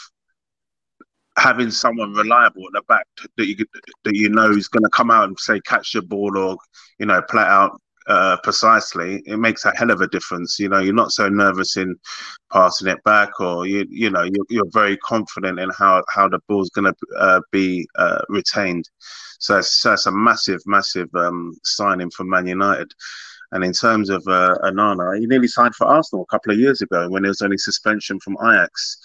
having 1.36 1.70
someone 1.70 2.12
reliable 2.12 2.62
at 2.66 2.72
the 2.74 2.82
back 2.88 3.06
that 3.36 3.46
you 3.46 3.56
that 4.04 4.14
you 4.14 4.28
know 4.28 4.50
is 4.50 4.68
going 4.68 4.82
to 4.82 4.90
come 4.90 5.10
out 5.10 5.24
and 5.24 5.38
say 5.40 5.60
catch 5.60 5.92
the 5.92 6.02
ball 6.02 6.36
or 6.36 6.56
you 6.98 7.06
know 7.06 7.20
play 7.22 7.42
out 7.42 7.80
uh, 8.06 8.36
precisely, 8.42 9.22
it 9.26 9.38
makes 9.38 9.64
a 9.64 9.76
hell 9.76 9.90
of 9.90 10.00
a 10.00 10.08
difference. 10.08 10.58
You 10.58 10.68
know, 10.68 10.80
you're 10.80 10.94
not 10.94 11.12
so 11.12 11.28
nervous 11.28 11.76
in 11.76 11.96
passing 12.52 12.88
it 12.88 13.02
back, 13.04 13.40
or 13.40 13.66
you 13.66 13.86
you 13.88 14.10
know 14.10 14.22
you're, 14.22 14.46
you're 14.50 14.70
very 14.70 14.96
confident 14.98 15.58
in 15.58 15.70
how 15.78 16.02
how 16.08 16.28
the 16.28 16.40
ball's 16.48 16.70
going 16.70 16.92
to 16.92 16.96
uh, 17.18 17.40
be 17.50 17.86
uh, 17.96 18.22
retained. 18.28 18.88
So 19.38 19.54
that's 19.54 20.06
a 20.06 20.12
massive, 20.12 20.60
massive 20.66 21.08
um, 21.16 21.56
signing 21.64 22.10
for 22.10 22.22
Man 22.22 22.46
United. 22.46 22.92
And 23.50 23.64
in 23.64 23.72
terms 23.72 24.08
of 24.08 24.22
uh, 24.26 24.56
Onana, 24.62 25.18
he 25.18 25.26
nearly 25.26 25.48
signed 25.48 25.74
for 25.74 25.86
Arsenal 25.86 26.22
a 26.22 26.26
couple 26.26 26.52
of 26.52 26.58
years 26.58 26.80
ago 26.80 27.08
when 27.08 27.22
there 27.22 27.30
was 27.30 27.42
only 27.42 27.58
suspension 27.58 28.18
from 28.20 28.36
Ajax. 28.42 28.98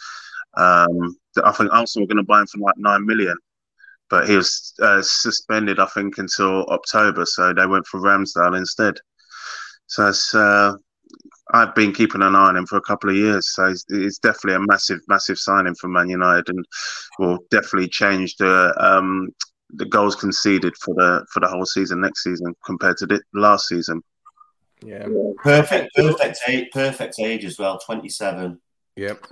Um, 0.56 1.18
I 1.44 1.52
think 1.52 1.72
Arsenal 1.72 2.04
were 2.04 2.14
going 2.14 2.24
to 2.24 2.28
buy 2.28 2.42
him 2.42 2.48
for 2.48 2.60
like 2.60 2.78
nine 2.78 3.06
million. 3.06 3.36
But 4.10 4.28
he 4.30 4.36
was 4.36 4.74
uh, 4.82 5.02
suspended, 5.02 5.80
I 5.80 5.86
think, 5.88 6.18
until 6.18 6.64
October. 6.66 7.26
So 7.26 7.54
they 7.54 7.66
went 7.66 7.88
for 7.88 8.00
Ramsdale 8.00 8.58
instead. 8.58 8.96
So 9.88 10.08
it's, 10.08 10.34
uh, 10.34 10.74
I've 11.54 11.74
been 11.76 11.94
keeping 11.94 12.22
an 12.22 12.36
eye 12.36 12.48
on 12.50 12.58
him 12.58 12.66
for 12.66 12.78
a 12.78 12.82
couple 12.82 13.10
of 13.10 13.16
years. 13.16 13.54
So 13.54 13.68
it's, 13.68 13.86
it's 13.90 14.20
definitely 14.20 14.56
a 14.56 14.68
massive, 14.68 15.00
massive 15.08 15.38
signing 15.38 15.76
for 15.76 15.88
Man 15.88 16.10
United, 16.10 16.50
and 16.50 16.66
will 17.20 17.40
definitely 17.50 17.90
change 17.90 18.36
the 18.36 18.74
um, 18.78 19.30
the 19.72 19.86
goals 19.86 20.16
conceded 20.16 20.76
for 20.78 20.94
the 20.96 21.26
for 21.34 21.40
the 21.40 21.48
whole 21.48 21.66
season 21.66 22.02
next 22.02 22.24
season 22.24 22.54
compared 22.66 22.98
to 22.98 23.06
the 23.06 23.22
last 23.34 23.68
season. 23.68 24.02
Yeah, 24.86 25.08
perfect, 25.38 25.96
perfect 25.96 26.40
age, 26.48 26.68
perfect 26.72 27.20
age 27.20 27.46
as 27.46 27.58
well. 27.58 27.80
Twenty 27.80 28.10
seven. 28.10 28.60
Yep. 28.96 29.26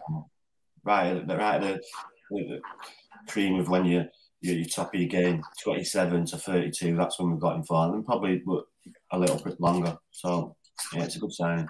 Right, 0.84 1.24
right. 1.28 1.62
The, 1.62 1.82
the 2.30 2.62
cream 3.28 3.60
of 3.60 3.68
when 3.68 3.86
you 3.86 4.06
you're, 4.46 4.66
top 4.66 4.94
of 4.94 5.00
your 5.00 5.10
game. 5.10 5.44
Twenty 5.62 5.84
seven 5.84 6.26
to 6.28 6.38
thirty 6.38 6.72
two. 6.72 6.96
That's 6.96 7.20
when 7.20 7.32
we've 7.32 7.40
got 7.40 7.56
him 7.56 7.64
for, 7.64 7.94
and 7.94 8.06
probably 8.06 8.44
a 9.12 9.20
little 9.20 9.42
bit 9.44 9.60
longer. 9.60 9.98
So 10.12 10.56
yeah, 10.94 11.04
it's 11.04 11.16
a 11.16 11.20
good 11.20 11.34
sign. 11.34 11.68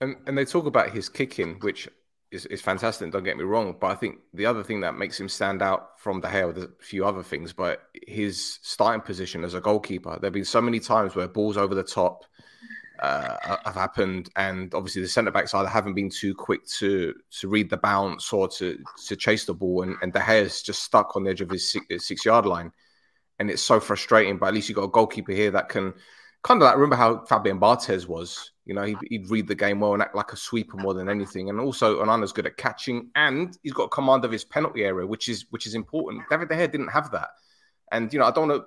And 0.00 0.16
and 0.26 0.36
they 0.36 0.44
talk 0.44 0.66
about 0.66 0.90
his 0.90 1.08
kicking, 1.08 1.56
which 1.60 1.88
is, 2.30 2.46
is 2.46 2.60
fantastic. 2.60 3.10
Don't 3.10 3.24
get 3.24 3.36
me 3.36 3.44
wrong, 3.44 3.76
but 3.80 3.88
I 3.88 3.94
think 3.94 4.18
the 4.34 4.46
other 4.46 4.62
thing 4.62 4.80
that 4.80 4.96
makes 4.96 5.18
him 5.18 5.28
stand 5.28 5.62
out 5.62 5.98
from 5.98 6.20
De 6.20 6.28
Gea, 6.28 6.54
there's 6.54 6.66
a 6.66 6.84
few 6.84 7.06
other 7.06 7.22
things, 7.22 7.52
but 7.52 7.82
his 8.06 8.58
starting 8.62 9.00
position 9.00 9.44
as 9.44 9.54
a 9.54 9.60
goalkeeper. 9.60 10.18
There've 10.20 10.32
been 10.32 10.44
so 10.44 10.60
many 10.60 10.80
times 10.80 11.14
where 11.14 11.28
balls 11.28 11.56
over 11.56 11.74
the 11.74 11.82
top 11.82 12.24
uh, 13.00 13.56
have 13.64 13.74
happened, 13.74 14.30
and 14.36 14.74
obviously 14.74 15.02
the 15.02 15.08
centre 15.08 15.30
backs 15.30 15.54
either 15.54 15.68
haven't 15.68 15.94
been 15.94 16.10
too 16.10 16.34
quick 16.34 16.66
to 16.78 17.14
to 17.40 17.48
read 17.48 17.70
the 17.70 17.76
bounce 17.76 18.32
or 18.32 18.48
to 18.48 18.78
to 19.06 19.16
chase 19.16 19.44
the 19.44 19.54
ball, 19.54 19.82
and, 19.82 19.96
and 20.02 20.12
De 20.12 20.20
Gea's 20.20 20.62
just 20.62 20.82
stuck 20.82 21.16
on 21.16 21.24
the 21.24 21.30
edge 21.30 21.40
of 21.40 21.50
his 21.50 21.70
six, 21.70 22.06
six 22.06 22.24
yard 22.24 22.46
line, 22.46 22.72
and 23.38 23.50
it's 23.50 23.62
so 23.62 23.80
frustrating. 23.80 24.38
But 24.38 24.46
at 24.46 24.54
least 24.54 24.68
you 24.68 24.74
have 24.74 24.82
got 24.82 24.88
a 24.88 24.92
goalkeeper 24.92 25.32
here 25.32 25.50
that 25.52 25.68
can 25.68 25.94
kind 26.42 26.62
of 26.62 26.66
like 26.66 26.74
remember 26.74 26.96
how 26.96 27.24
Fabian 27.24 27.60
Barthez 27.60 28.06
was. 28.06 28.52
You 28.64 28.74
know, 28.74 28.82
he'd, 28.82 28.98
he'd, 29.08 29.30
read 29.30 29.48
the 29.48 29.54
game 29.54 29.80
well 29.80 29.94
and 29.94 30.02
act 30.02 30.14
like 30.14 30.32
a 30.32 30.36
sweeper 30.36 30.76
more 30.76 30.92
than 30.92 31.08
anything. 31.08 31.48
And 31.48 31.58
also, 31.58 32.02
Onana's 32.04 32.32
good 32.32 32.46
at 32.46 32.58
catching, 32.58 33.10
and 33.14 33.56
he's 33.62 33.72
got 33.72 33.90
command 33.90 34.24
of 34.24 34.32
his 34.32 34.44
penalty 34.44 34.84
area, 34.84 35.06
which 35.06 35.28
is 35.28 35.46
which 35.50 35.66
is 35.66 35.74
important. 35.74 36.24
David 36.28 36.48
De 36.48 36.54
Gea 36.54 36.70
didn't 36.70 36.88
have 36.88 37.10
that, 37.12 37.30
and 37.92 38.12
you 38.12 38.18
know, 38.18 38.26
I 38.26 38.30
don't 38.30 38.48
want 38.48 38.62
to. 38.62 38.66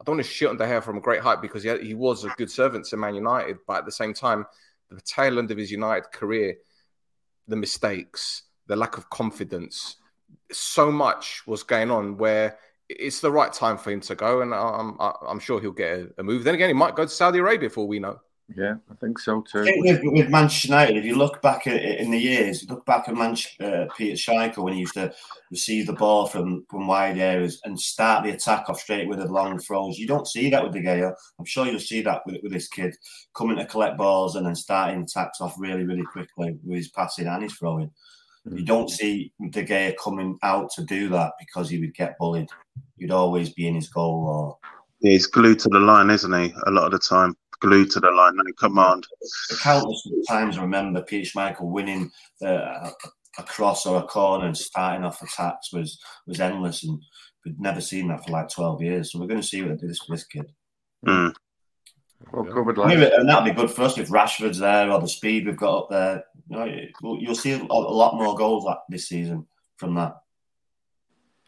I 0.00 0.04
don't 0.04 0.16
want 0.16 0.26
to 0.26 0.30
shit 0.30 0.48
on 0.48 0.56
De 0.56 0.64
Gea 0.64 0.82
from 0.82 0.98
a 0.98 1.00
great 1.00 1.20
height 1.20 1.40
because 1.40 1.62
he, 1.62 1.76
he 1.78 1.94
was 1.94 2.24
a 2.24 2.28
good 2.36 2.50
servant 2.50 2.86
to 2.86 2.96
Man 2.96 3.14
United, 3.14 3.58
but 3.66 3.78
at 3.78 3.84
the 3.84 3.92
same 3.92 4.12
time, 4.12 4.46
the 4.90 5.00
tail 5.00 5.38
end 5.38 5.50
of 5.50 5.58
his 5.58 5.70
United 5.70 6.10
career, 6.12 6.56
the 7.48 7.56
mistakes, 7.56 8.42
the 8.66 8.76
lack 8.76 8.96
of 8.96 9.10
confidence, 9.10 9.96
so 10.52 10.90
much 10.90 11.46
was 11.46 11.62
going 11.62 11.90
on 11.90 12.16
where 12.16 12.58
it's 12.88 13.20
the 13.20 13.30
right 13.30 13.52
time 13.52 13.78
for 13.78 13.90
him 13.90 14.00
to 14.00 14.14
go, 14.14 14.42
and 14.42 14.54
I'm 14.54 14.96
I'm 15.00 15.40
sure 15.40 15.60
he'll 15.60 15.72
get 15.72 15.98
a, 15.98 16.10
a, 16.18 16.22
move. 16.22 16.44
Then 16.44 16.54
again, 16.54 16.68
he 16.68 16.74
might 16.74 16.96
go 16.96 17.04
to 17.04 17.08
Saudi 17.08 17.38
Arabia 17.38 17.70
for 17.70 17.80
all 17.80 17.88
we 17.88 17.98
know. 17.98 18.20
Yeah, 18.54 18.74
I 18.90 18.94
think 18.96 19.18
so 19.18 19.42
too. 19.42 19.60
I 19.60 19.64
think 19.64 19.84
with, 19.86 20.00
with, 20.02 20.28
Manchester 20.28 20.68
United, 20.68 20.96
if 20.98 21.04
you 21.04 21.16
look 21.16 21.40
back 21.40 21.66
at, 21.66 21.82
in 21.82 22.10
the 22.10 22.18
years, 22.18 22.68
look 22.68 22.84
back 22.84 23.08
at 23.08 23.14
Manchester, 23.14 23.88
uh, 23.88 23.94
Peter 23.96 24.16
Schmeichel 24.16 24.64
when 24.64 24.74
he 24.74 24.80
used 24.80 24.94
to 24.94 25.14
receive 25.50 25.86
the 25.86 25.94
ball 25.94 26.26
from, 26.26 26.64
from 26.68 26.86
wide 26.86 27.18
areas 27.18 27.60
and 27.64 27.80
start 27.80 28.22
the 28.22 28.30
attack 28.30 28.68
off 28.68 28.80
straight 28.80 29.08
with 29.08 29.18
the 29.18 29.26
long 29.26 29.58
throws. 29.58 29.98
You 29.98 30.06
don't 30.06 30.28
see 30.28 30.50
that 30.50 30.62
with 30.62 30.74
De 30.74 30.82
Gea. 30.82 31.14
I'm 31.38 31.44
sure 31.46 31.66
you'll 31.66 31.80
see 31.80 32.02
that 32.02 32.20
with, 32.26 32.42
with 32.42 32.52
this 32.52 32.68
kid 32.68 32.94
coming 33.34 33.56
to 33.56 33.64
collect 33.64 33.96
balls 33.96 34.36
and 34.36 34.46
then 34.46 34.54
starting 34.54 35.02
attacks 35.02 35.40
off 35.40 35.54
really, 35.58 35.84
really 35.84 36.04
quickly 36.04 36.58
with 36.62 36.76
his 36.76 36.90
passing 36.90 37.26
and 37.26 37.42
his 37.42 37.54
throwing. 37.54 37.90
Mm-hmm. 38.46 38.58
You 38.58 38.64
don't 38.66 38.90
see 38.90 39.32
De 39.50 39.64
Gea 39.64 39.94
coming 40.02 40.38
out 40.42 40.70
to 40.72 40.84
do 40.84 41.08
that 41.08 41.32
because 41.38 41.70
he 41.70 41.80
would 41.80 41.94
get 41.94 42.18
bullied. 42.18 42.48
You'd 42.98 43.10
always 43.10 43.50
be 43.50 43.68
in 43.68 43.74
his 43.74 43.88
goal 43.88 44.26
or. 44.26 44.58
He's 45.00 45.26
glued 45.26 45.58
to 45.60 45.68
the 45.68 45.80
line, 45.80 46.10
isn't 46.10 46.32
he? 46.32 46.54
A 46.66 46.70
lot 46.70 46.86
of 46.86 46.92
the 46.92 46.98
time, 46.98 47.36
glued 47.60 47.90
to 47.92 48.00
the 48.00 48.10
line, 48.10 48.36
no 48.36 48.44
command. 48.58 49.06
Countless 49.60 50.08
times 50.28 50.58
I 50.58 50.62
remember 50.62 51.02
Peter 51.02 51.30
Schmeichel 51.30 51.70
winning 51.70 52.10
uh, 52.44 52.90
a 53.38 53.42
cross 53.42 53.86
or 53.86 53.98
a 53.98 54.06
corner 54.06 54.46
and 54.46 54.56
starting 54.56 55.04
off 55.04 55.22
attacks 55.22 55.72
was 55.72 55.98
was 56.26 56.40
endless, 56.40 56.84
and 56.84 57.00
we'd 57.44 57.60
never 57.60 57.80
seen 57.80 58.08
that 58.08 58.24
for 58.24 58.32
like 58.32 58.48
twelve 58.48 58.82
years. 58.82 59.12
So 59.12 59.18
we're 59.18 59.26
going 59.26 59.40
to 59.40 59.46
see 59.46 59.62
what 59.62 59.70
they 59.70 59.76
do 59.76 59.88
this 59.88 60.00
with 60.08 60.18
this 60.18 60.26
kid. 60.26 60.52
Mm. 61.06 61.34
Well 62.32 62.44
covered, 62.44 62.78
like. 62.78 62.96
and 62.96 63.28
that'll 63.28 63.44
be 63.44 63.50
good 63.50 63.70
for 63.70 63.82
us 63.82 63.98
if 63.98 64.08
Rashford's 64.08 64.58
there 64.58 64.90
or 64.90 65.00
the 65.00 65.08
speed 65.08 65.46
we've 65.46 65.56
got 65.56 65.84
up 65.84 65.90
there. 65.90 66.24
You 66.48 66.56
know, 66.56 67.16
you'll 67.20 67.34
see 67.34 67.52
a 67.52 67.64
lot 67.64 68.16
more 68.16 68.34
goals 68.34 68.66
this 68.88 69.08
season 69.08 69.46
from 69.76 69.94
that. 69.96 70.16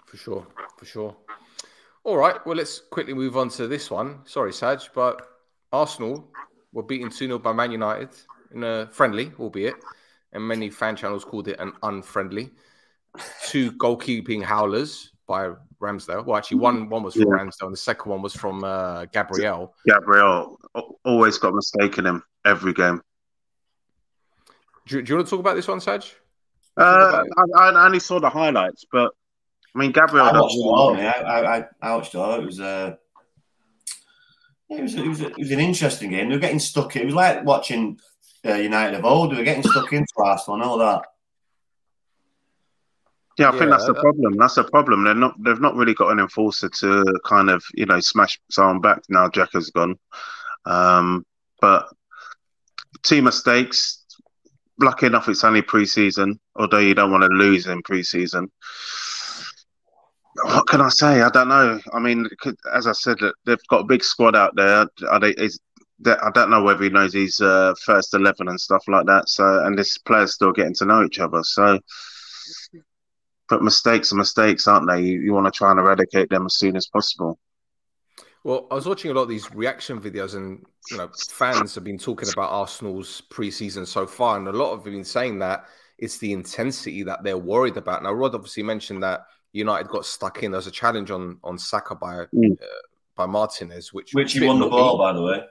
For 0.07 0.17
sure, 0.17 0.47
for 0.79 0.85
sure. 0.85 1.17
All 2.05 2.17
right, 2.17 2.37
well, 2.47 2.57
let's 2.57 2.81
quickly 2.91 3.15
move 3.15 3.37
on 3.37 3.49
to 3.51 3.67
this 3.67 3.91
one. 3.91 4.21
Sorry, 4.27 4.53
Saj, 4.53 4.91
but 4.95 5.27
Arsenal 5.73 6.31
were 6.73 6.83
beaten 6.83 7.11
2 7.11 7.27
0 7.27 7.39
by 7.39 7.53
Man 7.53 7.73
United 7.73 8.11
in 8.55 8.65
a 8.65 8.87
friendly, 8.87 9.33
albeit, 9.39 9.75
and 10.33 10.47
many 10.47 10.71
fan 10.71 10.97
channels 10.97 11.25
called 11.25 11.49
it 11.49 11.59
an 11.59 11.73
unfriendly. 11.83 12.51
Two 13.47 13.73
goalkeeping 13.73 14.43
howlers 14.43 15.13
by 15.27 15.51
Ramsdale. 15.81 16.25
Well, 16.25 16.37
actually, 16.37 16.59
one 16.59 16.89
one 16.89 17.03
was 17.03 17.15
from 17.15 17.29
yeah. 17.29 17.39
Ramsdale, 17.39 17.67
and 17.67 17.73
the 17.73 17.79
second 17.79 18.11
one 18.11 18.23
was 18.23 18.35
from 18.35 18.63
uh, 18.63 19.07
Gabriel. 19.07 19.75
Gabriel 19.87 20.61
always 21.05 21.39
got 21.39 21.55
mistaken 21.55 22.07
him 22.07 22.23
every 22.45 22.73
game. 22.73 23.01
Do, 24.87 25.03
do, 25.03 25.11
you 25.11 25.17
want 25.17 25.27
to 25.27 25.31
talk 25.31 25.41
about 25.41 25.57
this 25.57 25.67
one, 25.67 25.81
Saj? 25.81 26.15
Uh, 26.77 27.25
I, 27.57 27.71
I, 27.71 27.87
only 27.87 27.99
saw 27.99 28.21
the 28.21 28.29
highlights, 28.29 28.85
but 28.93 29.13
I 29.75 29.79
mean, 29.79 29.93
Gabriel. 29.93 30.27
I 30.27 30.39
watched 30.39 30.57
all. 30.59 30.97
I, 30.97 31.11
I, 31.11 31.65
I 31.83 31.97
watched 31.97 32.15
all. 32.15 32.41
It 32.41 32.45
was 32.45 32.61
uh, 32.61 32.97
it 34.69 34.83
was 34.83 34.95
it 34.95 35.07
was, 35.07 35.21
it 35.21 35.39
was 35.39 35.51
an 35.51 35.61
interesting 35.61 36.11
game. 36.11 36.29
They 36.29 36.35
were 36.35 36.41
getting 36.41 36.59
stuck. 36.59 36.97
In, 36.97 37.03
it 37.03 37.07
was 37.07 37.15
like 37.15 37.45
watching 37.45 37.99
uh, 38.45 38.55
United 38.55 38.99
of 38.99 39.05
old. 39.05 39.33
They 39.33 39.37
were 39.37 39.45
getting 39.45 39.63
stuck 39.63 39.93
into 39.93 40.13
Arsenal 40.19 40.57
and 40.57 40.65
all 40.65 40.79
that. 40.79 41.03
Yeah, 43.39 43.51
I 43.51 43.53
yeah, 43.53 43.59
think 43.59 43.71
that's 43.71 43.87
the 43.87 43.95
problem. 43.95 44.37
That's 44.39 44.55
the 44.55 44.65
problem. 44.65 45.05
They're 45.05 45.15
not. 45.15 45.35
They've 45.43 45.61
not 45.61 45.77
really 45.77 45.95
got 45.95 46.11
an 46.11 46.21
enforcer 46.21 46.69
to 46.69 47.21
kind 47.25 47.51
of 47.51 47.63
you 47.75 47.87
know 47.87 48.01
smash 48.01 48.41
someone 48.51 48.81
back. 48.81 49.03
Now 49.09 49.29
Jack 49.29 49.51
has 49.53 49.71
gone, 49.71 49.99
um, 50.65 51.25
but 51.61 51.89
two 53.03 53.23
mistakes. 53.23 54.03
Lucky 54.79 55.07
enough, 55.07 55.29
it's 55.29 55.45
only 55.45 55.63
pre-season. 55.63 56.39
Although 56.55 56.79
you 56.79 56.95
don't 56.95 57.11
want 57.11 57.23
to 57.23 57.29
lose 57.29 57.67
in 57.67 57.83
pre-season. 57.83 58.51
What 60.47 60.69
can 60.69 60.81
I 60.81 60.89
say? 60.91 61.23
I 61.23 61.29
don't 61.31 61.49
know. 61.49 61.81
I 61.93 61.99
mean, 61.99 62.29
as 62.73 62.87
I 62.87 62.93
said, 62.93 63.19
they've 63.45 63.59
got 63.69 63.81
a 63.81 63.85
big 63.85 64.05
squad 64.05 64.37
out 64.37 64.55
there. 64.55 64.87
They? 65.21 65.35
I 66.07 66.31
don't 66.35 66.51
know 66.51 66.63
whether 66.63 66.85
he 66.85 66.91
knows 66.91 67.15
his 67.15 67.41
uh, 67.41 67.75
first 67.85 68.15
eleven 68.15 68.49
and 68.49 68.61
stuff 68.61 68.85
like 68.87 69.07
that. 69.07 69.29
So, 69.29 69.65
and 69.65 69.77
this 69.77 69.99
players 69.99 70.35
still 70.35 70.53
getting 70.53 70.75
to 70.75 70.85
know 70.85 71.05
each 71.05 71.19
other. 71.19 71.43
So, 71.43 71.81
but 73.49 73.63
mistakes 73.63 74.13
are 74.13 74.17
mistakes, 74.17 74.69
aren't 74.69 74.89
they? 74.89 75.01
You, 75.01 75.21
you 75.21 75.33
want 75.33 75.47
to 75.47 75.57
try 75.57 75.71
and 75.71 75.81
eradicate 75.81 76.31
them 76.31 76.47
as 76.47 76.57
soon 76.57 76.77
as 76.77 76.87
possible. 76.87 77.39
Well, 78.45 78.69
I 78.71 78.75
was 78.75 78.87
watching 78.87 79.11
a 79.11 79.15
lot 79.15 79.23
of 79.23 79.29
these 79.29 79.53
reaction 79.53 80.01
videos, 80.01 80.37
and 80.37 80.65
you 80.93 80.99
know, 80.99 81.11
fans 81.31 81.75
have 81.75 81.83
been 81.83 81.99
talking 81.99 82.29
about 82.33 82.53
Arsenal's 82.53 83.23
preseason 83.31 83.85
so 83.85 84.07
far, 84.07 84.37
and 84.37 84.47
a 84.47 84.53
lot 84.53 84.73
of 84.73 84.85
them 84.85 84.93
have 84.93 84.99
been 84.99 85.05
saying 85.05 85.41
that 85.41 85.65
it's 85.99 86.19
the 86.19 86.33
intensity 86.33 87.03
that 87.03 87.25
they're 87.25 87.37
worried 87.37 87.77
about. 87.77 88.05
Now, 88.05 88.13
Rod 88.13 88.35
obviously 88.35 88.63
mentioned 88.63 89.03
that 89.03 89.23
United 89.57 89.89
got 89.89 90.05
stuck 90.05 90.43
in. 90.43 90.53
There's 90.53 90.67
a 90.67 90.71
challenge 90.71 91.11
on 91.11 91.39
on 91.43 91.59
Saka 91.59 91.95
by 91.95 92.27
mm. 92.35 92.53
uh, 92.53 92.67
by 93.17 93.27
Martinez, 93.27 93.93
which 93.93 94.13
which 94.13 94.33
he 94.33 94.47
won 94.47 94.61
the 94.61 94.69
ball, 94.69 94.99
by 94.99 95.13
the 95.13 95.23
way. 95.23 95.45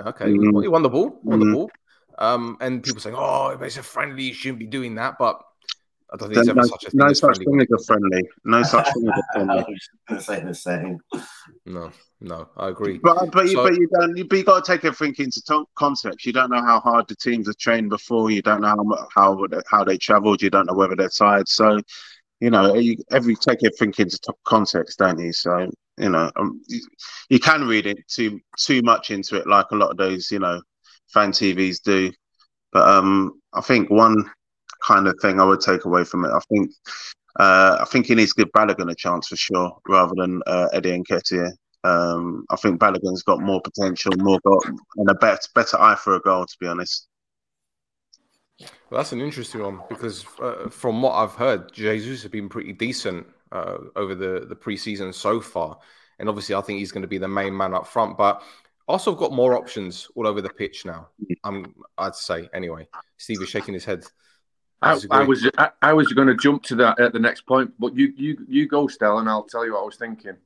Okay, 0.00 0.26
mm. 0.26 0.62
he 0.62 0.68
won 0.68 0.82
the 0.82 0.88
ball. 0.88 1.20
Won 1.22 1.40
mm. 1.40 1.44
the 1.44 1.52
ball. 1.52 1.70
Um, 2.18 2.56
and 2.60 2.82
people 2.82 3.00
saying, 3.00 3.16
"Oh, 3.16 3.56
it's 3.60 3.76
a 3.76 3.82
friendly. 3.82 4.24
You 4.24 4.34
shouldn't 4.34 4.58
be 4.58 4.66
doing 4.66 4.94
that." 4.96 5.16
But 5.18 5.42
I 6.12 6.16
don't 6.16 6.28
think 6.28 6.36
there's 6.36 6.48
ever 6.48 6.60
no, 6.60 6.66
such 6.66 6.84
a 6.84 6.90
thing. 6.90 6.98
No 6.98 7.12
such 7.12 7.38
thing 7.38 7.60
as 7.60 7.70
a 7.70 7.84
friendly. 7.84 8.28
No 8.44 8.62
such 8.62 8.86
thing 8.86 9.08
as 9.08 9.18
a 9.18 9.22
friendly. 9.34 9.78
I 10.08 10.14
was 10.14 10.24
say 10.24 10.40
the 10.40 10.54
same. 10.54 10.98
No, 11.66 11.90
no, 12.20 12.48
I 12.56 12.68
agree. 12.68 12.98
But 12.98 13.32
but, 13.32 13.46
so, 13.46 13.50
you, 13.50 13.56
but 13.56 13.74
you 13.74 13.88
don't. 13.88 14.16
You, 14.16 14.24
but 14.24 14.38
you 14.38 14.44
got 14.44 14.64
to 14.64 14.72
take 14.72 14.84
everything 14.84 15.26
into 15.26 15.64
context. 15.74 16.24
You 16.24 16.32
don't 16.32 16.50
know 16.50 16.62
how 16.62 16.80
hard 16.80 17.08
the 17.08 17.16
teams 17.16 17.48
have 17.48 17.58
trained 17.58 17.90
before. 17.90 18.30
You 18.30 18.40
don't 18.40 18.60
know 18.60 18.68
how 18.68 19.08
how 19.14 19.46
how 19.68 19.84
they 19.84 19.98
travelled. 19.98 20.42
You 20.42 20.50
don't 20.50 20.66
know 20.66 20.74
whether 20.74 20.94
they're 20.94 21.08
tired. 21.08 21.48
So, 21.48 21.80
you 22.40 22.50
know, 22.50 22.74
you, 22.74 22.96
every 23.10 23.34
take 23.34 23.64
everything 23.64 23.94
into 23.98 24.18
context, 24.44 24.98
don't 24.98 25.18
you? 25.18 25.32
So, 25.32 25.70
you 25.98 26.10
know, 26.10 26.30
um, 26.36 26.60
you, 26.68 26.80
you 27.30 27.38
can 27.38 27.66
read 27.66 27.86
it 27.86 27.98
too 28.08 28.40
too 28.58 28.82
much 28.82 29.10
into 29.10 29.36
it, 29.36 29.46
like 29.46 29.66
a 29.72 29.76
lot 29.76 29.90
of 29.90 29.96
those, 29.96 30.30
you 30.30 30.38
know, 30.38 30.60
fan 31.08 31.32
TVs 31.32 31.82
do. 31.82 32.12
But 32.72 32.88
um, 32.88 33.40
I 33.54 33.60
think 33.62 33.90
one 33.90 34.30
kind 34.86 35.08
of 35.08 35.16
thing 35.20 35.40
I 35.40 35.44
would 35.44 35.60
take 35.60 35.84
away 35.86 36.04
from 36.04 36.24
it. 36.24 36.30
I 36.30 36.40
think 36.50 36.70
uh, 37.38 37.78
I 37.80 37.84
think 37.86 38.06
he 38.06 38.14
needs 38.14 38.34
to 38.34 38.44
give 38.44 38.52
Balogun 38.52 38.90
a 38.90 38.94
chance 38.94 39.28
for 39.28 39.36
sure, 39.36 39.78
rather 39.88 40.12
than 40.16 40.42
uh, 40.46 40.68
Eddie 40.72 41.02
Nketiah. 41.02 41.50
Um, 41.84 42.44
I 42.50 42.56
think 42.56 42.80
Balogun's 42.80 43.22
got 43.22 43.40
more 43.40 43.60
potential, 43.62 44.12
more 44.18 44.40
got 44.44 44.64
and 44.96 45.08
a 45.08 45.14
better 45.14 45.40
better 45.54 45.80
eye 45.80 45.94
for 45.94 46.16
a 46.16 46.20
goal. 46.20 46.44
To 46.44 46.56
be 46.60 46.66
honest. 46.66 47.08
Well, 48.90 48.98
that's 49.00 49.12
an 49.12 49.20
interesting 49.20 49.62
one 49.62 49.80
because 49.88 50.24
uh, 50.40 50.68
from 50.68 51.02
what 51.02 51.14
I've 51.14 51.34
heard, 51.34 51.72
Jesus 51.72 52.22
has 52.22 52.30
been 52.30 52.48
pretty 52.48 52.72
decent 52.72 53.26
uh, 53.50 53.78
over 53.96 54.14
the 54.14 54.46
the 54.48 54.54
preseason 54.54 55.12
so 55.12 55.40
far, 55.40 55.78
and 56.18 56.28
obviously 56.28 56.54
I 56.54 56.60
think 56.60 56.78
he's 56.78 56.92
going 56.92 57.02
to 57.02 57.08
be 57.08 57.18
the 57.18 57.28
main 57.28 57.56
man 57.56 57.74
up 57.74 57.86
front. 57.86 58.16
But 58.16 58.42
also 58.86 59.10
have 59.10 59.18
got 59.18 59.32
more 59.32 59.54
options 59.54 60.08
all 60.14 60.26
over 60.26 60.40
the 60.40 60.50
pitch 60.50 60.84
now. 60.84 61.08
I'm 61.44 61.74
I'd 61.98 62.14
say 62.14 62.48
anyway. 62.54 62.88
Steve 63.16 63.42
is 63.42 63.48
shaking 63.48 63.74
his 63.74 63.84
head. 63.84 64.04
I, 64.82 65.00
I, 65.10 65.22
was 65.24 65.48
I, 65.56 65.70
I 65.82 65.92
was 65.92 66.12
going 66.12 66.28
to 66.28 66.36
jump 66.36 66.62
to 66.64 66.76
that 66.76 67.00
at 67.00 67.12
the 67.12 67.18
next 67.18 67.46
point, 67.46 67.72
but 67.78 67.96
you 67.96 68.12
you 68.16 68.36
you 68.46 68.68
go, 68.68 68.86
Stel, 68.86 69.18
and 69.18 69.28
I'll 69.28 69.44
tell 69.44 69.64
you 69.64 69.72
what 69.72 69.82
I 69.82 69.86
was 69.86 69.96
thinking. 69.96 70.36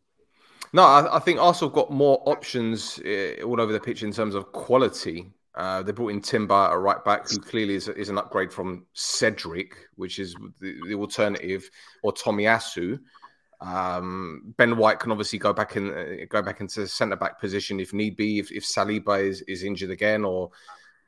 No, 0.73 0.83
I, 0.83 1.17
I 1.17 1.19
think 1.19 1.41
Arsenal 1.41 1.71
got 1.71 1.91
more 1.91 2.23
options 2.27 3.01
uh, 3.01 3.43
all 3.45 3.61
over 3.61 3.73
the 3.73 3.81
pitch 3.81 4.03
in 4.03 4.13
terms 4.13 4.35
of 4.35 4.53
quality. 4.53 5.33
Uh, 5.55 5.83
they 5.83 5.93
brought 5.93 6.13
in 6.13 6.21
Timber, 6.21 6.69
a 6.71 6.79
right 6.79 7.05
back, 7.05 7.29
who 7.29 7.39
clearly 7.39 7.75
is, 7.75 7.89
is 7.89 8.09
an 8.09 8.19
upgrade 8.19 8.53
from 8.53 8.87
Cedric, 8.95 9.73
which 9.97 10.19
is 10.19 10.35
the, 10.61 10.77
the 10.87 10.95
alternative, 10.95 11.69
or 12.03 12.13
Tomiyasu. 12.13 13.01
Um, 13.61 14.55
ben 14.57 14.77
White 14.77 15.01
can 15.01 15.11
obviously 15.11 15.39
go 15.39 15.53
back 15.53 15.77
in, 15.77 15.91
uh, 15.91 16.25
go 16.29 16.41
back 16.41 16.61
into 16.61 16.87
centre 16.87 17.17
back 17.17 17.41
position 17.41 17.81
if 17.81 17.93
need 17.93 18.17
be. 18.17 18.39
If, 18.39 18.53
if 18.53 18.65
Saliba 18.65 19.23
is, 19.23 19.43
is 19.43 19.65
injured 19.65 19.91
again, 19.91 20.25
or 20.25 20.51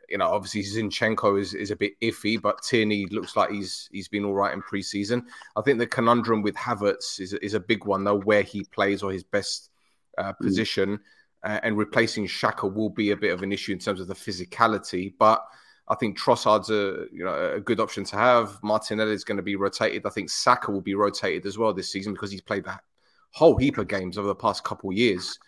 you 0.08 0.18
know, 0.18 0.28
obviously 0.28 0.62
Zinchenko 0.62 1.40
is, 1.40 1.54
is 1.54 1.70
a 1.70 1.76
bit 1.76 1.98
iffy, 2.00 2.40
but 2.40 2.62
Tierney 2.62 3.06
looks 3.06 3.36
like 3.36 3.50
he's 3.50 3.88
he's 3.92 4.08
been 4.08 4.24
all 4.24 4.34
right 4.34 4.52
in 4.52 4.60
preseason. 4.60 5.22
I 5.56 5.62
think 5.62 5.78
the 5.78 5.86
conundrum 5.86 6.42
with 6.42 6.54
Havertz 6.54 7.18
is 7.18 7.32
is 7.34 7.54
a 7.54 7.60
big 7.60 7.86
one 7.86 8.04
though, 8.04 8.20
where 8.20 8.42
he 8.42 8.64
plays 8.64 9.02
or 9.02 9.12
his 9.12 9.24
best 9.24 9.70
uh, 10.18 10.32
hmm. 10.34 10.44
position, 10.44 11.00
uh, 11.44 11.60
and 11.62 11.76
replacing 11.76 12.26
Xhaka 12.26 12.72
will 12.72 12.90
be 12.90 13.10
a 13.10 13.16
bit 13.16 13.32
of 13.32 13.42
an 13.42 13.52
issue 13.52 13.72
in 13.72 13.78
terms 13.78 14.00
of 14.00 14.08
the 14.08 14.14
physicality. 14.14 15.14
But 15.18 15.44
I 15.88 15.94
think 15.94 16.18
Trossard's 16.18 16.70
a 16.70 17.06
you 17.12 17.24
know 17.24 17.52
a 17.54 17.60
good 17.60 17.80
option 17.80 18.04
to 18.04 18.16
have. 18.16 18.58
Martinelli 18.62 19.12
is 19.12 19.24
going 19.24 19.36
to 19.36 19.42
be 19.42 19.56
rotated. 19.56 20.06
I 20.06 20.10
think 20.10 20.30
Saka 20.30 20.70
will 20.70 20.80
be 20.80 20.94
rotated 20.94 21.46
as 21.46 21.58
well 21.58 21.72
this 21.72 21.90
season 21.90 22.12
because 22.12 22.30
he's 22.30 22.40
played 22.40 22.64
that 22.64 22.82
whole 23.30 23.56
heap 23.56 23.78
of 23.78 23.88
games 23.88 24.18
over 24.18 24.28
the 24.28 24.34
past 24.34 24.64
couple 24.64 24.90
of 24.90 24.96
years. 24.96 25.38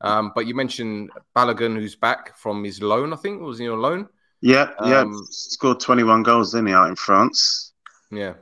Um, 0.00 0.32
but 0.34 0.46
you 0.46 0.54
mentioned 0.54 1.10
Balogun, 1.36 1.76
who's 1.76 1.96
back 1.96 2.36
from 2.36 2.64
his 2.64 2.82
loan. 2.82 3.12
I 3.12 3.16
think 3.16 3.40
was 3.40 3.58
he 3.58 3.68
on 3.68 3.80
loan? 3.80 4.08
Yeah, 4.40 4.70
yeah. 4.84 5.00
Um, 5.00 5.26
Scored 5.30 5.80
twenty 5.80 6.04
one 6.04 6.22
goals, 6.22 6.52
didn't 6.52 6.66
he, 6.66 6.72
out 6.74 6.88
in 6.88 6.96
France? 6.96 7.72
Yeah. 8.10 8.34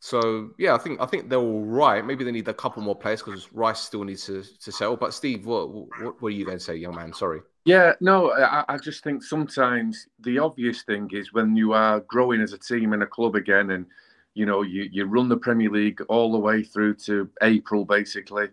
So 0.00 0.50
yeah, 0.58 0.74
I 0.74 0.78
think 0.78 1.00
I 1.00 1.06
think 1.06 1.28
they're 1.28 1.38
all 1.38 1.64
right. 1.64 2.04
Maybe 2.04 2.24
they 2.24 2.30
need 2.30 2.46
a 2.46 2.54
couple 2.54 2.82
more 2.82 2.94
players 2.94 3.20
because 3.20 3.52
Rice 3.52 3.80
still 3.80 4.04
needs 4.04 4.26
to, 4.26 4.44
to 4.44 4.72
sell. 4.72 4.96
But 4.96 5.12
Steve, 5.12 5.44
what, 5.44 5.70
what, 5.70 6.22
what 6.22 6.28
are 6.28 6.30
you 6.30 6.44
going 6.44 6.58
to 6.58 6.62
say, 6.64 6.76
young 6.76 6.94
man? 6.94 7.12
Sorry. 7.12 7.40
Yeah, 7.64 7.94
no, 8.00 8.32
I, 8.32 8.64
I 8.68 8.78
just 8.78 9.02
think 9.02 9.22
sometimes 9.22 10.06
the 10.20 10.38
obvious 10.38 10.82
thing 10.82 11.10
is 11.12 11.32
when 11.32 11.56
you 11.56 11.72
are 11.72 12.00
growing 12.00 12.40
as 12.40 12.52
a 12.52 12.58
team 12.58 12.92
and 12.92 13.02
a 13.02 13.06
club 13.06 13.34
again, 13.34 13.72
and 13.72 13.86
you 14.34 14.46
know 14.46 14.62
you 14.62 14.88
you 14.92 15.04
run 15.04 15.28
the 15.28 15.36
Premier 15.36 15.68
League 15.70 16.00
all 16.08 16.30
the 16.30 16.38
way 16.38 16.62
through 16.62 16.94
to 16.94 17.28
April 17.42 17.84
basically, 17.84 18.46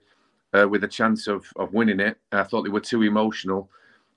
uh, 0.53 0.67
with 0.67 0.83
a 0.83 0.87
chance 0.87 1.27
of 1.27 1.45
of 1.57 1.73
winning 1.73 1.99
it. 1.99 2.17
I 2.31 2.43
thought 2.43 2.63
they 2.63 2.69
were 2.69 2.79
too 2.79 3.03
emotional. 3.03 3.69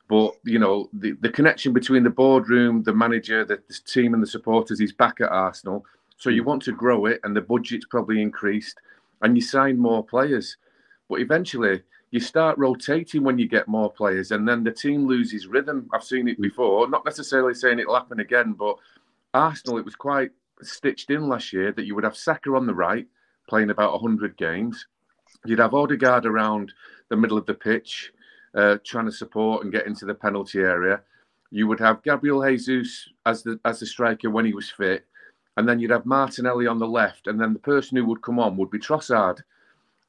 But 0.09 0.33
you 0.45 0.59
know 0.59 0.88
the, 0.95 1.12
the 1.21 1.29
connection 1.29 1.75
between 1.75 2.03
the 2.03 2.11
boardroom, 2.11 2.83
the 2.83 2.95
manager, 2.95 3.45
the, 3.45 3.62
the 3.69 3.79
team, 3.87 4.14
and 4.14 4.23
the 4.23 4.27
supporters 4.27 4.81
is 4.81 4.93
back 4.95 5.21
at 5.21 5.31
Arsenal. 5.31 5.85
So 6.18 6.31
you 6.31 6.44
want 6.44 6.62
to 6.64 6.72
grow 6.72 7.07
it, 7.07 7.20
and 7.24 7.35
the 7.35 7.40
budget's 7.40 7.87
probably 7.87 8.20
increased, 8.20 8.78
and 9.22 9.37
you 9.37 9.42
sign 9.42 9.78
more 9.78 10.04
players. 10.04 10.57
But 11.09 11.20
eventually, 11.20 11.83
you 12.11 12.20
start 12.20 12.59
rotating 12.59 13.22
when 13.22 13.38
you 13.38 13.48
get 13.48 13.68
more 13.68 13.90
players, 13.90 14.33
and 14.33 14.46
then 14.46 14.64
the 14.64 14.72
team 14.72 15.07
loses 15.07 15.46
rhythm. 15.46 15.88
I've 15.92 16.04
seen 16.04 16.28
it 16.28 16.40
before. 16.40 16.88
Not 16.88 17.04
necessarily 17.04 17.54
saying 17.54 17.78
it'll 17.78 17.94
happen 17.94 18.20
again, 18.20 18.52
but 18.52 18.76
Arsenal, 19.35 19.78
it 19.78 19.85
was 19.85 19.94
quite 19.94 20.31
stitched 20.62 21.11
in 21.11 21.28
last 21.28 21.52
year 21.52 21.72
that 21.72 21.85
you 21.85 21.94
would 21.94 22.04
have 22.04 22.16
Saka 22.16 22.50
on 22.54 22.66
the 22.66 22.74
right, 22.74 23.07
playing 23.48 23.70
about 23.70 23.92
100 23.92 24.37
games. 24.37 24.87
You'd 25.44 25.61
have 25.61 25.74
Odegaard 25.74 26.26
around 26.26 26.72
the 27.11 27.16
middle 27.16 27.38
of 27.38 27.46
the 27.46 27.54
pitch, 27.54 28.12
uh, 28.54 28.78
trying 28.85 29.07
to 29.07 29.12
support 29.12 29.62
and 29.62 29.72
get 29.72 29.87
into 29.87 30.04
the 30.04 30.14
penalty 30.14 30.61
area. 30.61 31.00
You 31.50 31.66
would 31.66 31.81
have 31.81 32.02
Gabriel 32.02 32.44
Jesus 32.44 33.09
as 33.24 33.42
the 33.42 33.59
as 33.64 33.81
the 33.81 33.87
striker 33.87 34.31
when 34.31 34.44
he 34.44 34.52
was 34.52 34.68
fit, 34.68 35.07
and 35.59 35.68
then 35.68 35.81
you'd 35.81 35.90
have 35.90 36.07
Martinelli 36.07 36.68
on 36.68 36.79
the 36.79 36.87
left, 36.87 37.27
and 37.27 37.40
then 37.40 37.53
the 37.53 37.59
person 37.59 37.97
who 37.97 38.05
would 38.05 38.23
come 38.23 38.38
on 38.38 38.57
would 38.57 38.71
be 38.71 38.79
Trossard. 38.79 39.40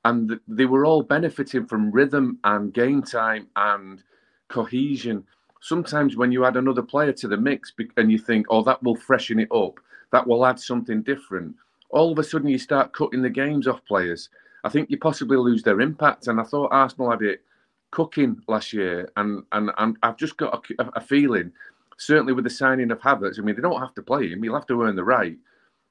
And 0.05 0.39
they 0.47 0.65
were 0.65 0.85
all 0.85 1.01
benefiting 1.01 1.65
from 1.65 1.91
rhythm 1.91 2.37
and 2.43 2.71
game 2.71 3.01
time 3.01 3.47
and 3.55 4.03
cohesion. 4.47 5.23
Sometimes 5.59 6.15
when 6.15 6.31
you 6.31 6.45
add 6.45 6.55
another 6.55 6.83
player 6.83 7.11
to 7.13 7.27
the 7.27 7.35
mix 7.35 7.73
and 7.97 8.11
you 8.11 8.19
think, 8.19 8.45
oh, 8.51 8.63
that 8.63 8.81
will 8.83 8.95
freshen 8.95 9.39
it 9.39 9.51
up, 9.51 9.79
that 10.11 10.27
will 10.27 10.45
add 10.45 10.59
something 10.59 11.01
different, 11.01 11.55
all 11.89 12.11
of 12.11 12.19
a 12.19 12.23
sudden 12.23 12.47
you 12.47 12.59
start 12.59 12.93
cutting 12.93 13.23
the 13.23 13.29
games 13.29 13.67
off 13.67 13.83
players. 13.85 14.29
I 14.63 14.69
think 14.69 14.91
you 14.91 14.99
possibly 14.99 15.37
lose 15.37 15.63
their 15.63 15.81
impact. 15.81 16.27
And 16.27 16.39
I 16.39 16.43
thought 16.43 16.71
Arsenal 16.71 17.09
had 17.09 17.23
it 17.23 17.41
cooking 17.89 18.39
last 18.47 18.71
year, 18.71 19.09
and 19.17 19.43
and, 19.51 19.71
and 19.79 19.97
I've 20.03 20.17
just 20.17 20.37
got 20.37 20.63
a, 20.77 20.83
a 20.93 21.01
feeling 21.01 21.51
certainly 21.99 22.33
with 22.33 22.45
the 22.45 22.49
signing 22.49 22.91
of 22.91 22.99
Havertz, 22.99 23.37
I 23.37 23.41
mean, 23.41 23.55
they 23.55 23.61
don't 23.61 23.79
have 23.79 23.93
to 23.95 24.01
play 24.01 24.29
him. 24.29 24.41
He'll 24.41 24.55
have 24.55 24.65
to 24.67 24.81
earn 24.81 24.95
the 24.95 25.03
right. 25.03 25.37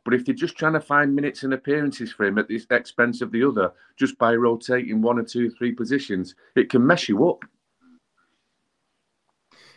But 0.05 0.14
if 0.14 0.25
they're 0.25 0.35
just 0.35 0.57
trying 0.57 0.73
to 0.73 0.81
find 0.81 1.14
minutes 1.14 1.42
and 1.42 1.53
appearances 1.53 2.11
for 2.11 2.25
him 2.25 2.38
at 2.38 2.49
the 2.49 2.61
expense 2.71 3.21
of 3.21 3.31
the 3.31 3.47
other, 3.47 3.73
just 3.97 4.16
by 4.16 4.35
rotating 4.35 5.03
one 5.03 5.18
or 5.18 5.23
two, 5.23 5.51
three 5.51 5.73
positions, 5.73 6.35
it 6.57 6.71
can 6.71 6.87
mess 6.87 7.11
you 7.11 7.29
up. 7.29 7.44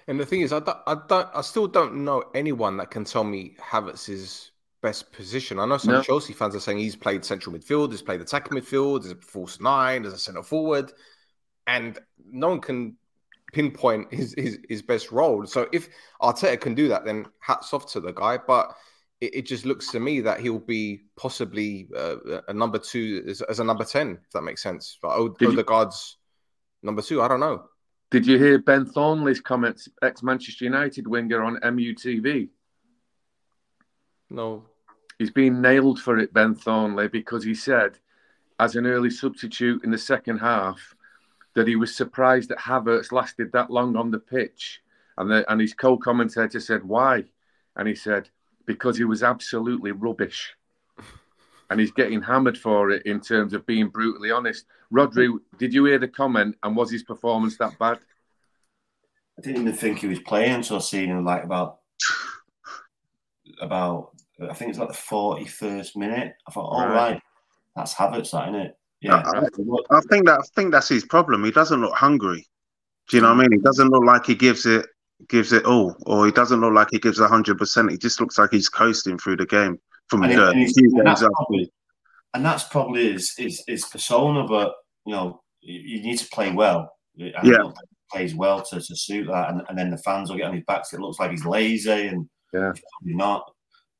And 0.08 0.20
the 0.20 0.26
thing 0.26 0.42
is, 0.42 0.54
I 0.54 0.60
don't, 0.62 0.78
I 0.88 0.96
don't, 1.08 1.28
I 1.36 1.42
still 1.42 1.68
don't 1.68 2.06
know 2.06 2.24
anyone 2.34 2.78
that 2.78 2.92
can 2.92 3.04
tell 3.04 3.26
me 3.26 3.56
Havertz's 3.60 4.52
best 4.82 5.12
position. 5.12 5.60
I 5.60 5.66
know 5.66 5.78
some 5.78 5.96
no. 5.96 6.02
Chelsea 6.02 6.34
fans 6.34 6.56
are 6.56 6.62
saying 6.62 6.80
he's 6.80 6.96
played 6.96 7.26
central 7.26 7.54
midfield, 7.54 7.92
he's 7.92 8.02
played 8.02 8.22
attacking 8.22 8.58
midfield, 8.58 9.04
he's 9.04 9.12
a 9.12 9.16
false 9.16 9.60
nine, 9.60 10.06
he's 10.06 10.14
a 10.14 10.18
centre 10.18 10.44
forward, 10.44 10.94
and 11.68 12.00
no 12.26 12.50
one 12.50 12.62
can 12.62 12.96
pinpoint 13.52 14.14
his, 14.14 14.34
his, 14.38 14.60
his 14.70 14.82
best 14.82 15.12
role. 15.12 15.46
So 15.46 15.68
if 15.72 15.90
Arteta 16.22 16.60
can 16.60 16.76
do 16.76 16.88
that, 16.90 17.06
then 17.06 17.26
hats 17.40 17.74
off 17.74 17.92
to 17.94 18.00
the 18.00 18.12
guy. 18.12 18.38
But 18.38 18.76
it, 19.20 19.36
it 19.36 19.46
just 19.46 19.66
looks 19.66 19.92
to 19.92 20.00
me 20.00 20.22
that 20.22 20.40
he'll 20.40 20.60
be 20.60 21.02
possibly 21.16 21.88
uh, 21.96 22.42
a 22.48 22.54
number 22.54 22.80
two 22.80 23.24
as, 23.28 23.42
as, 23.44 23.60
a 23.60 23.64
number 23.64 23.84
ten, 23.84 24.20
if 24.26 24.32
that 24.34 24.42
makes 24.42 24.64
sense. 24.64 24.98
But 25.02 25.18
Odegaard's 25.18 26.18
you, 26.82 26.88
number 26.88 27.02
two, 27.02 27.22
I 27.22 27.28
don't 27.28 27.40
know. 27.40 27.66
Did 28.10 28.28
you 28.28 28.38
hear 28.38 28.60
Ben 28.60 28.86
Thornley's 28.86 29.40
comments, 29.40 29.88
ex 30.02 30.22
Manchester 30.22 30.66
United 30.66 31.08
winger 31.08 31.44
on 31.44 31.58
MUTV? 31.58 32.50
No. 34.30 34.66
He's 35.18 35.32
been 35.32 35.62
nailed 35.62 36.02
for 36.02 36.18
it, 36.18 36.34
Ben 36.34 36.56
Thornley, 36.56 37.08
because 37.08 37.44
he 37.44 37.54
said, 37.54 38.00
as 38.60 38.76
an 38.76 38.86
early 38.86 39.10
substitute 39.10 39.84
in 39.84 39.92
the 39.92 39.98
second 39.98 40.40
half, 40.40 40.96
that 41.56 41.68
he 41.68 41.76
was 41.76 41.96
surprised 41.96 42.50
that 42.50 42.60
Havertz 42.60 43.12
lasted 43.12 43.52
that 43.52 43.70
long 43.70 43.96
on 43.96 44.12
the 44.12 44.20
pitch. 44.20 44.82
And, 45.18 45.30
the, 45.30 45.52
and 45.52 45.60
his 45.60 45.74
co 45.74 45.98
commentator 45.98 46.60
said, 46.60 46.84
Why? 46.84 47.26
And 47.76 47.88
he 47.88 47.96
said, 47.96 48.30
Because 48.66 48.98
he 48.98 49.04
was 49.04 49.24
absolutely 49.24 49.92
rubbish. 49.92 50.56
And 51.70 51.80
he's 51.80 51.92
getting 51.92 52.22
hammered 52.22 52.58
for 52.58 52.92
it 52.92 53.06
in 53.06 53.22
terms 53.22 53.54
of 53.54 53.66
being 53.66 53.88
brutally 53.88 54.30
honest. 54.30 54.66
Rodri, 54.92 55.30
did 55.58 55.74
you 55.74 55.86
hear 55.86 56.00
the 56.00 56.08
comment? 56.08 56.58
And 56.64 56.76
was 56.76 56.92
his 56.92 57.04
performance 57.04 57.58
that 57.58 57.80
bad? 57.80 58.00
I 59.38 59.42
didn't 59.42 59.62
even 59.62 59.74
think 59.74 60.00
he 60.00 60.08
was 60.08 60.20
playing 60.20 60.52
until 60.52 60.82
seeing 60.82 61.10
him 61.10 61.24
like 61.24 61.46
about 61.46 61.80
about 63.62 64.12
I 64.42 64.54
think 64.54 64.70
it's 64.70 64.80
like 64.80 64.90
the 64.90 64.94
forty 64.94 65.46
first 65.46 65.96
minute. 65.96 66.34
I 66.48 66.52
thought, 66.52 66.66
all 66.66 66.88
right. 66.88 67.14
right, 67.14 67.22
that's 67.76 67.94
Havertz, 67.94 68.32
that 68.32 68.50
isn't 68.50 68.62
it? 68.62 68.78
Yeah, 69.02 69.16
I, 69.16 69.40
I, 69.40 70.02
think 70.10 70.28
that 70.28 70.40
I 70.40 70.44
think 70.56 70.72
that's 70.72 70.90
his 70.90 71.04
problem. 71.04 71.44
He 71.44 71.52
doesn't 71.52 71.82
look 71.82 71.96
hungry. 71.96 72.48
Do 73.10 73.18
you 73.18 73.22
know 73.22 73.30
what 73.30 73.40
I 73.40 73.42
mean? 73.42 73.52
He 73.54 73.58
doesn't 73.58 73.90
look 73.90 74.04
like 74.04 74.26
he 74.26 74.36
gives 74.36 74.66
it 74.66 74.86
gives 75.28 75.54
it 75.54 75.66
all, 75.66 75.96
or 76.06 76.26
he 76.26 76.32
doesn't 76.32 76.62
look 76.62 76.74
like 76.74 76.90
he 76.92 77.00
gives 77.00 77.20
hundred 77.20 77.58
percent. 77.58 77.92
He 77.92 77.98
just 77.98 78.22
looks 78.22 78.38
like 78.38 78.52
he's 78.52 78.70
coasting 78.70 79.18
through 79.18 79.38
the 79.38 79.46
game 79.46 79.80
from 80.08 80.24
and, 80.24 80.34
and, 80.34 80.54
and, 80.54 81.08
that's 81.08 81.22
probably, 81.22 81.72
and 82.34 82.46
that's 82.46 82.64
probably 82.66 83.14
his, 83.14 83.34
his, 83.36 83.64
his 83.68 83.86
persona. 83.86 84.46
But 84.46 84.74
you 85.06 85.14
know, 85.14 85.42
you, 85.62 85.80
you 85.80 86.04
need 86.04 86.20
to 86.20 86.28
play 86.30 86.52
well. 86.52 86.92
And 87.18 87.34
yeah, 87.44 87.58
plays 88.12 88.36
well 88.36 88.62
to, 88.62 88.76
to 88.80 88.96
suit 88.96 89.28
that, 89.28 89.50
and, 89.50 89.62
and 89.68 89.78
then 89.78 89.90
the 89.90 89.98
fans 89.98 90.30
will 90.30 90.38
get 90.38 90.48
on 90.48 90.56
his 90.56 90.64
back. 90.66 90.86
So 90.86 90.98
it 90.98 91.02
looks 91.02 91.20
like 91.20 91.32
he's 91.32 91.46
lazy, 91.46 92.08
and 92.08 92.30
yeah, 92.54 92.72
he's 92.74 92.84
probably 93.00 93.16
not. 93.16 93.52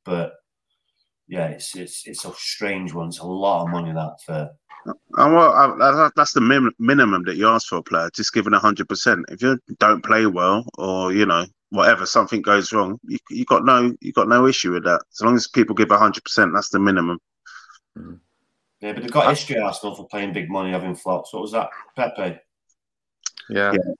But 0.06 0.34
yeah, 1.28 1.48
it's 1.48 1.76
it's 1.76 2.08
it's 2.08 2.26
a 2.26 2.34
strange 2.36 2.94
one. 2.94 3.08
It's 3.08 3.20
a 3.20 3.26
lot 3.26 3.64
of 3.64 3.70
money 3.70 3.94
that 3.94 4.18
for 4.26 4.50
and 4.86 5.34
well, 5.34 5.52
I, 5.52 6.10
that's 6.16 6.34
the 6.34 6.42
min- 6.42 6.74
minimum 6.80 7.24
that 7.26 7.38
you 7.38 7.48
ask 7.48 7.68
for 7.68 7.78
a 7.78 7.84
player. 7.84 8.10
Just 8.14 8.34
giving 8.34 8.54
hundred 8.54 8.90
percent. 8.90 9.26
If 9.30 9.42
you 9.42 9.60
don't 9.80 10.04
play 10.04 10.26
well, 10.26 10.66
or 10.78 11.14
you 11.14 11.26
know 11.26 11.46
whatever, 11.70 12.06
something 12.06 12.42
goes 12.42 12.74
wrong, 12.74 13.00
you, 13.04 13.18
you 13.30 13.46
got 13.46 13.66
no 13.66 13.94
you 14.02 14.12
got 14.14 14.28
no 14.28 14.48
issue 14.48 14.72
with 14.72 14.84
that. 14.86 15.02
As 15.12 15.22
long 15.22 15.36
as 15.36 15.48
people 15.48 15.76
give 15.76 15.90
hundred 15.90 16.24
percent, 16.24 16.52
that's 16.54 16.70
the 16.70 16.80
minimum. 16.80 17.20
Mm-hmm. 17.98 18.16
Yeah, 18.82 18.94
but 18.94 19.04
they've 19.04 19.12
got 19.12 19.30
history 19.30 19.60
Arsenal 19.60 19.96
for 19.96 20.08
playing 20.08 20.34
big 20.34 20.50
money, 20.50 20.72
having 20.72 20.96
flops. 20.96 21.34
What 21.34 21.44
was 21.44 21.52
that, 21.52 21.70
Pepe? 21.96 22.40
Yeah. 23.50 23.74
yeah. 23.74 23.94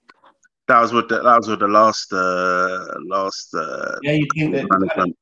That 0.66 0.80
was 0.80 0.92
what 0.92 1.08
the, 1.08 1.22
that 1.22 1.36
was 1.36 1.48
what 1.48 1.60
the 1.60 1.68
last 1.68 2.12
uh, 2.12 2.86
last 3.04 3.54
uh, 3.54 3.98
yeah 4.02 4.12
you 4.12 4.26
think 4.34 4.52
that 4.52 5.14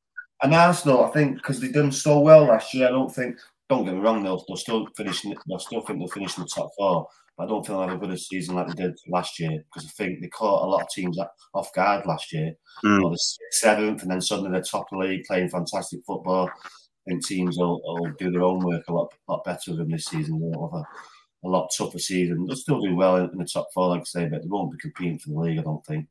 and 0.42 0.55
Arsenal 0.55 1.05
I 1.05 1.11
think 1.11 1.37
because 1.37 1.61
they've 1.61 1.73
done 1.73 1.92
so 1.92 2.20
well 2.20 2.44
last 2.44 2.73
year 2.73 2.88
I 2.88 2.90
don't 2.90 3.12
think 3.12 3.38
don't 3.70 3.85
get 3.85 3.94
me 3.94 4.00
wrong, 4.00 4.22
they'll, 4.22 4.44
they'll 4.46 4.56
still 4.56 4.87
finish. 4.96 5.22
They'll 5.22 5.59
still 5.59 5.80
think 5.80 6.00
they'll 6.00 6.09
finish 6.09 6.37
in 6.37 6.42
the 6.42 6.50
top 6.54 6.70
four. 6.76 7.06
But 7.38 7.44
I 7.44 7.46
don't 7.46 7.64
think 7.64 7.78
they'll 7.78 7.88
have 7.88 8.02
a 8.02 8.06
good 8.06 8.20
season 8.20 8.56
like 8.56 8.66
they 8.66 8.83
did 8.83 8.98
last 9.09 9.38
year 9.38 9.62
because 9.72 9.88
I 9.88 9.92
think 9.96 10.20
they 10.20 10.28
caught 10.28 10.66
a 10.66 10.68
lot 10.68 10.83
of 10.83 10.90
teams 10.90 11.18
off 11.54 11.72
guard 11.72 12.04
last 12.04 12.33
year. 12.33 12.52
Mm. 12.85 13.11
The 13.11 13.18
seventh, 13.52 14.02
and 14.02 14.11
then 14.11 14.20
suddenly 14.20 14.50
they're 14.50 14.62
top 14.62 14.87
of 14.92 14.98
the 15.00 15.06
league 15.06 15.24
playing 15.24 15.48
fantastic 15.48 16.00
football. 16.04 16.50
I 16.50 17.11
think 17.11 17.24
teams 17.24 17.56
will, 17.56 17.80
will 17.83 18.12
do 18.18 18.30
their 18.30 18.42
own 18.42 18.59
work 18.59 18.83
a 18.88 18.92
lot, 18.92 19.14
lot 19.28 19.44
better 19.44 19.74
them 19.74 19.90
this 19.90 20.06
season. 20.06 20.40
They'll 20.40 20.68
have 20.68 20.80
a, 20.80 21.46
a 21.46 21.48
lot 21.48 21.70
tougher 21.76 21.98
season. 22.00 22.44
They'll 22.46 22.56
still 22.56 22.80
do 22.80 22.96
well 22.96 23.16
in, 23.16 23.30
in 23.30 23.38
the 23.38 23.44
top 23.44 23.68
four, 23.72 23.88
like 23.88 24.00
I 24.00 24.04
say, 24.04 24.28
but 24.28 24.42
they 24.42 24.48
won't 24.48 24.72
be 24.72 24.78
competing 24.78 25.18
for 25.18 25.30
the 25.30 25.38
league. 25.38 25.61
I 25.61 25.62
don't 25.62 25.87
think. 25.87 26.06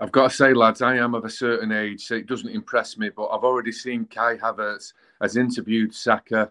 I've 0.00 0.12
got 0.12 0.30
to 0.30 0.36
say, 0.36 0.52
lads, 0.52 0.82
I 0.82 0.96
am 0.96 1.14
of 1.14 1.24
a 1.24 1.30
certain 1.30 1.72
age, 1.72 2.06
so 2.06 2.14
it 2.14 2.26
doesn't 2.26 2.50
impress 2.50 2.98
me. 2.98 3.08
But 3.08 3.28
I've 3.28 3.44
already 3.44 3.72
seen 3.72 4.04
Kai 4.04 4.36
Havertz 4.36 4.92
has 5.22 5.36
interviewed 5.36 5.94
Saka. 5.94 6.50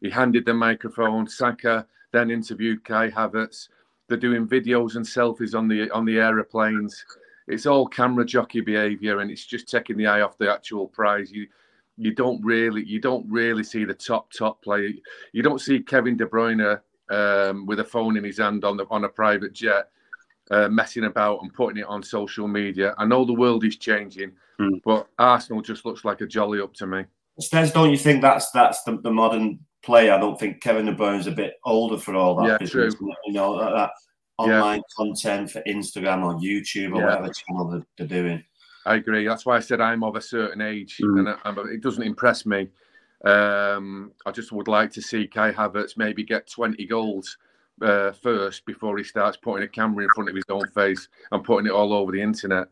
He 0.00 0.10
handed 0.10 0.44
the 0.46 0.54
microphone. 0.54 1.26
Saka 1.28 1.86
then 2.12 2.30
interviewed 2.30 2.84
Kai 2.84 3.10
Havertz. 3.10 3.68
They're 4.08 4.16
doing 4.16 4.46
videos 4.46 4.96
and 4.96 5.04
selfies 5.04 5.54
on 5.56 5.68
the 5.68 5.90
on 5.90 6.04
the 6.04 6.18
aeroplanes. 6.18 7.04
It's 7.46 7.66
all 7.66 7.86
camera 7.86 8.24
jockey 8.24 8.60
behaviour, 8.60 9.20
and 9.20 9.30
it's 9.30 9.44
just 9.46 9.68
taking 9.68 9.96
the 9.96 10.06
eye 10.06 10.20
off 10.22 10.38
the 10.38 10.50
actual 10.52 10.88
prize. 10.88 11.30
You 11.32 11.46
you 11.96 12.14
don't 12.14 12.42
really 12.44 12.84
you 12.84 13.00
don't 13.00 13.26
really 13.28 13.64
see 13.64 13.84
the 13.84 13.94
top 13.94 14.32
top 14.32 14.62
player. 14.62 14.90
You 15.32 15.42
don't 15.42 15.60
see 15.60 15.80
Kevin 15.80 16.16
De 16.16 16.26
Bruyne 16.26 16.80
um, 17.10 17.66
with 17.66 17.80
a 17.80 17.84
phone 17.84 18.16
in 18.16 18.24
his 18.24 18.38
hand 18.38 18.64
on 18.64 18.76
the 18.76 18.86
on 18.90 19.04
a 19.04 19.08
private 19.08 19.52
jet 19.52 19.90
uh, 20.50 20.68
messing 20.68 21.04
about 21.04 21.42
and 21.42 21.52
putting 21.52 21.78
it 21.78 21.86
on 21.86 22.02
social 22.02 22.48
media. 22.48 22.94
I 22.98 23.04
know 23.04 23.24
the 23.24 23.32
world 23.34 23.64
is 23.64 23.76
changing, 23.76 24.32
Mm. 24.60 24.80
but 24.84 25.06
Arsenal 25.20 25.62
just 25.62 25.84
looks 25.84 26.04
like 26.04 26.20
a 26.20 26.26
jolly 26.26 26.60
up 26.60 26.74
to 26.74 26.86
me. 26.86 27.04
Stez, 27.40 27.72
don't 27.72 27.90
you 27.90 27.96
think 27.96 28.22
that's 28.22 28.50
that's 28.50 28.82
the, 28.82 28.98
the 28.98 29.10
modern 29.10 29.60
player? 29.82 30.12
I 30.12 30.18
don't 30.18 30.38
think 30.38 30.60
Kevin 30.62 30.86
De 30.86 30.94
Bruyne's 30.94 31.26
a 31.26 31.32
bit 31.32 31.54
older 31.64 31.98
for 31.98 32.14
all 32.14 32.34
that 32.36 32.46
Yeah, 32.46 32.58
business. 32.58 32.94
true. 32.94 33.12
You 33.26 33.32
know 33.32 33.58
that, 33.58 33.70
that 33.74 33.90
Yeah. 34.46 34.60
online 34.60 34.82
content 34.96 35.50
for 35.50 35.62
Instagram 35.66 36.24
or 36.24 36.34
YouTube 36.40 36.94
or 36.94 37.00
Yeah. 37.00 37.06
whatever 37.16 37.32
channel 37.32 37.68
they're, 37.70 37.86
they're 38.06 38.22
doing. 38.22 38.44
I 38.86 38.94
agree. 38.96 39.26
That's 39.26 39.44
why 39.44 39.56
I 39.56 39.60
said 39.60 39.80
I'm 39.80 40.02
of 40.02 40.16
a 40.16 40.20
certain 40.20 40.60
age, 40.62 40.98
Mm. 41.02 41.18
and 41.18 41.28
I, 41.28 41.72
it 41.72 41.82
doesn't 41.82 42.02
impress 42.02 42.46
me. 42.46 42.68
Um, 43.24 44.12
I 44.24 44.30
just 44.30 44.52
would 44.52 44.68
like 44.68 44.92
to 44.92 45.02
see 45.02 45.26
Kai 45.26 45.52
Havertz 45.52 45.96
maybe 45.96 46.22
get 46.22 46.48
20 46.50 46.86
goals 46.86 47.36
uh, 47.82 48.12
first 48.12 48.64
before 48.66 48.96
he 48.98 49.04
starts 49.04 49.36
putting 49.36 49.64
a 49.64 49.68
camera 49.68 50.04
in 50.04 50.10
front 50.14 50.28
of 50.28 50.34
his 50.36 50.44
own 50.48 50.66
face 50.68 51.08
and 51.30 51.44
putting 51.44 51.66
it 51.66 51.72
all 51.72 51.92
over 51.92 52.10
the 52.12 52.20
internet. 52.20 52.68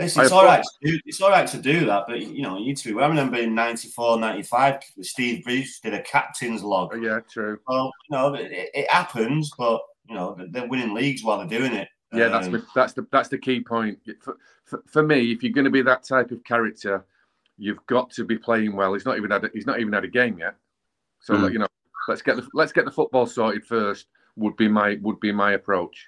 Listen, 0.00 0.22
it's 0.22 0.32
all 0.32 0.44
right. 0.44 0.62
To 0.82 0.90
do, 0.92 0.98
it's 1.06 1.20
all 1.20 1.30
right 1.30 1.46
to 1.48 1.58
do 1.58 1.84
that, 1.86 2.04
but 2.08 2.20
you 2.20 2.42
know, 2.42 2.58
you 2.58 2.66
need 2.66 2.76
to 2.78 2.94
be. 2.94 3.00
I 3.00 3.06
remember 3.06 3.36
in 3.38 3.54
94, 3.54 4.18
95, 4.18 4.76
Steve 5.02 5.44
Bruce 5.44 5.80
did 5.80 5.94
a 5.94 6.02
captain's 6.02 6.62
log. 6.62 6.90
Oh, 6.94 6.96
yeah, 6.96 7.20
true. 7.30 7.58
Well, 7.68 7.92
you 8.08 8.16
know, 8.16 8.34
it, 8.34 8.70
it 8.74 8.90
happens, 8.90 9.52
but 9.58 9.80
you 10.08 10.14
know, 10.14 10.36
they're 10.50 10.66
winning 10.66 10.94
leagues 10.94 11.22
while 11.22 11.38
they're 11.38 11.58
doing 11.58 11.72
it. 11.74 11.88
Yeah, 12.12 12.28
that's 12.28 12.46
Um, 12.46 12.52
the, 12.54 12.66
that's 12.74 12.92
the 12.94 13.06
that's 13.12 13.28
the 13.28 13.38
key 13.38 13.60
point. 13.60 13.98
For, 14.20 14.36
for, 14.64 14.82
for 14.86 15.02
me, 15.02 15.30
if 15.32 15.42
you're 15.42 15.52
going 15.52 15.64
to 15.66 15.70
be 15.70 15.82
that 15.82 16.02
type 16.02 16.30
of 16.32 16.42
character, 16.44 17.04
you've 17.58 17.84
got 17.86 18.10
to 18.12 18.24
be 18.24 18.36
playing 18.38 18.74
well. 18.74 18.94
He's 18.94 19.04
not 19.04 19.16
even 19.16 19.30
had 19.30 19.44
a, 19.44 19.50
he's 19.52 19.66
not 19.66 19.78
even 19.80 19.92
had 19.92 20.04
a 20.04 20.08
game 20.08 20.38
yet. 20.38 20.56
So 21.20 21.34
Mm. 21.34 21.52
you 21.52 21.58
know, 21.60 21.68
let's 22.08 22.22
get 22.22 22.36
the 22.36 22.48
let's 22.54 22.72
get 22.72 22.84
the 22.86 22.90
football 22.90 23.26
sorted 23.26 23.64
first. 23.64 24.06
Would 24.36 24.56
be 24.56 24.66
my 24.68 24.98
would 25.02 25.20
be 25.20 25.30
my 25.32 25.52
approach. 25.52 26.06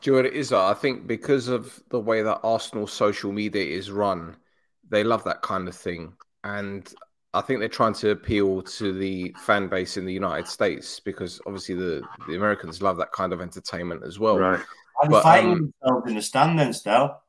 Do 0.00 0.10
you 0.10 0.12
know 0.16 0.22
what 0.22 0.26
it 0.26 0.34
is? 0.34 0.52
I 0.52 0.74
think 0.74 1.06
because 1.06 1.48
of 1.48 1.82
the 1.90 2.00
way 2.00 2.22
that 2.22 2.40
Arsenal 2.42 2.86
social 2.86 3.32
media 3.32 3.64
is 3.64 3.90
run, 3.90 4.36
they 4.88 5.04
love 5.04 5.24
that 5.24 5.42
kind 5.42 5.68
of 5.68 5.76
thing. 5.76 6.14
And 6.42 6.92
I 7.34 7.42
think 7.42 7.60
they're 7.60 7.68
trying 7.68 7.92
to 7.94 8.10
appeal 8.10 8.62
to 8.62 8.92
the 8.92 9.34
fan 9.44 9.68
base 9.68 9.96
in 9.96 10.06
the 10.06 10.12
United 10.12 10.48
States 10.48 11.00
because 11.00 11.40
obviously 11.46 11.74
the, 11.74 12.02
the 12.26 12.34
Americans 12.36 12.80
love 12.80 12.96
that 12.96 13.12
kind 13.12 13.32
of 13.32 13.40
entertainment 13.40 14.02
as 14.04 14.18
well. 14.18 14.38
right. 14.38 14.60
And 15.02 15.10
But, 15.10 15.22
fighting 15.22 15.52
um, 15.52 15.74
themselves 15.82 16.10
in 16.10 16.16
the 16.16 16.22
stand 16.22 16.58
then, 16.58 16.72
still. 16.72 17.20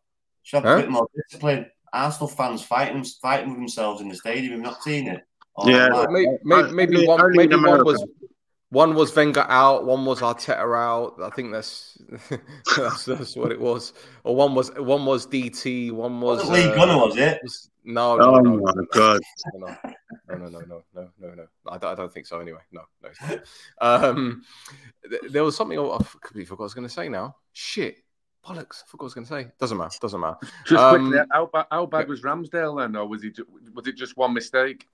Should 0.43 0.63
have 0.63 0.65
Huh? 0.65 0.77
a 0.77 0.81
bit 0.81 0.89
more 0.89 1.07
discipline. 1.15 1.65
Arsenal 1.93 2.29
fans 2.29 2.63
fighting 2.63 3.03
fighting 3.21 3.49
with 3.49 3.57
themselves 3.57 4.01
in 4.01 4.07
the 4.07 4.15
stadium. 4.15 4.53
You've 4.53 4.61
not 4.61 4.81
seen 4.81 5.07
it. 5.07 5.21
Oh, 5.57 5.69
Yeah. 5.69 6.05
Maybe, 6.09 6.27
maybe, 6.43 6.71
maybe 6.71 7.05
one, 7.05 7.35
maybe 7.35 7.55
one 7.57 7.83
was 7.83 8.03
one 8.71 8.95
was 8.95 9.13
Wenger 9.15 9.45
out, 9.49 9.85
one 9.85 10.05
was 10.05 10.21
Arteta 10.21 10.57
out. 10.75 11.21
I 11.21 11.29
think 11.29 11.51
that's 11.51 11.97
that's, 12.77 13.05
that's 13.05 13.35
what 13.35 13.51
it 13.51 13.59
was. 13.59 13.93
Or 14.23 14.35
one 14.35 14.55
was 14.55 14.71
one 14.77 15.05
was 15.05 15.27
DT, 15.27 15.91
one 15.91 16.19
was 16.21 16.39
Wasn't 16.39 16.53
Lee 16.57 16.65
uh, 16.71 16.75
Gunner, 16.75 16.97
was 16.97 17.15
it? 17.17 17.39
was- 17.43 17.69
no, 17.83 18.15
no, 18.15 18.35
Oh 18.35 18.39
no, 18.39 18.57
my 18.57 18.71
no, 18.75 18.85
god! 18.93 19.21
no, 19.55 19.67
no, 20.29 20.35
no, 20.37 20.47
no, 20.49 20.59
no, 20.59 20.83
no, 20.93 21.09
no, 21.19 21.33
no. 21.33 21.47
I 21.67 21.77
don't, 21.79 21.91
I 21.91 21.95
don't 21.95 22.13
think 22.13 22.27
so. 22.27 22.39
Anyway, 22.39 22.59
no, 22.71 22.81
no. 23.01 23.39
Um, 23.81 24.43
th- 25.09 25.21
there 25.31 25.43
was 25.43 25.55
something 25.55 25.79
I 25.79 25.97
completely 25.97 26.45
forgot 26.45 26.61
I 26.61 26.65
was 26.65 26.73
going 26.75 26.87
to 26.87 26.93
say. 26.93 27.09
Now, 27.09 27.37
shit, 27.53 28.03
bollocks. 28.45 28.83
I 28.83 28.87
forgot 28.87 28.99
what 28.99 29.01
I 29.01 29.03
was 29.05 29.13
going 29.15 29.25
to 29.25 29.33
say. 29.33 29.51
Doesn't 29.59 29.77
matter. 29.79 29.97
Doesn't 29.99 30.19
matter. 30.19 30.37
Just 30.67 30.83
Um, 30.83 31.09
quickly, 31.09 31.25
how 31.31 31.45
bad, 31.47 31.65
how 31.71 31.85
bad 31.87 32.07
was 32.07 32.21
Ramsdale 32.21 32.79
then, 32.79 32.95
or 32.95 33.07
was 33.07 33.23
he 33.23 33.31
was 33.73 33.87
it 33.87 33.95
just 33.97 34.15
one 34.15 34.33
mistake? 34.35 34.85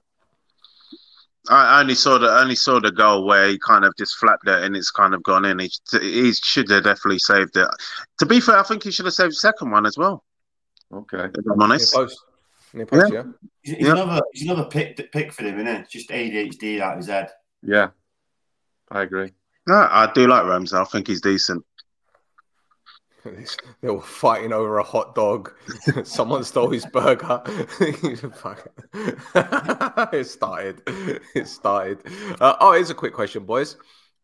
I 1.50 1.80
only 1.80 1.96
saw 1.96 2.18
the 2.18 2.30
only 2.40 2.56
saw 2.56 2.80
the 2.80 2.92
goal 2.92 3.26
where 3.26 3.48
he 3.48 3.58
kind 3.60 3.86
of 3.86 3.94
just 3.98 4.16
flapped 4.18 4.48
it 4.48 4.64
and 4.64 4.76
it's 4.76 4.92
kind 4.92 5.14
of 5.14 5.24
gone 5.24 5.46
in. 5.46 5.60
He, 5.60 5.72
he 6.02 6.34
should 6.34 6.70
have 6.70 6.84
definitely 6.84 7.20
saved 7.20 7.56
it. 7.58 7.68
To 8.20 8.26
be 8.26 8.40
fair, 8.40 8.58
I 8.58 8.64
think 8.64 8.84
he 8.84 8.92
should 8.92 9.06
have 9.06 9.14
saved 9.14 9.32
the 9.32 9.36
second 9.36 9.72
one 9.72 9.86
as 9.86 9.98
well. 9.98 10.24
Okay. 10.94 11.26
If 11.26 11.46
I'm 11.52 11.58
Near 11.58 11.64
honest. 11.64 11.94
post. 11.94 12.20
Near 12.74 12.86
post, 12.86 13.14
yeah. 13.14 13.24
He's, 13.62 13.76
he's 13.78 13.86
Yeah. 13.88 13.94
another 13.94 14.22
he's 14.34 14.44
another 14.50 14.66
pick 14.70 15.12
pick 15.12 15.32
for 15.32 15.44
him, 15.44 15.56
isn't 15.56 15.68
it? 15.68 15.90
Just 15.90 16.10
ADHD 16.10 16.82
out 16.82 16.94
of 16.94 16.98
his 17.00 17.08
head. 17.08 17.30
Yeah, 17.64 17.90
I 18.92 19.02
agree. 19.04 19.32
No, 19.68 19.76
I 19.76 20.12
do 20.14 20.28
like 20.28 20.46
Ramsey. 20.46 20.76
I 20.78 20.84
think 20.86 21.08
he's 21.08 21.22
decent. 21.22 21.66
They 23.82 23.90
were 23.90 24.02
fighting 24.02 24.54
over 24.54 24.78
a 24.80 24.84
hot 24.84 25.14
dog. 25.16 25.54
Someone 26.04 26.44
stole 26.44 26.70
his 26.70 26.86
burger. 26.86 27.42
It 30.14 30.26
started. 30.28 30.82
It 31.36 31.48
started. 31.48 32.00
Uh, 32.40 32.56
oh, 32.60 32.74
here's 32.74 32.90
a 32.90 32.96
quick 32.96 33.14
question, 33.14 33.44
boys. 33.46 33.78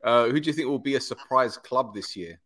Uh, 0.03 0.25
who 0.29 0.39
do 0.39 0.47
you 0.49 0.53
think 0.53 0.67
will 0.67 0.79
be 0.79 0.95
a 0.95 1.01
surprise 1.01 1.57
club 1.57 1.93
this 1.93 2.15
year 2.15 2.39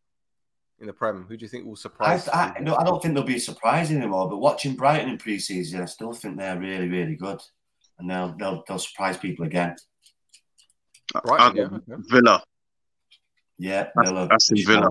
in 0.79 0.87
the 0.87 0.93
Prem? 0.93 1.25
Who 1.27 1.37
do 1.37 1.43
you 1.43 1.49
think 1.49 1.65
will 1.65 1.75
surprise? 1.75 2.27
I, 2.29 2.49
people? 2.49 2.63
no, 2.65 2.75
I 2.75 2.83
don't 2.83 3.01
think 3.01 3.13
they'll 3.15 3.23
be 3.23 3.37
a 3.37 3.39
surprise 3.39 3.91
anymore. 3.91 4.29
But 4.29 4.37
watching 4.37 4.75
Brighton 4.75 5.09
in 5.09 5.17
pre-season, 5.17 5.81
I 5.81 5.85
still 5.85 6.13
think 6.13 6.37
they're 6.37 6.59
really, 6.59 6.87
really 6.87 7.15
good, 7.15 7.41
and 7.99 8.09
they'll 8.09 8.35
they'll, 8.37 8.63
they'll 8.67 8.79
surprise 8.79 9.17
people 9.17 9.45
again. 9.45 9.75
Brighton, 11.25 11.57
I- 11.57 11.61
yeah, 11.61 11.65
okay. 11.95 12.03
Villa. 12.11 12.43
Yeah, 13.57 13.87
That's, 13.95 14.09
they'll- 14.09 14.27
Aston 14.31 14.57
Villa. 14.65 14.89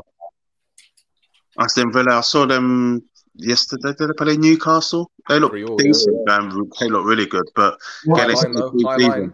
Aston 1.59 1.93
Villa. 1.93 2.19
I 2.19 2.21
saw 2.21 2.47
them 2.47 3.03
yesterday. 3.35 3.95
Did 3.99 4.11
they 4.11 4.13
play 4.17 4.37
Newcastle? 4.37 5.11
They 5.29 5.39
look 5.41 5.53
Three 5.53 5.65
all, 5.65 5.77
yeah. 5.81 5.89
decent. 5.89 6.29
Um, 6.29 6.71
they 6.81 6.89
look 6.89 7.07
really 7.07 7.27
good. 7.27 7.49
But 7.55 7.79
Well, 8.07 8.17
Get 8.17 8.37
High 8.37 8.43
line, 8.43 8.53
though. 8.55 8.73
is 8.75 8.83
High 8.85 8.97
season. 8.99 9.11
line. 9.11 9.33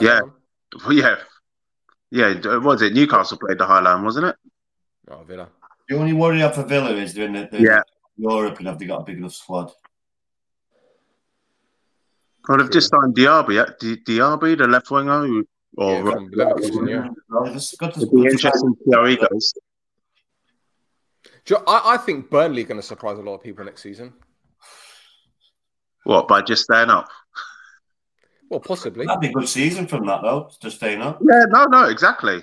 Yeah. 0.00 0.20
well, 0.84 0.92
yeah, 0.92 1.16
yeah. 2.10 2.34
d- 2.34 2.48
Was 2.58 2.82
it 2.82 2.92
Newcastle 2.94 3.38
played 3.38 3.58
the 3.58 3.66
High 3.66 3.80
Line, 3.80 4.02
wasn't 4.04 4.26
it? 4.26 4.36
Oh, 5.10 5.22
Villa. 5.24 5.48
The 5.88 5.96
only 5.96 6.12
worry 6.12 6.42
I 6.44 6.50
for 6.52 6.64
Villa 6.64 6.90
is 6.90 7.14
they're 7.14 7.26
in 7.26 7.32
the, 7.32 7.48
the 7.50 7.60
Yeah. 7.62 7.80
Europe 8.18 8.58
and 8.58 8.66
have 8.68 8.78
they 8.78 8.86
got 8.86 9.00
a 9.00 9.04
big 9.04 9.16
enough 9.18 9.32
squad? 9.34 9.70
Well, 12.48 12.58
they've 12.58 12.70
just 12.70 12.90
signed 12.90 13.14
Diaby. 13.14 13.54
yeah, 13.54 13.66
Di- 13.78 13.96
Diaby, 14.04 14.56
the 14.58 14.66
left 14.66 14.90
winger, 14.90 15.26
who- 15.26 15.46
or 15.76 15.92
Yeah, 15.94 16.02
from 16.10 16.30
Leverkusen, 16.32 16.88
yeah. 16.90 17.08
Well, 17.28 17.54
it's 17.54 17.76
good 17.76 17.92
to- 17.94 18.00
it'd 18.00 18.10
be 18.10 18.16
good 18.16 18.24
to- 18.24 18.30
interesting 18.32 18.74
to 18.74 18.80
see 18.84 18.90
how 18.96 19.04
he 19.04 19.16
goes. 19.16 19.54
Do 21.48 21.54
you- 21.54 21.64
I, 21.66 21.94
I 21.94 21.96
think 21.96 22.28
Burnley 22.30 22.62
are 22.62 22.66
going 22.66 22.80
to 22.80 22.86
surprise 22.86 23.18
a 23.18 23.22
lot 23.22 23.34
of 23.34 23.42
people 23.42 23.64
next 23.64 23.82
season. 23.82 24.12
What 26.04 26.28
by 26.28 26.42
just 26.42 26.64
staying 26.64 26.90
up? 26.90 27.08
Well, 28.50 28.60
possibly. 28.60 29.06
That'd 29.06 29.20
be 29.20 29.28
a 29.28 29.32
good 29.32 29.48
season 29.48 29.86
from 29.86 30.06
that 30.06 30.22
though, 30.22 30.50
just 30.62 30.76
staying 30.76 31.02
up. 31.02 31.18
Yeah, 31.22 31.44
no, 31.48 31.64
no, 31.64 31.84
exactly. 31.88 32.42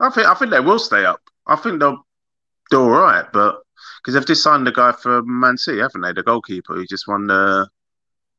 I 0.00 0.10
think 0.10 0.26
I 0.26 0.34
think 0.34 0.50
they 0.50 0.60
will 0.60 0.78
stay 0.78 1.04
up. 1.04 1.20
I 1.46 1.56
think 1.56 1.80
they'll 1.80 2.06
do 2.70 2.80
all 2.82 2.90
right, 2.90 3.24
but 3.32 3.60
because 4.02 4.14
they've 4.14 4.26
just 4.26 4.42
signed 4.42 4.66
the 4.66 4.72
guy 4.72 4.92
for 4.92 5.22
Man 5.22 5.56
City, 5.56 5.80
haven't 5.80 6.02
they? 6.02 6.12
The 6.12 6.22
goalkeeper 6.22 6.74
who 6.74 6.86
just 6.86 7.08
won 7.08 7.26
the 7.26 7.68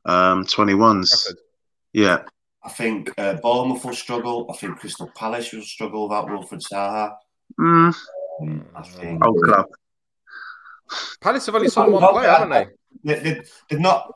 um 0.06 0.46
twenty 0.46 0.74
ones. 0.74 1.34
Yeah, 1.94 2.24
I 2.64 2.70
think 2.70 3.12
uh, 3.18 3.34
Bournemouth 3.44 3.84
will 3.84 3.94
struggle. 3.94 4.48
I 4.50 4.56
think 4.56 4.80
Crystal 4.80 5.12
Palace 5.16 5.52
will 5.52 5.62
struggle 5.64 6.08
without 6.08 6.30
Wilfred 6.30 6.62
Zaha. 6.62 7.16
mm, 7.60 7.94
Um, 8.42 8.66
I 8.74 8.82
think 8.84 9.26
old 9.26 9.42
club. 9.44 9.66
Palace 11.22 11.46
have 11.46 11.56
only 11.56 11.70
signed 11.70 11.92
one 11.92 12.12
player, 12.14 12.30
haven't 12.30 12.50
they? 12.50 12.68
they, 13.04 13.20
they, 13.20 13.42
they're 13.70 13.80
not. 13.80 14.12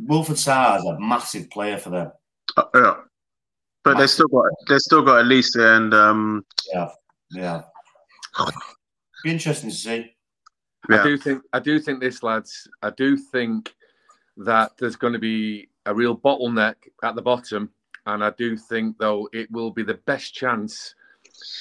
Wilfred 0.00 0.38
Zaha 0.38 0.78
is 0.78 0.84
a 0.84 0.98
massive 0.98 1.48
player 1.50 1.78
for 1.78 1.90
them. 1.90 2.12
Uh, 2.56 2.64
yeah, 2.74 2.94
but 3.82 3.98
they 3.98 4.06
still 4.06 4.28
got 4.28 4.44
they 4.68 4.78
still 4.78 5.02
got 5.02 5.24
Olise 5.24 5.56
and 5.76 5.94
um 5.94 6.44
Yeah, 6.72 6.88
yeah. 7.30 7.62
Be 9.22 9.30
interesting 9.30 9.70
to 9.70 9.76
see. 9.76 10.14
I 10.90 11.02
do 11.02 11.16
think 11.16 11.42
I 11.52 11.60
do 11.60 11.78
think 11.78 12.00
this, 12.00 12.22
lads. 12.22 12.68
I 12.82 12.90
do 12.90 13.16
think 13.16 13.74
that 14.36 14.72
there's 14.78 14.96
going 14.96 15.12
to 15.12 15.18
be 15.18 15.68
a 15.86 15.94
real 15.94 16.16
bottleneck 16.16 16.74
at 17.02 17.14
the 17.14 17.22
bottom, 17.22 17.70
and 18.06 18.22
I 18.22 18.30
do 18.30 18.56
think 18.56 18.98
though 18.98 19.28
it 19.32 19.50
will 19.50 19.70
be 19.70 19.82
the 19.82 20.00
best 20.06 20.34
chance. 20.34 20.94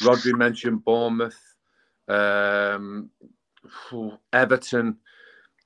Rodri 0.02 0.38
mentioned 0.38 0.84
Bournemouth, 0.84 1.39
um, 2.08 3.10
Everton. 4.32 4.97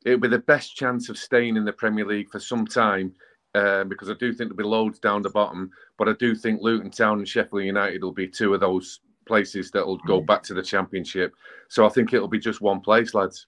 It'll 0.06 0.20
be 0.20 0.28
the 0.28 0.40
best 0.40 0.76
chance 0.76 1.10
of 1.10 1.18
staying 1.18 1.58
in 1.58 1.66
the 1.66 1.74
Premier 1.74 2.06
League 2.06 2.30
for 2.30 2.40
some 2.40 2.66
time 2.66 3.14
uh, 3.56 3.84
because 3.84 4.10
I 4.10 4.14
do 4.14 4.32
think 4.32 4.50
there'll 4.50 4.58
be 4.58 4.64
loads 4.64 5.00
down 5.00 5.22
the 5.22 5.30
bottom. 5.30 5.72
But 5.98 6.10
I 6.10 6.14
do 6.14 6.36
think 6.36 6.62
Luton 6.62 6.92
Town 6.92 7.20
and 7.20 7.28
Sheffield 7.28 7.64
United 7.64 8.04
will 8.04 8.14
be 8.14 8.28
two 8.28 8.54
of 8.54 8.60
those 8.60 9.02
places 9.26 9.72
that 9.72 9.86
will 9.86 9.98
go 10.08 10.22
back 10.22 10.44
to 10.44 10.54
the 10.54 10.64
Championship. 10.64 11.34
So 11.70 11.86
I 11.86 11.90
think 11.90 12.14
it'll 12.14 12.28
be 12.28 12.40
just 12.40 12.62
one 12.62 12.80
place, 12.80 13.14
lads. 13.14 13.48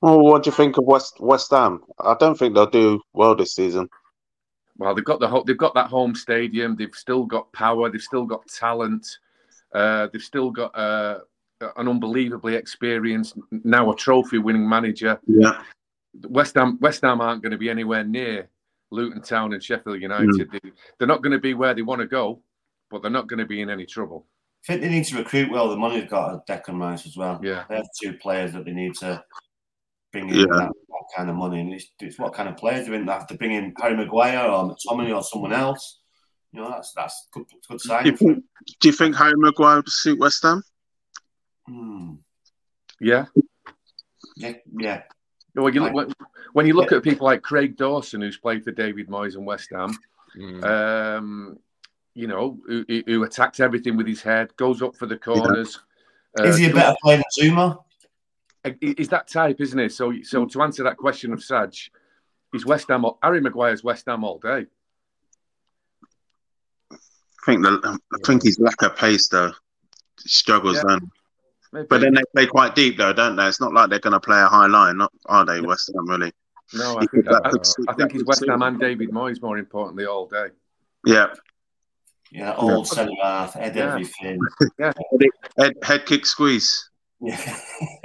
Well, 0.00 0.20
what 0.20 0.42
do 0.42 0.50
you 0.50 0.56
think 0.56 0.76
of 0.76 0.84
West 0.84 1.20
West 1.20 1.50
Ham? 1.50 1.82
I 2.00 2.14
don't 2.18 2.38
think 2.38 2.54
they'll 2.54 2.66
do 2.66 3.00
well 3.12 3.34
this 3.34 3.54
season. 3.54 3.88
Well, 4.76 4.94
they've 4.94 5.04
got 5.04 5.20
the 5.20 5.42
they've 5.46 5.56
got 5.56 5.74
that 5.74 5.88
home 5.88 6.14
stadium. 6.14 6.76
They've 6.76 6.94
still 6.94 7.24
got 7.24 7.52
power. 7.52 7.90
They've 7.90 8.00
still 8.00 8.26
got 8.26 8.46
talent. 8.48 9.06
Uh, 9.74 10.08
they've 10.12 10.22
still 10.22 10.50
got 10.50 10.76
uh, 10.76 11.20
an 11.60 11.88
unbelievably 11.88 12.54
experienced, 12.54 13.38
now 13.50 13.90
a 13.90 13.96
trophy-winning 13.96 14.68
manager. 14.68 15.18
Yeah. 15.26 15.62
West 16.28 16.54
Ham 16.54 16.78
West 16.80 17.02
Ham 17.02 17.20
aren't 17.20 17.42
going 17.42 17.52
to 17.52 17.58
be 17.58 17.70
anywhere 17.70 18.04
near 18.04 18.48
Luton 18.90 19.22
Town 19.22 19.52
and 19.52 19.62
Sheffield 19.62 20.00
United. 20.00 20.28
Mm. 20.28 20.52
They, 20.52 20.70
they're 20.98 21.08
not 21.08 21.22
going 21.22 21.32
to 21.32 21.38
be 21.38 21.54
where 21.54 21.74
they 21.74 21.82
want 21.82 22.00
to 22.00 22.06
go, 22.06 22.40
but 22.90 23.02
they're 23.02 23.10
not 23.10 23.28
going 23.28 23.38
to 23.38 23.46
be 23.46 23.60
in 23.60 23.70
any 23.70 23.86
trouble. 23.86 24.26
I 24.64 24.72
think 24.72 24.82
they 24.82 24.88
need 24.88 25.04
to 25.06 25.18
recruit 25.18 25.50
well. 25.50 25.68
The 25.68 25.76
money's 25.76 26.08
got 26.08 26.34
a 26.34 26.52
Declan 26.52 26.80
Rice 26.80 27.06
as 27.06 27.16
well. 27.16 27.40
Yeah, 27.42 27.64
they 27.68 27.76
have 27.76 27.88
two 28.02 28.14
players 28.14 28.52
that 28.52 28.64
they 28.64 28.72
need 28.72 28.94
to 28.96 29.22
bring 30.12 30.28
in 30.28 30.36
yeah. 30.36 30.44
that, 30.46 30.72
that, 30.88 31.04
kind 31.16 31.30
of 31.30 31.36
money. 31.36 31.60
And 31.60 31.72
it's, 31.74 31.86
it's 32.00 32.18
what 32.18 32.34
kind 32.34 32.48
of 32.48 32.56
players 32.56 32.86
they 32.86 32.96
have 32.96 33.26
to 33.28 33.34
bring 33.36 33.52
in 33.52 33.74
Harry 33.80 33.96
Maguire 33.96 34.48
or 34.48 34.74
McTominay 34.74 35.14
or 35.14 35.22
someone 35.22 35.52
else. 35.52 36.00
You 36.52 36.62
know, 36.62 36.70
that's 36.70 36.92
that's 36.94 37.28
good 37.32 37.44
good 37.68 37.80
sign. 37.80 38.04
Do 38.04 38.10
you 38.10 38.16
think, 38.16 38.44
do 38.80 38.88
you 38.88 38.94
think 38.94 39.14
Harry 39.16 39.34
Maguire 39.36 39.76
would 39.76 39.88
suit 39.90 40.18
West 40.18 40.42
Ham? 40.42 40.62
Hmm. 41.66 42.14
Yeah. 43.00 43.26
Yeah. 44.36 44.54
Yeah. 44.78 45.02
When 45.54 45.72
you 45.72 45.88
look, 45.88 46.12
when 46.52 46.66
you 46.66 46.74
look 46.74 46.90
yeah. 46.90 46.98
at 46.98 47.02
people 47.02 47.26
like 47.26 47.42
Craig 47.42 47.76
Dawson, 47.76 48.20
who's 48.20 48.36
played 48.36 48.62
for 48.62 48.72
David 48.72 49.08
Moyes 49.08 49.36
and 49.36 49.46
West 49.46 49.70
Ham, 49.72 49.96
mm. 50.36 50.64
um, 50.64 51.58
you 52.14 52.26
know, 52.26 52.58
who, 52.66 52.84
who, 53.06 53.24
attacked 53.24 53.60
everything 53.60 53.96
with 53.96 54.06
his 54.06 54.22
head, 54.22 54.54
goes 54.56 54.82
up 54.82 54.96
for 54.96 55.06
the 55.06 55.16
corners. 55.16 55.80
Yeah. 56.38 56.44
Uh, 56.44 56.48
Is 56.48 56.58
he 56.58 56.70
a 56.70 56.74
better 56.74 56.96
player 57.02 57.16
than 57.18 57.50
Zouma? 57.50 57.78
Is 58.80 59.08
that 59.08 59.28
type, 59.28 59.60
isn't 59.60 59.78
it? 59.78 59.92
So, 59.92 60.12
so 60.22 60.44
to 60.44 60.62
answer 60.62 60.82
that 60.84 60.96
question 60.96 61.32
of 61.32 61.42
Saj, 61.42 61.90
he's 62.52 62.66
West 62.66 62.88
Ham. 62.88 63.04
Harry 63.22 63.40
Maguire's 63.40 63.82
West 63.82 64.04
Ham 64.06 64.24
all 64.24 64.38
day. 64.38 64.66
I 66.90 66.96
think 67.46 67.62
the, 67.62 67.98
I 68.12 68.26
think 68.26 68.42
he's 68.42 68.58
lack 68.58 68.82
of 68.82 68.96
pace 68.96 69.28
though. 69.28 69.52
Struggles 70.18 70.76
yeah. 70.76 70.82
then. 70.88 71.10
Maybe. 71.76 71.88
But 71.90 72.00
then 72.00 72.14
they 72.14 72.22
play 72.34 72.46
quite 72.46 72.74
deep 72.74 72.96
though, 72.96 73.12
don't 73.12 73.36
they? 73.36 73.46
It's 73.46 73.60
not 73.60 73.74
like 73.74 73.90
they're 73.90 73.98
going 73.98 74.14
to 74.14 74.20
play 74.20 74.40
a 74.40 74.46
high 74.46 74.66
line, 74.66 74.96
not 74.96 75.12
are 75.26 75.44
they? 75.44 75.60
West 75.60 75.90
Ham 75.94 76.08
really? 76.08 76.32
No, 76.72 76.96
I 76.96 77.04
think, 77.04 77.28
I, 77.28 77.50
I 77.88 77.94
think 77.94 78.12
he's 78.12 78.24
West 78.24 78.44
Ham 78.48 78.62
and 78.62 78.80
David 78.80 79.10
Moyes 79.10 79.42
more 79.42 79.58
importantly 79.58 80.06
all 80.06 80.26
day. 80.26 80.46
Yeah. 81.04 81.26
Yeah, 82.32 82.54
old 82.56 82.88
centre 82.88 83.12
half, 83.22 83.52
head 83.52 83.76
yeah. 83.76 83.88
everything. 83.92 84.40
Yeah. 84.78 84.92
Head, 85.58 85.74
head 85.82 86.06
kick 86.06 86.24
squeeze. 86.24 86.88
Yeah. 87.20 87.58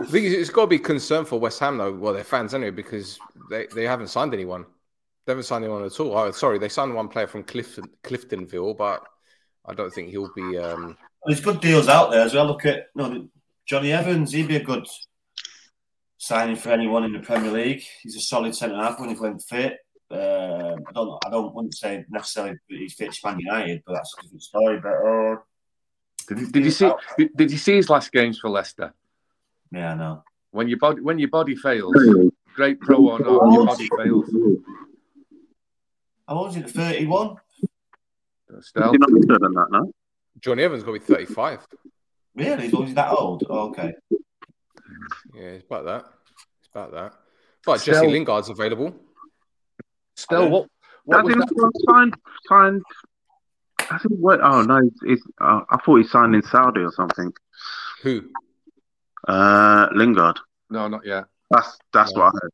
I 0.00 0.06
think 0.06 0.26
it's 0.26 0.50
got 0.50 0.62
to 0.62 0.66
be 0.66 0.80
concern 0.80 1.24
for 1.24 1.38
West 1.38 1.60
Ham 1.60 1.78
though. 1.78 1.92
Well, 1.92 2.12
their 2.12 2.24
fans 2.24 2.54
anyway, 2.54 2.72
because 2.72 3.20
they, 3.50 3.68
they 3.72 3.84
haven't 3.84 4.08
signed 4.08 4.34
anyone. 4.34 4.66
They 5.26 5.30
haven't 5.30 5.44
signed 5.44 5.62
anyone 5.64 5.84
at 5.84 6.00
all. 6.00 6.16
Oh, 6.18 6.32
sorry, 6.32 6.58
they 6.58 6.68
signed 6.68 6.92
one 6.92 7.08
player 7.08 7.28
from 7.28 7.44
Clifton, 7.44 7.84
Cliftonville, 8.02 8.76
but 8.76 9.06
I 9.66 9.74
don't 9.74 9.92
think 9.92 10.10
he'll 10.10 10.32
be. 10.34 10.58
Um... 10.58 10.96
There's 11.26 11.40
good 11.40 11.60
deals 11.60 11.88
out 11.88 12.10
there 12.10 12.20
as 12.20 12.34
well. 12.34 12.46
Look 12.46 12.66
at 12.66 12.86
you 12.94 13.02
know, 13.02 13.28
Jonny 13.66 13.92
Evans. 13.92 14.32
He'd 14.32 14.48
be 14.48 14.56
a 14.56 14.62
good 14.62 14.86
signing 16.18 16.56
for 16.56 16.70
anyone 16.70 17.04
in 17.04 17.12
the 17.12 17.20
Premier 17.20 17.50
League. 17.50 17.82
He's 18.02 18.16
a 18.16 18.20
solid 18.20 18.54
centre 18.54 18.76
half 18.76 19.00
when 19.00 19.10
he 19.10 19.16
went 19.16 19.42
fit. 19.42 19.78
Uh, 20.10 20.76
I 20.86 20.92
don't. 20.92 21.18
I 21.26 21.30
don't 21.30 21.54
want 21.54 21.70
to 21.70 21.76
say 21.76 22.04
necessarily 22.10 22.58
that 22.68 22.78
he's 22.78 22.94
fit 22.94 23.16
Man 23.24 23.40
United, 23.40 23.82
but 23.86 23.94
that's 23.94 24.14
a 24.18 24.22
different 24.22 24.42
story. 24.42 24.80
But 24.80 24.92
uh, 24.92 25.36
did, 26.28 26.52
did 26.52 26.64
you 26.64 26.70
see? 26.70 26.90
Did 27.34 27.50
you 27.50 27.58
see 27.58 27.76
his 27.76 27.88
last 27.88 28.12
games 28.12 28.38
for 28.38 28.50
Leicester? 28.50 28.92
Yeah, 29.72 29.92
I 29.92 29.94
know. 29.94 30.22
When 30.50 30.68
your 30.68 30.78
body 30.78 31.00
when 31.00 31.18
your 31.18 31.30
body 31.30 31.56
fails, 31.56 31.94
great 32.54 32.80
pro 32.80 32.96
or 32.96 33.18
not, 33.18 33.52
your 33.52 33.66
body 33.66 33.88
fails. 33.96 34.30
How 36.28 36.36
old 36.36 36.50
is 36.50 36.56
it? 36.58 36.70
Thirty-one. 36.70 37.36
Still. 38.60 38.90
He's 38.90 39.00
not 39.00 39.12
older 39.12 39.38
than 39.38 39.52
that, 39.54 39.66
no? 39.70 39.92
Jonny 40.40 40.62
Evans 40.62 40.82
got 40.82 40.92
to 40.92 40.98
be 40.98 41.04
35. 41.04 41.66
Really? 42.34 42.68
He's 42.68 42.94
that 42.94 43.12
old? 43.12 43.44
Oh, 43.48 43.68
okay. 43.68 43.94
Yeah, 45.34 45.42
it's 45.42 45.64
about 45.64 45.84
that. 45.84 46.04
It's 46.60 46.68
about 46.72 46.92
that. 46.92 47.12
But 47.64 47.80
Still, 47.80 47.94
Jesse 47.94 48.08
Lingard's 48.08 48.48
available. 48.48 48.94
Still, 50.16 50.48
what? 50.50 50.68
what 51.04 51.24
was 51.24 51.34
that? 51.34 51.72
signed, 51.88 52.14
signed. 52.48 52.82
I 53.90 53.98
think 53.98 54.18
what? 54.18 54.40
Oh 54.42 54.62
no, 54.62 54.80
he's, 55.04 55.22
uh, 55.40 55.60
I 55.68 55.76
thought 55.78 55.96
he 55.96 56.04
signed 56.04 56.34
in 56.34 56.42
Saudi 56.42 56.80
or 56.80 56.92
something. 56.92 57.32
Who? 58.02 58.22
Uh, 59.26 59.88
Lingard. 59.92 60.38
No, 60.70 60.88
not 60.88 61.04
yet. 61.04 61.24
That's 61.50 61.78
that's 61.92 62.14
no. 62.14 62.20
what 62.20 62.26
I 62.26 62.38
heard. 62.42 62.52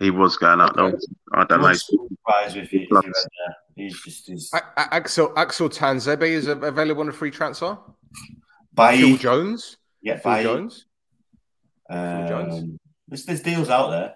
He 0.00 0.10
was 0.10 0.36
going 0.36 0.60
up. 0.60 0.76
Okay. 0.76 0.96
I 1.32 1.44
don't 1.44 1.62
know. 1.62 1.72
Surprised 1.72 2.56
if 2.56 2.70
he, 2.70 2.78
if 2.78 2.88
he 2.88 2.94
went 2.94 3.06
there. 3.06 3.56
He's 3.76 4.00
just 4.02 4.26
he's... 4.26 4.50
Axel 4.76 5.32
Axel 5.36 5.68
Tuanzebe 5.68 6.22
is 6.22 6.48
available 6.48 7.02
on 7.02 7.10
a 7.10 7.12
free 7.12 7.30
transfer. 7.30 7.78
By 8.72 8.96
Phil 8.96 9.16
Jones. 9.16 9.76
Yeah, 10.02 10.18
Phil 10.18 10.42
Jones. 10.42 10.86
Um, 11.88 11.98
Phil 11.98 12.28
Jones. 12.28 12.78
There's, 13.08 13.24
there's 13.26 13.42
deals 13.42 13.68
out 13.68 13.90
there, 13.90 14.14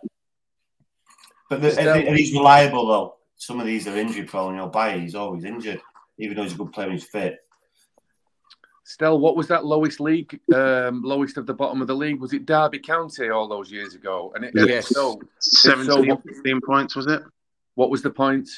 but 1.49 1.63
the, 1.63 1.81
and 1.81 2.17
he's 2.17 2.33
reliable 2.33 2.87
though. 2.87 3.17
Some 3.37 3.61
of 3.61 3.67
these 3.67 3.87
are 3.87 3.97
injury 3.97 4.25
prone. 4.25 4.55
You 4.55 4.61
know, 4.63 4.69
Bailly 4.69 5.01
he's 5.01 5.15
always 5.15 5.45
injured, 5.45 5.81
even 6.19 6.37
though 6.37 6.43
he's 6.43 6.55
a 6.55 6.57
good 6.57 6.73
player. 6.73 6.91
He's 6.91 7.05
fit. 7.05 7.39
Still, 8.85 9.21
what 9.21 9.37
was 9.37 9.47
that 9.49 9.65
lowest 9.65 10.01
league, 10.01 10.41
um, 10.53 11.03
lowest 11.05 11.37
of 11.37 11.47
the 11.47 11.55
bottom 11.55 11.81
of 11.81 11.87
the 11.87 11.95
league? 11.95 12.19
Was 12.19 12.33
it 12.33 12.45
Derby 12.45 12.81
County 12.81 13.29
all 13.29 13.47
those 13.47 13.71
years 13.71 13.95
ago? 13.95 14.33
And 14.35 14.45
it, 14.45 14.53
yes, 14.57 14.89
so, 14.89 15.21
17, 15.39 15.87
so, 15.87 16.17
15 16.27 16.61
points 16.67 16.97
was 16.97 17.07
it? 17.07 17.23
What 17.77 17.91
was 17.91 18.03
the 18.03 18.11
point? 18.11 18.49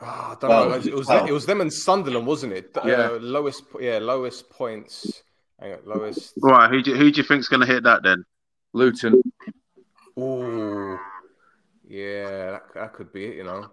Oh, 0.00 0.04
I 0.04 0.36
don't 0.40 0.50
well, 0.50 0.68
know. 0.70 0.74
It 0.76 0.94
was, 0.94 1.08
well, 1.08 1.26
it 1.26 1.32
was 1.32 1.46
them 1.46 1.60
and 1.60 1.72
Sunderland, 1.72 2.26
wasn't 2.26 2.52
it? 2.52 2.70
Yeah, 2.84 2.92
uh, 2.92 3.18
lowest. 3.20 3.64
Yeah, 3.80 3.98
lowest 3.98 4.48
points. 4.50 5.22
Hang 5.60 5.72
on, 5.72 5.78
lowest. 5.84 6.34
Right. 6.40 6.70
Who 6.70 6.82
do 6.82 6.94
who 6.94 7.10
do 7.10 7.20
you 7.20 7.26
think's 7.26 7.48
going 7.48 7.60
to 7.60 7.66
hit 7.66 7.82
that 7.84 8.02
then? 8.02 8.24
Luton. 8.72 9.22
Oh, 10.16 10.98
yeah, 11.86 12.50
that, 12.50 12.62
that, 12.74 12.92
could 12.92 13.12
be 13.12 13.24
it. 13.24 13.36
You 13.36 13.44
know. 13.44 13.70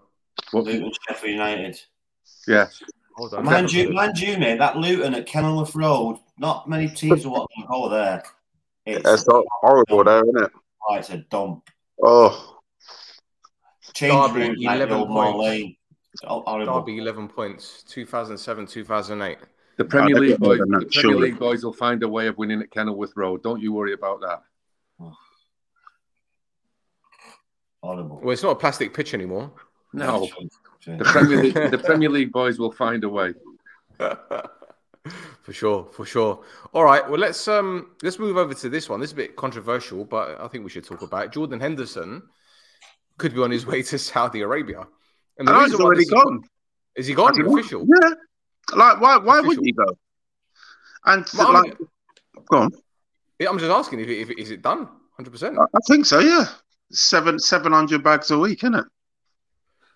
What? 0.51 0.65
Luton, 0.65 0.91
Sheffield 1.07 1.33
United. 1.33 1.79
Yeah. 2.47 2.67
Hold 3.17 3.33
on. 3.33 3.45
Mind 3.45 3.71
you, 3.71 3.91
mind 3.91 4.19
you, 4.19 4.37
mate, 4.37 4.59
that 4.59 4.77
Luton 4.77 5.15
at 5.15 5.25
Kenilworth 5.25 5.75
Road. 5.75 6.17
Not 6.37 6.67
many 6.67 6.87
teams 6.89 7.25
are 7.25 7.29
what 7.29 7.47
to 7.57 7.67
go 7.67 7.89
there. 7.89 8.23
It's, 8.85 9.07
it's 9.07 9.25
horrible 9.61 10.03
there, 10.03 10.23
isn't 10.23 10.43
it? 10.43 10.51
Oh, 10.87 10.95
it's 10.95 11.09
a 11.09 11.17
dump. 11.17 11.69
Oh. 12.03 12.57
Change 13.93 14.33
room, 14.33 14.55
eleven 14.59 15.07
points. 15.07 15.77
Derby, 16.21 16.97
11 16.99 17.27
points, 17.29 17.83
2007, 17.87 18.67
2008. 18.67 19.37
The 19.77 19.85
Premier 19.85 20.19
League 20.19 20.39
boys, 20.39 20.59
the 20.59 20.89
Premier 20.91 21.19
League 21.19 21.39
boys 21.39 21.63
will 21.63 21.73
find 21.73 22.01
a 22.03 22.07
way 22.07 22.27
of 22.27 22.37
winning 22.37 22.61
at 22.61 22.71
Kenilworth 22.71 23.13
Road. 23.15 23.43
Don't 23.43 23.61
you 23.61 23.73
worry 23.73 23.93
about 23.93 24.21
that. 24.21 24.43
Horrible. 27.83 28.19
Well, 28.23 28.31
it's 28.31 28.41
not 28.41 28.51
a 28.51 28.55
plastic 28.55 28.93
pitch 28.93 29.13
anymore. 29.13 29.51
No, 29.93 30.27
the 30.85 31.03
Premier 31.03 31.43
League, 31.43 31.53
the 31.53 31.77
Premier 31.77 32.09
League 32.09 32.31
boys 32.31 32.57
will 32.57 32.71
find 32.71 33.03
a 33.03 33.09
way. 33.09 33.33
for 33.99 35.53
sure, 35.53 35.87
for 35.91 36.05
sure. 36.05 36.43
All 36.73 36.83
right, 36.83 37.07
well 37.07 37.19
let's 37.19 37.47
um 37.47 37.91
let's 38.01 38.17
move 38.17 38.37
over 38.37 38.53
to 38.53 38.69
this 38.69 38.89
one. 38.89 38.99
This 38.99 39.09
is 39.09 39.13
a 39.13 39.17
bit 39.17 39.35
controversial, 39.35 40.03
but 40.03 40.41
I 40.41 40.47
think 40.47 40.63
we 40.63 40.69
should 40.69 40.85
talk 40.85 41.01
about 41.01 41.25
it. 41.25 41.31
Jordan 41.31 41.59
Henderson 41.59 42.23
could 43.17 43.33
be 43.33 43.41
on 43.41 43.51
his 43.51 43.65
way 43.71 43.83
to 43.83 43.97
Saudi 43.97 44.41
Arabia. 44.41 44.87
And 45.37 45.47
the 45.47 45.59
he's 45.59 45.75
already 45.75 46.05
gone. 46.05 46.43
Is 46.95 47.07
he 47.07 47.13
gone? 47.13 47.39
Official? 47.39 47.85
Yeah. 47.85 48.09
Like, 48.75 49.01
why? 49.01 49.17
Why 49.17 49.41
would 49.41 49.59
he 49.61 49.71
go? 49.71 49.85
And 51.05 51.25
well, 51.37 51.53
like, 51.53 51.77
go 52.49 52.57
on. 52.57 52.71
Yeah, 53.37 53.49
I'm 53.49 53.59
just 53.59 53.71
asking 53.71 53.99
if, 53.99 54.09
if 54.09 54.31
is 54.31 54.51
it 54.51 54.61
done? 54.61 54.87
Hundred 55.17 55.31
percent. 55.31 55.57
I 55.59 55.79
think 55.87 56.05
so. 56.05 56.19
Yeah, 56.19 56.45
seven 56.91 57.37
seven 57.37 57.73
hundred 57.73 58.03
bags 58.03 58.31
a 58.31 58.39
week, 58.39 58.63
isn't 58.63 58.75
it? 58.75 58.85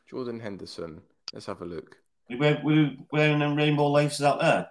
Jordan 0.09 0.39
Henderson. 0.39 1.01
Let's 1.33 1.45
have 1.45 1.61
a 1.61 1.65
look. 1.65 1.95
We 2.29 2.35
were, 2.35 2.59
we 2.63 2.99
wearing 3.11 3.39
them 3.39 3.55
rainbow 3.55 3.89
laces 3.91 4.21
out 4.21 4.39
there. 4.39 4.67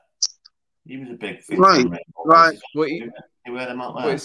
He 0.85 0.97
was 0.97 1.11
a 1.11 1.15
big 1.15 1.43
thing. 1.43 1.59
Right, 1.59 1.87
right. 2.25 2.59
Well, 2.75 2.89
he, 2.89 3.05
he 3.45 3.51
wear 3.51 3.67
them 3.67 3.81
out 3.81 3.97
there. 3.97 4.07
Well, 4.07 4.21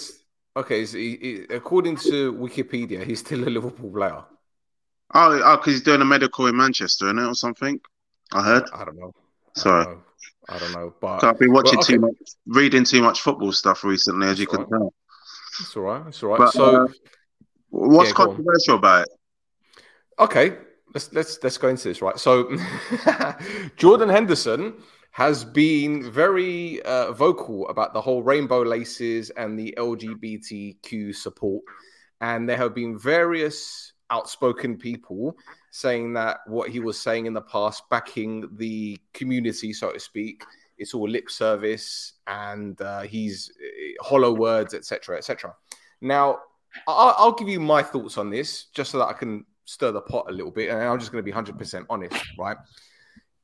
okay, 0.58 0.86
so 0.86 0.98
he, 0.98 1.16
he, 1.20 1.54
according 1.54 1.96
to 1.96 2.32
Wikipedia, 2.32 3.04
he's 3.04 3.20
still 3.20 3.46
a 3.46 3.50
Liverpool 3.50 3.90
player. 3.90 4.24
Oh, 5.14 5.40
oh, 5.44 5.56
because 5.56 5.74
he's 5.74 5.82
doing 5.82 6.00
a 6.00 6.04
medical 6.04 6.46
in 6.46 6.56
Manchester, 6.56 7.06
isn't 7.06 7.18
it, 7.18 7.26
or 7.26 7.34
something? 7.34 7.80
I 8.32 8.42
heard. 8.42 8.64
I 8.74 8.84
don't 8.84 8.98
know. 8.98 9.12
I 9.56 9.60
Sorry. 9.60 9.84
don't 9.84 9.94
know. 9.94 10.02
I 10.48 10.58
don't 10.58 10.72
know, 10.72 10.94
but 11.00 11.20
So 11.20 11.28
I've 11.30 11.38
been 11.38 11.52
watching 11.52 11.78
Well, 11.78 11.86
too 11.86 11.98
much, 12.00 12.14
reading 12.46 12.84
too 12.84 13.00
much 13.00 13.20
football 13.20 13.52
stuff 13.52 13.84
recently, 13.84 14.26
as 14.26 14.40
you 14.40 14.46
That's 14.46 14.58
can 14.58 14.68
tell. 14.68 14.92
it's 15.60 15.76
all 15.76 15.82
right. 15.84 16.06
It's 16.08 16.22
all 16.22 16.30
right. 16.30 16.38
But, 16.40 16.54
so 16.54 16.74
uh, 16.74 16.86
What's 17.70 18.10
Yeah, 18.10 18.14
controversial 18.14 18.76
about 18.76 19.02
it? 19.02 19.08
Okay, 20.18 20.56
let's 20.94 21.12
let's 21.12 21.38
let's 21.42 21.58
go 21.58 21.68
into 21.68 21.88
this, 21.88 22.02
right? 22.02 22.18
So 22.18 22.56
Jordan 23.76 24.08
Henderson 24.08 24.74
has 25.10 25.44
been 25.44 26.10
very 26.10 26.82
uh, 26.82 27.12
vocal 27.12 27.68
about 27.68 27.94
the 27.94 28.00
whole 28.00 28.22
rainbow 28.22 28.62
laces 28.62 29.30
and 29.30 29.58
the 29.58 29.74
LGBTQ 29.76 31.14
support, 31.14 31.64
and 32.20 32.48
there 32.48 32.56
have 32.56 32.74
been 32.74 32.98
various 32.98 33.93
outspoken 34.14 34.76
people 34.76 35.36
saying 35.70 36.12
that 36.12 36.38
what 36.46 36.70
he 36.70 36.80
was 36.80 37.00
saying 37.00 37.26
in 37.26 37.34
the 37.34 37.42
past, 37.42 37.82
backing 37.90 38.48
the 38.56 38.98
community, 39.12 39.72
so 39.72 39.90
to 39.92 39.98
speak, 39.98 40.44
it's 40.78 40.94
all 40.94 41.08
lip 41.08 41.30
service 41.30 42.14
and 42.26 42.80
uh, 42.80 43.02
he's 43.02 43.50
uh, 43.60 44.04
hollow 44.04 44.32
words, 44.32 44.72
etc., 44.74 45.18
etc. 45.18 45.54
Now, 46.00 46.38
I'll, 46.86 47.14
I'll 47.18 47.32
give 47.32 47.48
you 47.48 47.60
my 47.60 47.82
thoughts 47.82 48.18
on 48.18 48.30
this, 48.30 48.66
just 48.74 48.90
so 48.90 48.98
that 48.98 49.06
I 49.06 49.12
can 49.12 49.44
stir 49.64 49.92
the 49.92 50.00
pot 50.00 50.26
a 50.28 50.32
little 50.32 50.50
bit, 50.50 50.70
and 50.70 50.80
I'm 50.80 50.98
just 50.98 51.12
going 51.12 51.24
to 51.24 51.30
be 51.30 51.36
100% 51.36 51.86
honest, 51.90 52.16
right? 52.38 52.56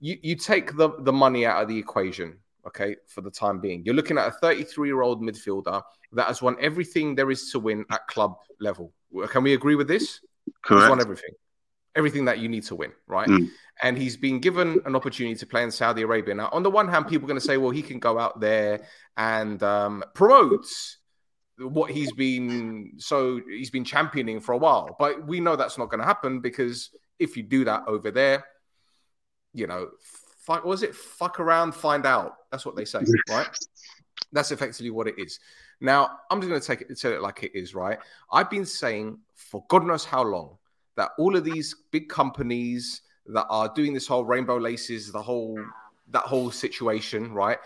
You 0.01 0.17
you 0.23 0.35
take 0.35 0.77
the 0.77 0.91
the 1.01 1.13
money 1.13 1.45
out 1.47 1.63
of 1.63 1.69
the 1.69 1.77
equation, 1.77 2.39
okay, 2.67 2.97
for 3.07 3.21
the 3.21 3.31
time 3.31 3.61
being. 3.61 3.83
You're 3.85 3.95
looking 3.95 4.19
at 4.19 4.29
a 4.29 4.33
33 4.33 4.89
year 4.89 5.03
old 5.03 5.23
midfielder 5.23 5.83
that 6.13 6.27
has 6.27 6.43
won 6.43 6.57
everything 6.61 7.15
there 7.15 7.31
is 7.31 7.51
to 7.53 7.59
win 7.61 7.85
at 7.91 8.07
club 8.07 8.37
level. 8.61 8.93
Can 9.29 9.43
we 9.43 9.55
agree 9.55 9.75
with 9.75 9.89
this? 9.89 10.21
He's 10.69 10.89
won 10.89 11.01
everything, 11.01 11.31
everything 11.97 12.25
that 12.27 12.39
you 12.39 12.49
need 12.49 12.65
to 12.65 12.75
win, 12.75 12.93
right? 13.07 13.29
Mm. 13.29 13.49
And 13.83 13.97
he's 13.97 14.17
been 14.17 14.41
given 14.41 14.81
an 14.85 14.95
opportunity 14.95 15.35
to 15.37 15.47
play 15.47 15.63
in 15.63 15.71
Saudi 15.71 16.03
Arabia. 16.03 16.35
Now, 16.35 16.51
on 16.53 16.63
the 16.63 16.71
one 16.71 16.89
hand, 16.89 17.09
people 17.09 17.25
are 17.27 17.29
going 17.29 17.41
to 17.41 17.47
say, 17.47 17.57
well, 17.57 17.71
he 17.71 17.83
can 17.83 17.99
go 17.99 18.19
out 18.19 18.41
there 18.41 18.87
and 19.17 19.63
um, 19.63 20.05
promote 20.15 20.67
what 21.59 21.91
he's 21.91 22.13
been 22.13 22.93
so 22.97 23.41
he's 23.49 23.71
been 23.71 23.85
championing 23.85 24.41
for 24.41 24.53
a 24.53 24.59
while. 24.59 24.97
But 24.99 25.27
we 25.27 25.41
know 25.41 25.57
that's 25.57 25.79
not 25.79 25.91
going 25.91 26.01
to 26.01 26.07
happen 26.07 26.41
because 26.41 26.91
if 27.19 27.37
you 27.37 27.43
do 27.43 27.65
that 27.65 27.85
over 27.87 28.11
there, 28.11 28.45
you 29.53 29.67
know, 29.67 29.89
fuck, 30.41 30.65
was 30.65 30.83
it 30.83 30.95
fuck 30.95 31.41
around, 31.41 31.75
find 31.75 32.07
out? 32.07 32.35
That's 32.51 32.65
what 32.65 32.77
they 32.77 32.85
say, 32.85 33.01
right? 33.29 33.49
That's 34.33 34.53
effectively 34.53 34.91
what 34.91 35.09
it 35.09 35.17
is. 35.19 35.41
Now, 35.81 36.19
I'm 36.31 36.41
just 36.41 36.49
going 36.49 36.61
to 36.61 36.67
take 36.67 36.83
it, 36.83 36.99
tell 36.99 37.13
it 37.13 37.23
like 37.23 37.43
it 37.43 37.53
is, 37.55 37.75
right? 37.75 37.99
I've 38.31 38.51
been 38.51 38.67
saying 38.67 39.19
for 39.35 39.65
God 39.69 39.87
knows 39.87 40.05
how 40.05 40.23
long 40.23 40.59
that 40.97 41.11
all 41.19 41.37
of 41.37 41.45
these 41.45 41.75
big 41.91 42.09
companies 42.09 43.03
that 43.27 43.47
are 43.49 43.73
doing 43.75 43.95
this 43.95 44.07
whole 44.07 44.25
rainbow 44.25 44.59
laces, 44.59 45.11
the 45.11 45.23
whole 45.23 45.59
that 46.11 46.25
whole 46.25 46.51
situation, 46.51 47.33
right? 47.33 47.59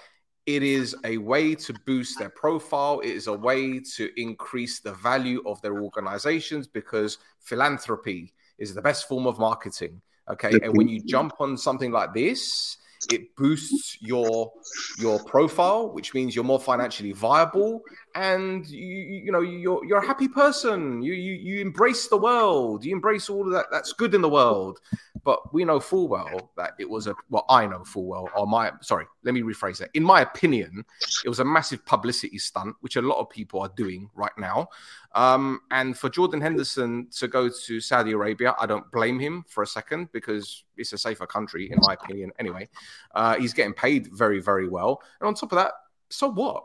It 0.46 0.62
is 0.62 0.94
a 1.04 1.16
way 1.16 1.54
to 1.54 1.74
boost 1.86 2.18
their 2.18 2.28
profile. 2.28 3.00
It 3.00 3.10
is 3.10 3.26
a 3.26 3.32
way 3.32 3.80
to 3.96 4.10
increase 4.20 4.80
the 4.80 4.92
value 4.92 5.42
of 5.46 5.60
their 5.62 5.82
organizations 5.82 6.66
because 6.66 7.18
philanthropy 7.40 8.34
is 8.58 8.74
the 8.74 8.82
best 8.82 9.08
form 9.08 9.26
of 9.26 9.38
marketing. 9.38 10.02
Okay. 10.30 10.52
And 10.62 10.76
when 10.76 10.88
you 10.88 11.02
jump 11.02 11.32
on 11.40 11.56
something 11.56 11.90
like 11.90 12.12
this, 12.12 12.76
it 13.10 13.34
boosts 13.36 13.98
your 14.00 14.52
your 14.98 15.22
profile, 15.24 15.92
which 15.92 16.14
means 16.14 16.34
you're 16.34 16.44
more 16.44 16.60
financially 16.60 17.12
viable, 17.12 17.82
and 18.14 18.66
you 18.68 18.86
you 18.86 19.32
know 19.32 19.40
you're 19.40 19.84
you're 19.84 19.98
a 19.98 20.06
happy 20.06 20.28
person. 20.28 21.02
You 21.02 21.14
you 21.14 21.32
you 21.34 21.60
embrace 21.60 22.08
the 22.08 22.16
world. 22.16 22.84
You 22.84 22.92
embrace 22.92 23.28
all 23.28 23.46
of 23.46 23.52
that 23.52 23.66
that's 23.72 23.92
good 23.92 24.14
in 24.14 24.22
the 24.22 24.28
world. 24.28 24.80
But 25.24 25.54
we 25.54 25.64
know 25.64 25.80
full 25.80 26.06
well 26.06 26.52
that 26.56 26.74
it 26.78 26.88
was 26.88 27.06
a 27.06 27.14
well, 27.30 27.46
I 27.48 27.66
know 27.66 27.82
full 27.82 28.06
well, 28.06 28.28
or 28.36 28.46
my 28.46 28.72
sorry, 28.82 29.06
let 29.24 29.34
me 29.34 29.42
rephrase 29.42 29.78
that. 29.78 29.90
In 29.94 30.04
my 30.04 30.20
opinion, 30.20 30.84
it 31.24 31.28
was 31.28 31.40
a 31.40 31.44
massive 31.44 31.84
publicity 31.86 32.38
stunt, 32.38 32.76
which 32.80 32.96
a 32.96 33.02
lot 33.02 33.18
of 33.18 33.30
people 33.30 33.60
are 33.60 33.70
doing 33.74 34.10
right 34.14 34.36
now. 34.38 34.68
Um, 35.14 35.60
and 35.70 35.96
for 35.96 36.08
Jordan 36.08 36.40
Henderson 36.40 37.08
to 37.18 37.26
go 37.26 37.48
to 37.48 37.80
Saudi 37.80 38.12
Arabia, 38.12 38.54
I 38.60 38.66
don't 38.66 38.90
blame 38.92 39.18
him 39.18 39.44
for 39.48 39.62
a 39.62 39.66
second 39.66 40.10
because 40.12 40.64
it's 40.76 40.92
a 40.92 40.98
safer 40.98 41.26
country, 41.26 41.70
in 41.70 41.78
my 41.80 41.94
opinion. 41.94 42.32
Anyway, 42.38 42.68
uh, 43.14 43.36
he's 43.36 43.54
getting 43.54 43.74
paid 43.74 44.08
very, 44.12 44.40
very 44.40 44.68
well. 44.68 45.00
And 45.20 45.26
on 45.26 45.34
top 45.34 45.52
of 45.52 45.56
that, 45.56 45.72
so 46.10 46.28
what? 46.28 46.64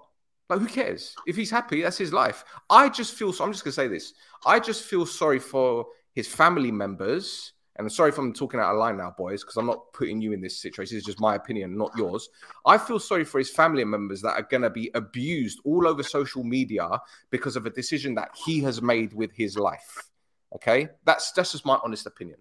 Like, 0.49 0.59
who 0.59 0.67
cares? 0.67 1.15
If 1.27 1.35
he's 1.35 1.51
happy, 1.51 1.81
that's 1.81 1.97
his 1.97 2.11
life. 2.11 2.43
I 2.69 2.89
just 2.89 3.13
feel 3.13 3.31
so. 3.31 3.43
I'm 3.43 3.51
just 3.51 3.63
going 3.63 3.71
to 3.71 3.75
say 3.75 3.87
this. 3.87 4.13
I 4.45 4.59
just 4.59 4.83
feel 4.83 5.05
sorry 5.05 5.39
for 5.39 5.85
his 6.13 6.27
family 6.27 6.71
members. 6.71 7.53
And 7.75 7.85
I'm 7.85 7.89
sorry 7.89 8.09
if 8.09 8.17
I'm 8.17 8.33
talking 8.33 8.59
out 8.59 8.73
of 8.73 8.77
line 8.77 8.97
now, 8.97 9.13
boys, 9.17 9.41
because 9.41 9.55
I'm 9.55 9.67
not 9.67 9.93
putting 9.93 10.19
you 10.19 10.33
in 10.33 10.41
this 10.41 10.59
situation. 10.59 10.97
It's 10.97 11.05
just 11.05 11.21
my 11.21 11.35
opinion, 11.35 11.77
not 11.77 11.91
yours. 11.95 12.27
I 12.65 12.77
feel 12.77 12.99
sorry 12.99 13.23
for 13.23 13.37
his 13.37 13.51
family 13.51 13.85
members 13.85 14.21
that 14.21 14.33
are 14.33 14.41
going 14.41 14.63
to 14.63 14.69
be 14.69 14.91
abused 14.95 15.61
all 15.63 15.87
over 15.87 16.03
social 16.03 16.43
media 16.43 16.89
because 17.29 17.55
of 17.55 17.65
a 17.65 17.69
decision 17.69 18.15
that 18.15 18.31
he 18.45 18.59
has 18.63 18.81
made 18.81 19.13
with 19.13 19.31
his 19.33 19.57
life. 19.57 20.09
Okay, 20.55 20.89
that's 21.05 21.31
that's 21.31 21.51
just 21.51 21.65
my 21.65 21.79
honest 21.83 22.05
opinion. 22.05 22.39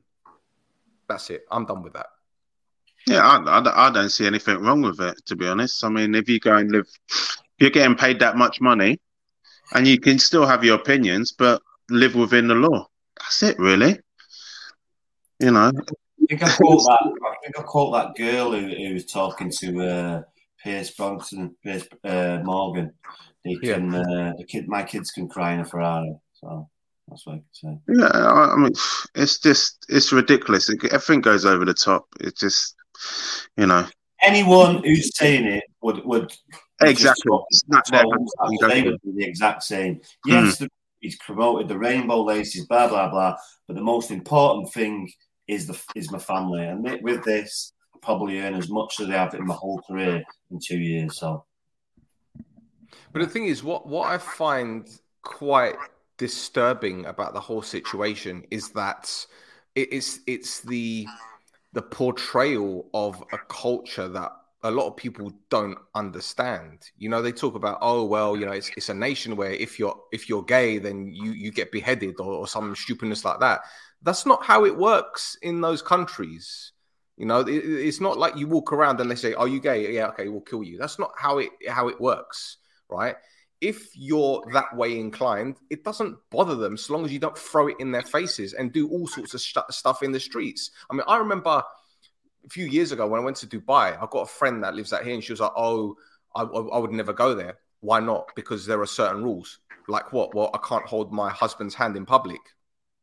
That's 1.09 1.31
it. 1.31 1.43
I'm 1.51 1.67
done 1.67 1.83
with 1.83 1.93
that. 1.93 2.07
Yeah, 3.07 3.21
I, 3.21 3.61
I, 3.61 3.89
I 3.89 3.93
don't 3.93 4.11
see 4.11 4.27
anything 4.27 4.59
wrong 4.59 4.83
with 4.83 5.01
it, 5.01 5.25
to 5.27 5.37
be 5.37 5.47
honest. 5.47 5.85
I 5.85 5.89
mean, 5.89 6.15
if 6.15 6.29
you 6.29 6.41
go 6.41 6.57
and 6.57 6.71
live, 6.71 6.89
you're 7.59 7.71
getting 7.71 7.97
paid 7.97 8.21
that 8.21 8.37
much 8.37 8.61
money, 8.61 9.01
and 9.75 9.87
you 9.87 9.99
can 10.01 10.19
still 10.19 10.47
have 10.47 10.65
your 10.65 10.77
opinions, 10.77 11.33
but 11.33 11.63
live 11.91 12.15
within 12.15 12.49
the 12.49 12.55
law. 12.55 12.87
That's 13.19 13.43
it, 13.43 13.59
really. 13.59 13.99
You 15.41 15.53
know, 15.53 15.71
I 15.71 16.27
think 16.29 16.43
I 16.43 16.49
caught 16.51 16.83
that. 16.85 17.13
I 17.27 17.35
think 17.43 17.59
I 17.59 17.63
caught 17.63 17.93
that 17.93 18.17
girl 18.23 18.53
who, 18.53 18.67
who 18.67 18.95
was 18.95 19.07
talking 19.07 19.51
to 19.59 19.81
uh, 19.89 20.23
Pierce 20.63 20.91
Brosnan, 20.91 21.55
Piers 21.63 21.87
uh, 22.05 22.41
Morgan. 22.45 22.93
He 23.45 23.59
Yeah. 23.63 23.75
can, 23.75 23.95
uh, 23.95 24.33
the 24.37 24.45
kid, 24.45 24.69
my 24.69 24.83
kids 24.83 25.11
can 25.11 25.29
cry 25.29 25.53
in 25.55 25.61
a 25.61 25.65
Ferrari. 25.65 26.13
So 26.35 26.69
that's 27.09 27.25
what 27.25 27.35
I 27.35 27.37
can 27.37 27.45
say. 27.53 28.01
yeah. 28.01 28.07
I, 28.07 28.53
I 28.53 28.57
mean, 28.57 28.73
it's 29.15 29.39
just 29.39 29.87
it's 29.89 30.13
ridiculous. 30.13 30.69
It, 30.69 30.85
everything 30.87 31.21
goes 31.21 31.45
over 31.47 31.65
the 31.65 31.75
top. 31.75 32.07
It's 32.21 32.41
just, 32.41 32.75
you 33.57 33.67
know, 33.67 33.87
Anyone 34.23 34.83
who's 34.83 35.17
saying 35.17 35.47
it 35.47 35.65
would 35.81 36.05
would 36.05 36.33
exactly. 36.81 37.39
just 37.51 37.67
Snap 37.67 37.87
their 37.91 38.05
that 38.05 38.69
they 38.69 38.83
would 38.83 39.01
be 39.03 39.13
the 39.13 39.25
exact 39.25 39.63
same. 39.63 40.01
Yes, 40.25 40.59
the, 40.59 40.69
he's 41.01 41.19
promoted 41.19 41.69
the 41.69 41.79
rainbow 41.79 42.23
laces, 42.23 42.67
blah 42.67 42.89
blah 42.89 43.09
blah. 43.09 43.37
But 43.67 43.77
the 43.77 43.83
most 43.83 44.11
important 44.11 44.73
thing 44.73 45.11
is 45.47 45.67
the 45.67 45.81
is 45.95 46.11
my 46.11 46.19
family, 46.19 46.65
and 46.65 46.85
with- 46.85 47.03
with 47.03 47.25
this, 47.25 47.73
I 47.95 47.99
probably 48.03 48.41
earn 48.41 48.55
as 48.55 48.69
much 48.69 49.01
as 49.01 49.09
they 49.09 49.15
have 49.15 49.35
in 49.35 49.47
my 49.47 49.55
whole 49.55 49.81
career 49.89 50.23
in 50.51 50.59
two 50.61 50.79
years. 50.79 51.19
So 51.19 51.45
But 53.13 53.21
the 53.21 53.29
thing 53.29 53.47
is, 53.47 53.65
what 53.65 53.87
what 53.87 54.09
I 54.09 54.19
find 54.19 54.89
quite 55.23 55.77
disturbing 56.19 57.07
about 57.07 57.33
the 57.33 57.41
whole 57.41 57.63
situation 57.63 58.45
is 58.51 58.71
that 58.71 59.27
it 59.75 59.93
is 59.93 60.21
it's 60.27 60.61
the 60.61 61.07
the 61.73 61.83
portrayal 61.83 62.89
of 62.95 63.23
a 63.33 63.39
culture 63.39 64.09
that 64.09 64.33
a 64.63 64.71
lot 64.71 64.89
of 64.89 64.97
people 64.97 65.33
don't 65.51 65.79
understand. 65.95 66.91
You 66.97 67.09
know, 67.09 67.23
they 67.23 67.33
talk 67.33 67.55
about, 67.55 67.79
oh 67.81 68.05
well, 68.05 68.37
you 68.37 68.45
know, 68.45 68.53
it's 68.53 68.71
it's 68.77 68.89
a 68.89 68.95
nation 68.95 69.37
where 69.37 69.53
if 69.53 69.79
you're 69.79 69.97
if 70.13 70.29
you're 70.29 70.43
gay, 70.43 70.79
then 70.79 71.13
you 71.13 71.33
you 71.33 71.53
get 71.53 71.71
beheaded 71.71 72.17
or, 72.19 72.33
or 72.33 72.49
some 72.49 72.75
stupidness 72.75 73.25
like 73.25 73.41
that. 73.41 73.61
That's 74.03 74.27
not 74.27 74.45
how 74.45 74.65
it 74.65 74.77
works 74.77 75.37
in 75.43 75.61
those 75.61 75.83
countries. 75.83 76.73
You 77.17 77.27
know, 77.27 77.41
it, 77.41 77.51
it's 77.51 78.01
not 78.01 78.19
like 78.19 78.37
you 78.37 78.47
walk 78.49 78.73
around 78.73 79.01
and 79.01 79.11
they 79.11 79.15
say, 79.15 79.35
"Are 79.35 79.49
you 79.49 79.61
gay?" 79.61 79.93
Yeah, 79.95 80.09
okay, 80.09 80.29
we'll 80.29 80.41
kill 80.41 80.65
you. 80.65 80.79
That's 80.79 80.99
not 80.99 81.13
how 81.17 81.39
it 81.39 81.51
how 81.69 81.89
it 81.89 82.01
works, 82.01 82.59
right? 82.89 83.17
If 83.61 83.91
you're 83.95 84.45
that 84.53 84.77
way 84.77 84.99
inclined, 84.99 85.57
it 85.71 85.83
doesn't 85.83 86.17
bother 86.31 86.55
them 86.55 86.77
so 86.77 86.93
long 86.93 87.05
as 87.05 87.13
you 87.13 87.19
don't 87.19 87.37
throw 87.37 87.67
it 87.69 87.77
in 87.81 87.91
their 87.91 88.03
faces 88.03 88.55
and 88.55 88.73
do 88.73 88.89
all 88.89 89.09
sorts 89.09 89.35
of 89.35 89.41
stu- 89.41 89.61
stuff 89.71 90.05
in 90.05 90.13
the 90.13 90.21
streets. 90.21 90.71
I 90.89 90.95
mean, 90.95 91.03
I 91.09 91.17
remember 91.17 91.63
a 92.49 92.51
few 92.51 92.67
years 92.67 92.93
ago 92.93 93.07
when 93.07 93.21
I 93.21 93.25
went 93.25 93.37
to 93.39 93.47
Dubai, 93.47 94.01
I've 94.01 94.11
got 94.11 94.23
a 94.23 94.27
friend 94.27 94.65
that 94.65 94.75
lives 94.75 94.93
out 94.93 95.05
here, 95.05 95.15
and 95.15 95.23
she 95.23 95.33
was 95.33 95.41
like, 95.41 95.53
"Oh, 95.55 95.97
I, 96.35 96.43
I 96.43 96.61
I 96.77 96.79
would 96.79 96.93
never 96.93 97.13
go 97.13 97.35
there. 97.35 97.59
Why 97.81 98.01
not? 98.01 98.31
Because 98.35 98.67
there 98.67 98.81
are 98.81 98.87
certain 98.87 99.23
rules. 99.23 99.61
Like 99.87 100.13
what? 100.13 100.35
Well, 100.35 100.51
I 100.55 100.59
can't 100.67 100.87
hold 100.87 101.13
my 101.13 101.31
husband's 101.31 101.75
hand 101.75 101.97
in 101.97 102.07
public. 102.07 102.41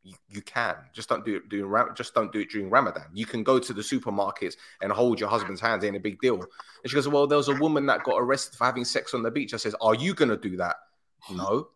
You, 0.04 0.16
you 0.30 0.41
can 0.41 0.76
just 0.93 1.10
don't 1.10 1.26
do 1.26 1.38
it 1.38 1.50
during 1.50 1.68
Ram- 1.68 1.93
just 1.96 2.14
don't 2.14 2.32
do 2.32 2.39
it 2.39 2.50
during 2.50 2.70
Ramadan. 2.70 3.06
You 3.14 3.26
can 3.26 3.43
go 3.43 3.60
to 3.60 3.74
the 3.74 3.82
supermarkets 3.82 4.56
and 4.82 4.91
hold 4.91 5.20
your 5.20 5.30
husband's 5.30 5.62
hand. 5.62 5.84
Ain't 5.84 5.96
a 5.96 6.00
big 6.00 6.20
deal. 6.20 6.36
And 6.36 6.89
she 6.89 6.96
goes, 6.96 7.08
"Well, 7.08 7.28
there 7.28 7.38
was 7.38 7.50
a 7.50 7.56
woman 7.56 7.86
that 7.86 8.04
got 8.04 8.18
arrested 8.18 8.58
for 8.58 8.66
having 8.66 8.86
sex 8.86 9.14
on 9.14 9.22
the 9.22 9.32
beach." 9.32 9.54
I 9.54 9.58
says, 9.58 9.76
"Are 9.80 9.96
you 9.96 10.16
gonna 10.16 10.38
do 10.38 10.58
that?" 10.58 10.78
No. 11.32 11.70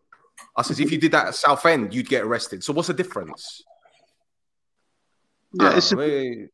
I 0.56 0.62
says, 0.62 0.80
"If 0.80 0.90
you 0.90 0.98
did 0.98 1.12
that 1.12 1.28
at 1.28 1.34
Southend, 1.34 1.94
you'd 1.94 2.08
get 2.08 2.24
arrested. 2.24 2.64
So 2.64 2.72
what's 2.72 2.88
the 2.88 2.94
difference?" 2.94 3.62
Yeah, 5.52 5.76
it's 5.76 5.92
I 5.92 5.96
mean, 5.96 6.50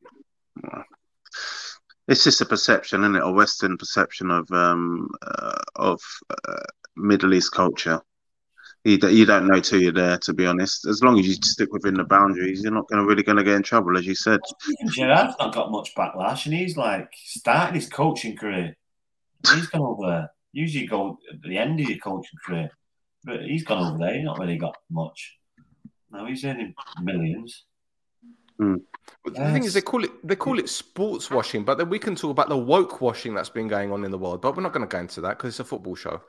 it's 2.08 2.24
just 2.24 2.40
a 2.40 2.46
perception, 2.46 3.02
isn't 3.02 3.16
it? 3.16 3.22
A 3.22 3.30
Western 3.30 3.76
perception 3.76 4.30
of 4.30 4.50
um 4.50 5.08
uh, 5.22 5.62
of 5.76 6.00
uh, 6.30 6.62
Middle 6.96 7.34
East 7.34 7.52
culture. 7.52 8.00
You, 8.84 8.98
you 9.08 9.26
don't 9.26 9.48
know 9.48 9.60
till 9.60 9.80
you're 9.80 9.92
there. 9.92 10.16
To 10.18 10.32
be 10.32 10.46
honest, 10.46 10.86
as 10.86 11.02
long 11.02 11.18
as 11.18 11.26
you 11.26 11.34
stick 11.34 11.72
within 11.72 11.94
the 11.94 12.04
boundaries, 12.04 12.62
you're 12.62 12.72
not 12.72 12.88
going 12.88 13.04
really 13.04 13.24
going 13.24 13.38
to 13.38 13.42
get 13.42 13.56
in 13.56 13.62
trouble, 13.64 13.98
as 13.98 14.06
you 14.06 14.14
said. 14.14 14.38
Gerrard's 14.90 15.34
not 15.40 15.52
got 15.52 15.72
much 15.72 15.92
backlash, 15.96 16.46
and 16.46 16.54
he's 16.54 16.76
like 16.76 17.08
starting 17.24 17.74
his 17.74 17.88
coaching 17.88 18.36
career. 18.36 18.76
He's 19.52 19.66
gone 19.66 19.82
over 19.82 20.06
there. 20.06 20.30
Usually, 20.52 20.86
go 20.86 21.18
at 21.32 21.42
the 21.42 21.58
end 21.58 21.80
of 21.80 21.88
your 21.88 21.98
coaching 21.98 22.38
career, 22.46 22.70
but 23.24 23.42
he's 23.42 23.64
gone 23.64 23.84
over 23.84 23.98
there. 23.98 24.14
He's 24.14 24.24
not 24.24 24.38
really 24.38 24.58
got 24.58 24.76
much. 24.88 25.36
Now 26.12 26.26
he's 26.26 26.44
earning 26.44 26.74
millions. 27.02 27.64
Mm. 28.60 28.80
But 29.24 29.34
the 29.34 29.52
thing 29.52 29.64
is, 29.64 29.74
they 29.74 29.80
call 29.80 30.04
it 30.04 30.26
they 30.26 30.36
call 30.36 30.58
it 30.58 30.68
sports 30.68 31.30
washing, 31.30 31.64
but 31.64 31.78
then 31.78 31.88
we 31.88 31.98
can 31.98 32.14
talk 32.14 32.30
about 32.30 32.48
the 32.48 32.56
woke 32.56 33.00
washing 33.00 33.34
that's 33.34 33.48
been 33.48 33.68
going 33.68 33.92
on 33.92 34.04
in 34.04 34.10
the 34.10 34.18
world. 34.18 34.40
But 34.40 34.56
we're 34.56 34.62
not 34.62 34.72
going 34.72 34.86
to 34.86 34.92
go 34.92 35.00
into 35.00 35.20
that 35.22 35.36
because 35.36 35.50
it's 35.50 35.60
a 35.60 35.64
football 35.64 35.94
show. 35.94 36.20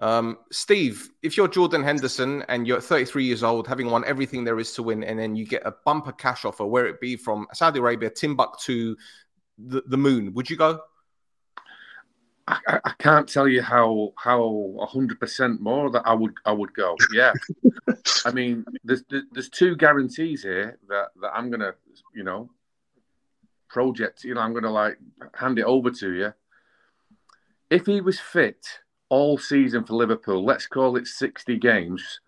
Um, 0.00 0.38
Steve, 0.50 1.08
if 1.22 1.36
you're 1.36 1.48
Jordan 1.48 1.82
Henderson 1.82 2.44
and 2.48 2.66
you're 2.66 2.80
33 2.80 3.24
years 3.24 3.42
old, 3.42 3.68
having 3.68 3.90
won 3.90 4.04
everything 4.04 4.44
there 4.44 4.58
is 4.58 4.72
to 4.72 4.82
win, 4.82 5.04
and 5.04 5.18
then 5.18 5.36
you 5.36 5.46
get 5.46 5.62
a 5.64 5.74
bumper 5.84 6.12
cash 6.12 6.44
offer, 6.44 6.66
where 6.66 6.86
it 6.86 7.00
be 7.00 7.16
from 7.16 7.46
Saudi 7.52 7.78
Arabia, 7.78 8.10
Timbuktu, 8.10 8.96
the, 9.58 9.82
the 9.86 9.96
moon, 9.96 10.34
would 10.34 10.50
you 10.50 10.56
go? 10.56 10.80
I, 12.46 12.80
I 12.84 12.92
can't 12.98 13.28
tell 13.28 13.48
you 13.48 13.62
how 13.62 14.12
how 14.16 14.76
hundred 14.88 15.18
percent 15.18 15.60
more 15.60 15.90
that 15.90 16.02
I 16.04 16.12
would 16.12 16.34
I 16.44 16.52
would 16.52 16.74
go. 16.74 16.96
Yeah, 17.12 17.32
I 18.24 18.32
mean, 18.32 18.64
there's 18.84 19.02
there's 19.32 19.48
two 19.48 19.76
guarantees 19.76 20.42
here 20.42 20.78
that 20.88 21.08
that 21.22 21.32
I'm 21.34 21.50
gonna 21.50 21.72
you 22.14 22.22
know 22.22 22.50
project. 23.68 24.24
You 24.24 24.34
know, 24.34 24.40
I'm 24.40 24.52
gonna 24.52 24.70
like 24.70 24.98
hand 25.34 25.58
it 25.58 25.64
over 25.64 25.90
to 25.90 26.12
you. 26.12 26.34
If 27.70 27.86
he 27.86 28.00
was 28.00 28.20
fit 28.20 28.66
all 29.08 29.38
season 29.38 29.84
for 29.84 29.94
Liverpool, 29.94 30.44
let's 30.44 30.66
call 30.66 30.96
it 30.96 31.06
60 31.06 31.58
games. 31.58 32.20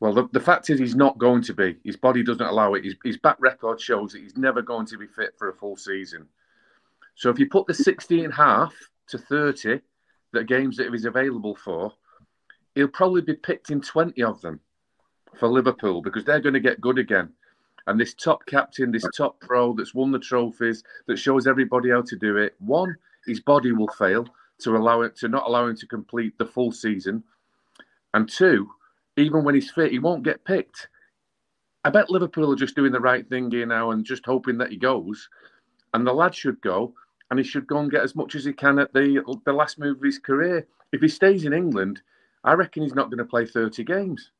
Well, 0.00 0.12
the, 0.12 0.28
the 0.32 0.40
fact 0.40 0.68
is, 0.70 0.80
he's 0.80 0.96
not 0.96 1.18
going 1.18 1.42
to 1.42 1.54
be. 1.54 1.76
His 1.84 1.96
body 1.96 2.24
doesn't 2.24 2.44
allow 2.44 2.74
it. 2.74 2.84
His, 2.84 2.96
his 3.04 3.18
back 3.18 3.36
record 3.38 3.80
shows 3.80 4.12
that 4.12 4.22
he's 4.22 4.36
never 4.36 4.62
going 4.62 4.86
to 4.86 4.98
be 4.98 5.06
fit 5.06 5.34
for 5.38 5.48
a 5.48 5.54
full 5.54 5.76
season. 5.76 6.26
So 7.14 7.30
if 7.30 7.38
you 7.38 7.48
put 7.48 7.66
the 7.66 7.74
60 7.74 8.24
and 8.24 8.34
half 8.34 8.74
to 9.12 9.18
30, 9.18 9.80
that 10.32 10.46
games 10.46 10.76
that 10.76 10.90
he's 10.90 11.04
available 11.04 11.54
for, 11.54 11.92
he'll 12.74 12.88
probably 12.88 13.22
be 13.22 13.34
picked 13.34 13.70
in 13.70 13.80
20 13.80 14.22
of 14.22 14.40
them 14.40 14.60
for 15.38 15.48
Liverpool 15.48 16.02
because 16.02 16.24
they're 16.24 16.40
going 16.40 16.54
to 16.54 16.60
get 16.60 16.80
good 16.80 16.98
again. 16.98 17.30
And 17.86 17.98
this 17.98 18.14
top 18.14 18.44
captain, 18.46 18.92
this 18.92 19.06
top 19.16 19.40
pro 19.40 19.72
that's 19.74 19.94
won 19.94 20.12
the 20.12 20.18
trophies, 20.18 20.82
that 21.06 21.18
shows 21.18 21.46
everybody 21.46 21.90
how 21.90 22.02
to 22.02 22.16
do 22.16 22.36
it, 22.36 22.54
one, 22.58 22.96
his 23.26 23.40
body 23.40 23.72
will 23.72 23.88
fail 23.88 24.26
to 24.60 24.76
allow 24.76 25.02
it 25.02 25.16
to 25.16 25.28
not 25.28 25.46
allow 25.46 25.66
him 25.66 25.76
to 25.76 25.86
complete 25.86 26.36
the 26.38 26.46
full 26.46 26.70
season. 26.70 27.24
And 28.14 28.28
two, 28.28 28.70
even 29.16 29.44
when 29.44 29.54
he's 29.54 29.70
fit, 29.70 29.90
he 29.90 29.98
won't 29.98 30.22
get 30.22 30.44
picked. 30.44 30.88
I 31.84 31.90
bet 31.90 32.10
Liverpool 32.10 32.52
are 32.52 32.56
just 32.56 32.76
doing 32.76 32.92
the 32.92 33.00
right 33.00 33.28
thing 33.28 33.50
here 33.50 33.66
now 33.66 33.90
and 33.90 34.04
just 34.04 34.24
hoping 34.24 34.58
that 34.58 34.70
he 34.70 34.76
goes. 34.76 35.28
And 35.92 36.06
the 36.06 36.12
lad 36.12 36.34
should 36.34 36.60
go, 36.60 36.94
and 37.32 37.38
he 37.38 37.44
should 37.44 37.66
go 37.66 37.78
and 37.78 37.90
get 37.90 38.02
as 38.02 38.14
much 38.14 38.34
as 38.34 38.44
he 38.44 38.52
can 38.52 38.78
at 38.78 38.92
the 38.92 39.24
the 39.46 39.52
last 39.54 39.78
move 39.78 39.96
of 39.96 40.02
his 40.02 40.18
career. 40.18 40.66
If 40.92 41.00
he 41.00 41.08
stays 41.08 41.46
in 41.46 41.54
England, 41.54 42.02
I 42.44 42.52
reckon 42.52 42.82
he's 42.82 42.94
not 42.94 43.08
going 43.08 43.20
to 43.20 43.24
play 43.24 43.46
30 43.46 43.84
games. 43.84 44.30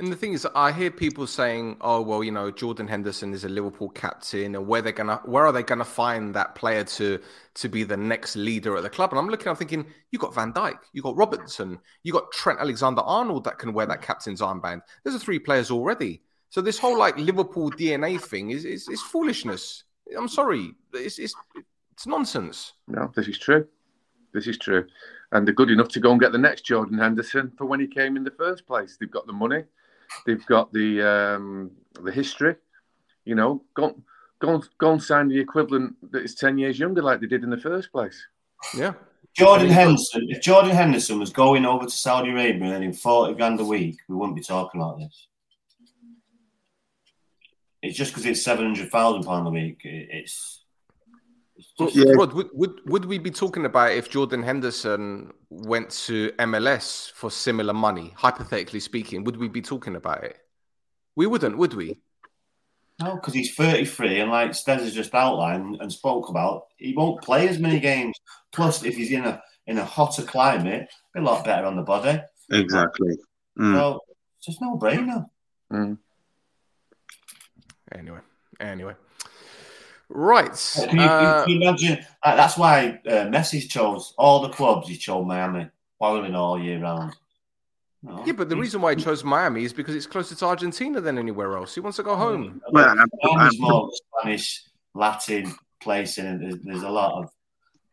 And 0.00 0.10
the 0.10 0.16
thing 0.16 0.32
is, 0.32 0.48
I 0.54 0.72
hear 0.72 0.90
people 0.90 1.26
saying, 1.26 1.76
"Oh, 1.82 2.00
well, 2.00 2.24
you 2.24 2.32
know, 2.32 2.50
Jordan 2.50 2.88
Henderson 2.88 3.34
is 3.34 3.44
a 3.44 3.50
Liverpool 3.50 3.90
captain, 3.90 4.54
and 4.54 4.66
where 4.66 4.80
they're 4.80 4.92
gonna, 4.92 5.20
where 5.26 5.44
are 5.44 5.52
they 5.52 5.62
gonna 5.62 5.84
find 5.84 6.34
that 6.36 6.54
player 6.54 6.84
to 6.84 7.20
to 7.56 7.68
be 7.68 7.84
the 7.84 7.98
next 7.98 8.34
leader 8.34 8.74
at 8.74 8.82
the 8.82 8.88
club?" 8.88 9.10
And 9.10 9.18
I'm 9.18 9.28
looking, 9.28 9.48
I'm 9.48 9.56
thinking, 9.56 9.84
you 10.10 10.18
got 10.18 10.34
Van 10.34 10.54
Dijk, 10.54 10.78
you 10.94 11.02
got 11.02 11.18
Robertson, 11.18 11.80
you 12.02 12.14
got 12.14 12.32
Trent 12.32 12.60
Alexander-Arnold 12.60 13.44
that 13.44 13.58
can 13.58 13.74
wear 13.74 13.84
that 13.84 14.00
captain's 14.00 14.40
armband. 14.40 14.80
There's 15.02 15.16
a 15.16 15.20
three 15.20 15.38
players 15.38 15.70
already. 15.70 16.22
So 16.48 16.62
this 16.62 16.78
whole 16.78 16.98
like 16.98 17.18
Liverpool 17.18 17.70
DNA 17.70 18.18
thing 18.18 18.50
is 18.50 18.64
is, 18.64 18.88
is 18.88 19.02
foolishness. 19.02 19.84
I'm 20.16 20.28
sorry, 20.28 20.74
it's, 20.92 21.18
it's 21.18 21.34
it's 21.92 22.06
nonsense. 22.06 22.72
No, 22.88 23.10
this 23.14 23.28
is 23.28 23.38
true. 23.38 23.66
This 24.32 24.46
is 24.46 24.58
true, 24.58 24.86
and 25.32 25.46
they're 25.46 25.54
good 25.54 25.70
enough 25.70 25.88
to 25.90 26.00
go 26.00 26.10
and 26.10 26.20
get 26.20 26.32
the 26.32 26.38
next 26.38 26.64
Jordan 26.64 26.98
Henderson 26.98 27.52
for 27.56 27.66
when 27.66 27.80
he 27.80 27.86
came 27.86 28.16
in 28.16 28.24
the 28.24 28.32
first 28.32 28.66
place. 28.66 28.96
They've 28.98 29.10
got 29.10 29.26
the 29.26 29.32
money 29.32 29.64
They've 30.26 30.44
got 30.46 30.72
the 30.72 31.02
um, 31.02 31.70
the 32.02 32.12
history. 32.12 32.56
You 33.24 33.34
know, 33.34 33.62
go 33.74 33.96
go 34.40 34.62
go 34.78 34.92
and 34.92 35.02
sign 35.02 35.28
the 35.28 35.38
equivalent 35.38 35.94
that 36.12 36.22
is 36.22 36.34
ten 36.34 36.58
years 36.58 36.78
younger, 36.78 37.02
like 37.02 37.20
they 37.20 37.26
did 37.26 37.44
in 37.44 37.50
the 37.50 37.58
first 37.58 37.92
place. 37.92 38.26
Yeah. 38.76 38.92
Jordan 39.36 39.68
Henderson. 39.68 40.26
If 40.28 40.42
Jordan 40.42 40.70
Henderson 40.70 41.18
was 41.18 41.30
going 41.30 41.66
over 41.66 41.86
to 41.86 41.90
Saudi 41.90 42.30
Arabia 42.30 42.64
and 42.64 42.72
earning 42.72 42.92
forty 42.92 43.34
grand 43.34 43.60
a 43.60 43.64
week, 43.64 43.98
we 44.08 44.14
wouldn't 44.14 44.36
be 44.36 44.42
talking 44.42 44.80
like 44.80 44.98
this. 44.98 45.26
It's 47.84 47.98
just 47.98 48.12
because 48.12 48.24
it's 48.24 48.42
seven 48.42 48.64
hundred 48.64 48.90
thousand 48.90 49.24
pound 49.24 49.46
a 49.46 49.50
week. 49.50 49.82
It's 49.84 50.64
yeah. 51.78 52.12
Rod, 52.16 52.32
would, 52.32 52.48
would 52.54 52.80
would 52.86 53.04
we 53.04 53.18
be 53.18 53.30
talking 53.30 53.66
about 53.66 53.92
if 53.92 54.08
Jordan 54.08 54.42
Henderson 54.42 55.32
went 55.50 55.90
to 56.06 56.32
MLS 56.38 57.12
for 57.12 57.30
similar 57.30 57.74
money, 57.74 58.14
hypothetically 58.16 58.80
speaking? 58.80 59.22
Would 59.24 59.36
we 59.36 59.48
be 59.48 59.60
talking 59.60 59.96
about 59.96 60.24
it? 60.24 60.38
We 61.14 61.26
wouldn't, 61.26 61.58
would 61.58 61.74
we? 61.74 62.00
No, 63.02 63.16
because 63.16 63.34
he's 63.34 63.54
33, 63.54 64.20
and 64.20 64.30
like 64.30 64.52
Stez 64.52 64.78
has 64.78 64.94
just 64.94 65.14
outlined 65.14 65.76
and 65.80 65.92
spoke 65.92 66.30
about, 66.30 66.68
he 66.78 66.94
won't 66.96 67.22
play 67.22 67.48
as 67.48 67.58
many 67.58 67.80
games. 67.80 68.16
Plus, 68.50 68.82
if 68.82 68.96
he's 68.96 69.12
in 69.12 69.26
a 69.26 69.42
in 69.66 69.76
a 69.76 69.84
hotter 69.84 70.22
climate, 70.22 70.88
a 71.14 71.20
lot 71.20 71.44
better 71.44 71.66
on 71.66 71.76
the 71.76 71.82
body. 71.82 72.18
Exactly. 72.50 73.14
Mm. 73.58 73.74
So 73.74 74.00
it's 74.38 74.46
just 74.46 74.62
no 74.62 74.78
brainer. 74.78 75.26
Mm. 75.70 75.98
Anyway, 77.92 78.20
anyway. 78.60 78.94
Right. 80.08 80.76
Can 80.88 80.96
you, 80.96 81.02
uh, 81.02 81.44
can 81.44 81.50
you 81.50 81.60
imagine? 81.60 82.06
Uh, 82.22 82.36
that's 82.36 82.56
why 82.56 83.00
uh, 83.06 83.26
Messi 83.26 83.68
chose 83.68 84.14
all 84.18 84.40
the 84.40 84.50
clubs. 84.50 84.88
He 84.88 84.96
chose 84.96 85.26
Miami, 85.26 85.68
boiling 85.98 86.34
all 86.34 86.60
year 86.60 86.80
round. 86.80 87.16
No, 88.02 88.22
yeah, 88.26 88.34
but 88.34 88.50
the 88.50 88.56
reason 88.56 88.82
why 88.82 88.94
he 88.94 89.02
chose 89.02 89.24
Miami 89.24 89.64
is 89.64 89.72
because 89.72 89.94
it's 89.94 90.06
closer 90.06 90.34
to 90.34 90.44
Argentina 90.44 91.00
than 91.00 91.16
anywhere 91.16 91.56
else. 91.56 91.74
He 91.74 91.80
wants 91.80 91.96
to 91.96 92.02
go 92.02 92.16
home. 92.16 92.60
Well, 92.70 92.94
Miami's 93.22 93.58
more 93.58 93.90
Spanish, 94.20 94.64
Latin 94.92 95.54
place, 95.80 96.18
and 96.18 96.40
there's, 96.40 96.58
there's 96.62 96.82
a 96.82 96.90
lot 96.90 97.22
of. 97.22 97.30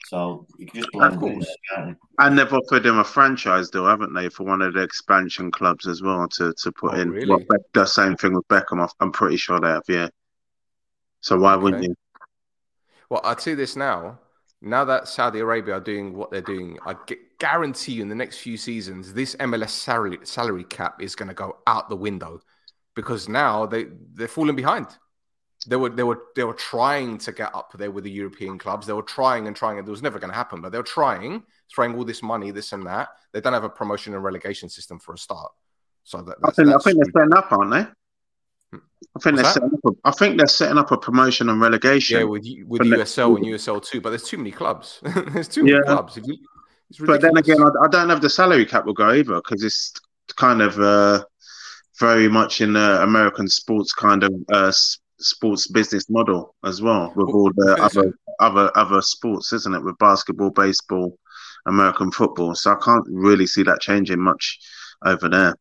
So 0.08 0.46
you 0.58 0.68
can 0.68 0.82
just 0.82 0.92
blend 0.92 1.22
in. 1.24 1.98
And 2.20 2.38
they've 2.38 2.52
offered 2.52 2.86
him 2.86 3.00
a 3.00 3.04
franchise 3.04 3.70
deal, 3.70 3.86
haven't 3.86 4.14
they, 4.14 4.30
for 4.30 4.44
one 4.44 4.62
of 4.62 4.74
the 4.74 4.82
expansion 4.82 5.52
clubs 5.52 5.88
as 5.88 6.02
well 6.02 6.28
to, 6.30 6.54
to 6.54 6.72
put 6.72 6.94
oh, 6.94 7.00
in. 7.00 7.12
Really? 7.12 7.28
Well, 7.28 7.40
the 7.74 7.86
same 7.86 8.16
thing 8.16 8.34
with 8.34 8.48
Beckham. 8.48 8.88
I'm 9.00 9.12
pretty 9.12 9.38
sure 9.38 9.60
they 9.60 9.68
have, 9.68 9.84
yeah. 9.88 10.10
So 11.22 11.38
why 11.38 11.54
okay. 11.54 11.64
wouldn't 11.64 11.84
you? 11.84 11.96
Well, 13.10 13.22
I'll 13.24 13.36
tell 13.36 13.52
you 13.52 13.58
this 13.58 13.76
now. 13.76 14.20
Now 14.62 14.86
that 14.86 15.08
Saudi 15.08 15.40
Arabia 15.40 15.76
are 15.76 15.82
doing 15.82 16.14
what 16.14 16.30
they're 16.30 16.42
doing, 16.42 16.78
I 16.86 16.96
guarantee 17.40 17.94
you 17.94 18.04
in 18.04 18.10
the 18.10 18.16
next 18.16 18.38
few 18.38 18.58
seasons, 18.58 19.14
this 19.14 19.36
MLS 19.38 19.70
salary, 19.70 20.20
salary 20.24 20.64
cap 20.64 21.02
is 21.02 21.16
going 21.16 21.30
to 21.30 21.34
go 21.34 21.58
out 21.66 21.90
the 21.90 21.96
window 21.96 22.42
because 22.96 23.28
now 23.28 23.66
they 23.66 23.88
they're 24.14 24.28
falling 24.28 24.56
behind. 24.56 24.88
They 25.68 25.76
were 25.76 25.90
they 25.90 26.04
were 26.04 26.24
they 26.36 26.44
were 26.44 26.56
trying 26.56 27.20
to 27.20 27.32
get 27.32 27.54
up 27.54 27.74
there 27.78 27.92
with 27.92 28.04
the 28.04 28.12
European 28.12 28.58
clubs. 28.58 28.88
They 28.88 28.94
were 28.94 29.04
trying 29.04 29.48
and 29.48 29.56
trying, 29.56 29.78
and 29.78 29.88
it 29.88 29.92
was 29.92 30.02
never 30.02 30.18
going 30.18 30.32
to 30.32 30.36
happen. 30.36 30.60
But 30.62 30.72
they 30.72 30.80
were 30.80 30.84
trying, 30.84 31.44
throwing 31.74 31.96
all 31.96 32.04
this 32.04 32.24
money, 32.24 32.50
this 32.52 32.74
and 32.74 32.86
that. 32.88 33.10
They 33.32 33.42
don't 33.42 33.54
have 33.54 33.64
a 33.64 33.70
promotion 33.70 34.14
and 34.16 34.24
relegation 34.24 34.70
system 34.70 35.00
for 35.00 35.14
a 35.14 35.18
start. 35.18 35.52
So 36.04 36.22
that, 36.24 36.38
I 36.44 36.52
think 36.52 36.70
I 36.70 36.78
think 36.80 36.98
they're 36.98 37.12
setting 37.14 37.38
up, 37.38 37.52
aren't 37.52 37.72
they? 37.72 38.80
I 39.16 39.20
think 39.20 39.36
they're 39.36 39.46
setting 39.46 39.70
up. 39.74 39.94
A, 39.94 40.08
I 40.08 40.12
think 40.12 40.38
they're 40.38 40.48
setting 40.48 40.78
up 40.78 40.92
a 40.92 40.98
promotion 40.98 41.50
and 41.50 41.62
relegation. 41.62 42.20
Yeah, 42.20 42.24
with 42.24 42.46
with 42.66 42.82
USL 42.82 43.38
and 43.38 43.46
USL 43.46 43.84
too. 43.84 44.02
But 44.02 44.10
there's 44.10 44.24
too 44.24 44.38
many 44.38 44.52
clubs. 44.52 45.00
there's 45.04 45.48
too 45.48 45.64
many 45.64 45.76
yeah. 45.76 45.82
clubs. 45.86 46.20
You, 46.24 46.38
but 47.06 47.22
then 47.22 47.38
again, 47.38 47.62
I, 47.62 47.86
I, 47.86 47.88
don't 47.88 48.10
have 48.10 48.22
the 48.22 48.30
salary 48.30 48.66
cap 48.66 48.86
will 48.86 48.94
go 48.94 49.12
either 49.12 49.36
because 49.36 49.64
it's 49.64 49.94
kind 50.36 50.62
of 50.62 50.80
uh, 50.80 51.24
very 52.00 52.28
much 52.28 52.62
in 52.62 52.74
the 52.74 53.02
American 53.02 53.48
sports 53.48 53.94
kind 53.94 54.24
of 54.24 54.34
uh, 54.52 54.72
sports 55.22 55.68
business 55.68 56.10
model 56.10 56.56
as 56.64 56.82
well 56.82 57.14
with 57.16 57.30
all 57.30 57.52
the 57.56 57.78
other 57.82 58.14
other 58.40 58.72
other 58.76 59.02
sports, 59.02 59.54
isn't 59.54 59.74
it? 59.74 59.84
With 59.84 59.98
basketball, 59.98 60.52
baseball, 60.52 61.18
American 61.66 62.12
football. 62.12 62.56
So 62.56 62.72
I 62.72 62.78
can't 62.84 63.06
really 63.10 63.48
see 63.48 63.64
that 63.64 63.82
changing 63.82 64.20
much 64.20 64.60
over 65.04 65.30
there 65.30 65.56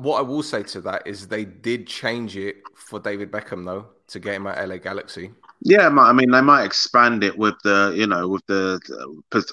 what 0.00 0.18
I 0.18 0.22
will 0.22 0.42
say 0.42 0.62
to 0.64 0.80
that 0.82 1.06
is 1.06 1.28
they 1.28 1.44
did 1.44 1.86
change 1.86 2.36
it 2.36 2.56
for 2.74 2.98
David 2.98 3.30
Beckham 3.30 3.64
though 3.64 3.86
to 4.08 4.18
get 4.18 4.34
him 4.34 4.46
at 4.46 4.66
LA 4.66 4.78
Galaxy. 4.78 5.30
Yeah, 5.62 5.88
I 5.88 6.12
mean 6.12 6.30
they 6.30 6.40
might 6.40 6.64
expand 6.64 7.24
it 7.24 7.36
with 7.36 7.54
the 7.64 7.92
you 7.96 8.06
know 8.06 8.28
with 8.28 8.46
the 8.46 8.80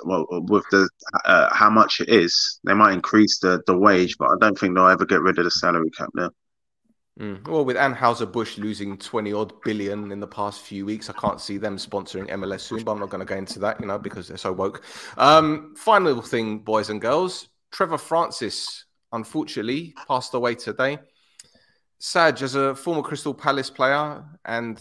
well, 0.03 0.25
with 0.29 0.63
the 0.71 0.87
uh, 1.25 1.53
how 1.53 1.69
much 1.69 1.99
it 1.99 2.09
is. 2.09 2.59
They 2.63 2.73
might 2.73 2.93
increase 2.93 3.39
the 3.39 3.61
the 3.67 3.77
wage, 3.77 4.17
but 4.17 4.29
I 4.29 4.35
don't 4.39 4.57
think 4.57 4.75
they'll 4.75 4.87
ever 4.87 5.05
get 5.05 5.21
rid 5.21 5.37
of 5.39 5.45
the 5.45 5.51
salary 5.51 5.89
cap 5.91 6.09
now. 6.13 6.31
Mm. 7.19 7.47
Well, 7.47 7.63
with 7.63 7.77
Anheuser 7.77 8.29
Busch 8.29 8.57
losing 8.57 8.97
twenty 8.97 9.31
odd 9.31 9.53
billion 9.61 10.11
in 10.11 10.19
the 10.19 10.27
past 10.27 10.61
few 10.61 10.85
weeks, 10.85 11.09
I 11.09 11.13
can't 11.13 11.39
see 11.39 11.57
them 11.57 11.77
sponsoring 11.77 12.29
MLS 12.29 12.61
soon. 12.61 12.83
But 12.83 12.91
I'm 12.91 12.99
not 12.99 13.09
going 13.09 13.25
to 13.25 13.25
go 13.25 13.37
into 13.37 13.59
that, 13.59 13.79
you 13.79 13.87
know, 13.87 13.97
because 13.97 14.27
they're 14.27 14.37
so 14.37 14.51
woke. 14.51 14.83
Um, 15.17 15.73
final 15.77 16.21
thing, 16.21 16.59
boys 16.59 16.89
and 16.89 16.99
girls, 16.99 17.47
Trevor 17.71 17.97
Francis, 17.97 18.85
unfortunately, 19.13 19.93
passed 20.07 20.33
away 20.33 20.55
today. 20.55 20.97
Sad 21.99 22.41
as 22.41 22.55
a 22.55 22.75
former 22.75 23.01
Crystal 23.01 23.33
Palace 23.33 23.69
player 23.69 24.23
and 24.43 24.77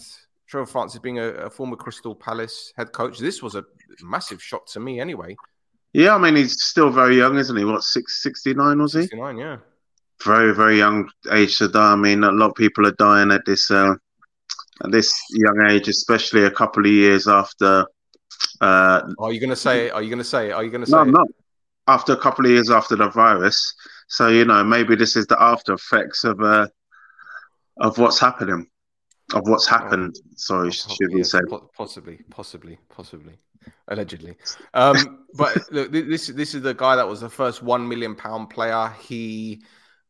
Trevor 0.48 0.66
Francis 0.66 1.00
being 1.00 1.18
a, 1.18 1.28
a, 1.28 1.50
former 1.50 1.76
Crystal 1.76 2.14
Palace 2.14 2.72
head 2.76 2.92
coach, 2.92 3.18
this 3.18 3.42
was 3.42 3.54
a 3.54 3.64
massive 4.02 4.42
shock 4.42 4.66
to 4.66 4.80
me 4.80 5.00
anyway. 5.00 5.36
Yeah, 5.92 6.16
I 6.16 6.18
mean, 6.18 6.34
he's 6.34 6.60
still 6.60 6.90
very 6.90 7.16
young, 7.16 7.38
isn't 7.38 7.56
he? 7.56 7.64
What, 7.64 7.84
69 7.84 8.82
was 8.82 8.92
he? 8.92 9.02
69, 9.02 9.38
yeah. 9.38 9.56
Very, 10.24 10.54
very 10.54 10.78
young 10.78 11.10
age 11.30 11.58
to 11.58 11.68
die. 11.68 11.92
I 11.92 11.96
mean, 11.96 12.24
a 12.24 12.32
lot 12.32 12.50
of 12.50 12.54
people 12.54 12.86
are 12.86 12.92
dying 12.92 13.30
at 13.30 13.44
this 13.44 13.70
uh, 13.70 13.94
at 14.82 14.90
this 14.90 15.14
young 15.30 15.66
age, 15.68 15.88
especially 15.88 16.44
a 16.44 16.50
couple 16.50 16.84
of 16.84 16.90
years 16.90 17.28
after. 17.28 17.86
Uh, 18.60 19.02
are 19.18 19.32
you 19.32 19.40
going 19.40 19.50
to 19.50 19.56
say? 19.56 19.90
Are 19.90 20.02
you 20.02 20.08
going 20.08 20.18
to 20.18 20.24
say? 20.24 20.50
Are 20.50 20.64
you 20.64 20.70
going 20.70 20.84
to 20.84 20.90
say? 20.90 20.96
No, 20.96 21.04
not. 21.04 21.26
After 21.86 22.14
a 22.14 22.16
couple 22.16 22.46
of 22.46 22.50
years 22.50 22.70
after 22.70 22.96
the 22.96 23.10
virus, 23.10 23.74
so 24.08 24.28
you 24.28 24.44
know 24.44 24.64
maybe 24.64 24.96
this 24.96 25.16
is 25.16 25.26
the 25.26 25.40
after 25.40 25.74
effects 25.74 26.24
of 26.24 26.40
uh, 26.40 26.66
of 27.78 27.98
what's 27.98 28.18
happening, 28.18 28.66
of 29.34 29.42
what's 29.46 29.66
happened. 29.66 30.16
Oh, 30.16 30.30
Sorry, 30.36 30.70
should 30.70 31.12
we 31.12 31.22
say? 31.24 31.40
Possibly, 31.76 32.20
possibly, 32.30 32.78
possibly, 32.88 33.34
allegedly. 33.88 34.36
Um, 34.72 35.26
but 35.34 35.70
look, 35.70 35.92
this 35.92 36.28
this 36.28 36.54
is 36.54 36.62
the 36.62 36.74
guy 36.74 36.96
that 36.96 37.06
was 37.06 37.20
the 37.20 37.28
first 37.30 37.62
one 37.62 37.86
million 37.86 38.14
pound 38.14 38.48
player. 38.48 38.94
He 39.00 39.62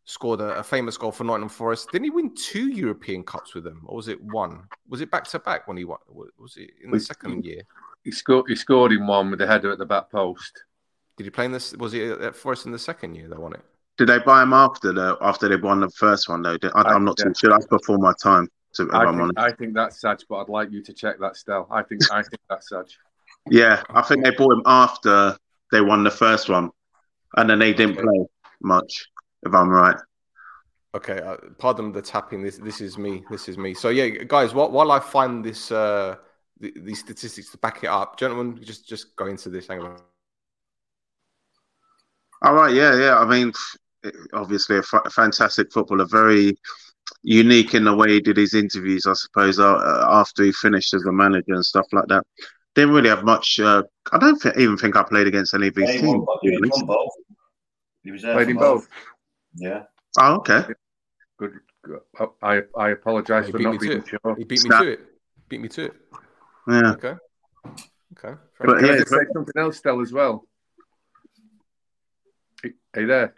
scored 0.05 0.41
a, 0.41 0.59
a, 0.59 0.63
famous 0.63 0.97
goal 0.97 1.13
for 1.13 1.25
Nottingham 1.25 1.49
Forest. 1.49 1.91
Didn't 1.91 2.05
he 2.05 2.11
win 2.11 2.35
two 2.35 2.69
European 2.69 3.23
Cups 3.23 3.55
with 3.55 3.65
them, 3.65 3.83
or 3.87 3.97
was 3.97 4.09
it 4.09 4.23
one? 4.23 4.65
Was 4.89 5.01
it 5.01 5.11
back 5.11 5.25
to 5.29 5.39
back 5.39 5.67
when 5.67 5.77
he 5.77 5.85
won? 5.85 5.99
Was 6.39 6.57
it 6.57 6.71
in 6.83 6.91
the 6.91 7.01
second 7.01 7.45
year? 7.45 7.63
He 8.05 8.11
scored. 8.11 8.47
He 8.49 8.57
scored 8.57 8.93
in 8.93 9.07
one 9.07 9.31
with 9.31 9.39
the 9.39 9.47
header 9.47 9.71
at 9.71 9.79
the 9.79 9.87
back 9.87 10.11
post. 10.11 10.65
Did 11.17 11.25
he 11.25 11.31
play 11.31 11.47
in 11.47 11.53
this? 11.53 11.75
Was 11.77 11.93
he 11.93 12.05
at 12.05 12.37
Forest 12.37 12.67
in 12.67 12.73
the 12.73 12.79
second 12.79 13.15
year 13.15 13.29
they 13.29 13.37
won 13.37 13.55
it? 13.55 13.65
Did 13.97 14.09
they 14.09 14.19
buy 14.19 14.43
him 14.43 14.53
after 14.53 14.93
the 14.93 15.17
after 15.21 15.49
they 15.49 15.57
won 15.57 15.81
the 15.81 15.91
first 15.91 16.29
one 16.29 16.43
though? 16.43 16.59
I, 16.75 16.95
am 16.95 17.05
not 17.05 17.17
too 17.17 17.33
sure. 17.37 17.51
That's 17.51 17.67
before 17.67 17.99
my 17.99 18.13
time. 18.23 18.49
To, 18.75 18.91
I, 18.93 19.13
think, 19.13 19.33
I 19.39 19.53
think 19.53 19.75
that's 19.75 20.01
Saj, 20.01 20.25
but 20.29 20.39
I'd 20.39 20.49
like 20.49 20.73
you 20.73 20.83
to 20.83 20.93
check 20.93 21.21
that 21.21 21.37
still. 21.37 21.69
I 21.71 21.85
think 21.85 22.01
I 22.11 22.23
think 22.23 22.41
that's 22.51 22.71
Saj. 22.71 22.99
Yeah, 23.49 23.83
I 23.91 24.03
think 24.03 24.25
they 24.25 24.33
bought 24.33 24.53
him 24.53 24.63
after 24.67 25.37
they 25.71 25.81
won 25.81 26.03
the 26.03 26.11
first 26.11 26.49
one, 26.49 26.71
and 27.37 27.49
then 27.49 27.61
they 27.61 27.73
didn't 27.73 27.97
play 27.97 28.27
much 28.61 29.07
if 29.45 29.55
I'm 29.55 29.69
right. 29.69 29.97
Okay, 30.95 31.19
uh, 31.21 31.37
pardon 31.59 31.91
the 31.91 32.01
tapping. 32.01 32.43
This 32.43 32.59
this 32.59 32.81
is 32.81 32.97
me. 32.97 33.25
This 33.29 33.49
is 33.49 33.59
me. 33.59 33.75
So 33.75 33.89
yeah, 33.89 34.09
guys, 34.09 34.55
while, 34.55 34.71
while 34.71 34.93
I 34.93 35.01
find 35.01 35.45
this 35.45 35.73
uh, 35.73 36.17
th- 36.61 36.75
these 36.77 37.01
statistics 37.01 37.51
to 37.51 37.59
back 37.59 37.83
it 37.83 37.89
up, 37.89 38.17
gentlemen, 38.19 38.63
just 38.63 38.89
just 38.89 39.17
go 39.17 39.27
into 39.27 39.49
this. 39.49 39.67
Hang 39.67 39.81
on. 39.81 39.97
All 42.43 42.55
right. 42.55 42.73
Yeah. 42.73 42.97
Yeah. 42.97 43.19
I 43.19 43.25
mean, 43.25 43.53
obviously 44.35 44.77
a, 44.77 44.81
f- 44.81 45.03
a 45.05 45.11
fantastic 45.11 45.73
footballer, 45.73 46.05
very 46.05 46.57
unique 47.23 47.75
in 47.75 47.85
the 47.85 47.95
way 47.95 48.13
he 48.13 48.21
did 48.21 48.37
his 48.37 48.55
interviews. 48.55 49.07
I 49.07 49.15
suppose 49.15 49.59
uh, 49.59 50.07
after 50.09 50.45
he 50.45 50.53
finished 50.53 50.95
as 50.95 51.05
a 51.07 51.13
manager 51.13 51.55
and 51.55 51.65
stuff 51.65 51.87
like 51.93 52.07
that. 52.09 52.23
Didn't 52.75 52.95
really 52.95 53.09
have 53.09 53.25
much. 53.25 53.61
Uh, 53.61 53.85
I 54.11 54.19
don't 54.19 54.41
th- 54.41 54.57
even 54.57 54.77
think 54.77 54.97
I 54.97 55.05
played 55.05 55.29
against 55.29 55.55
any 55.55 55.69
of 55.69 55.75
these 55.75 55.95
yeah, 55.95 56.01
teams. 56.01 56.25
Won, 56.27 56.39
he, 56.43 56.59
won 56.61 56.87
both. 56.87 57.13
he 58.03 58.11
was 58.11 58.23
there 58.23 58.35
played 58.35 58.49
in 58.49 58.57
both. 58.57 58.83
both. 58.83 58.89
Yeah. 59.57 59.83
Oh, 60.19 60.37
okay. 60.37 60.65
Good. 61.39 61.53
good. 61.83 62.01
I 62.43 62.63
I 62.77 62.91
apologise 62.91 63.51
for 63.51 63.59
not 63.59 63.81
being 63.81 64.05
sure. 64.05 64.37
He 64.37 64.45
beat 64.45 64.65
me 64.65 64.71
to 64.71 64.87
it. 64.87 65.01
Beat 65.49 65.61
me 65.61 65.69
to 65.69 65.85
it. 65.87 65.95
Yeah. 66.69 66.93
Okay. 66.93 67.15
Okay. 68.17 68.39
But 68.61 68.83
yeah, 68.83 68.93
I 68.93 68.97
just 68.99 69.11
say 69.11 69.17
something 69.33 69.55
else, 69.57 69.79
Stel, 69.79 70.01
as 70.01 70.13
well? 70.13 70.47
Are 72.95 73.01
you 73.01 73.07
there? 73.07 73.35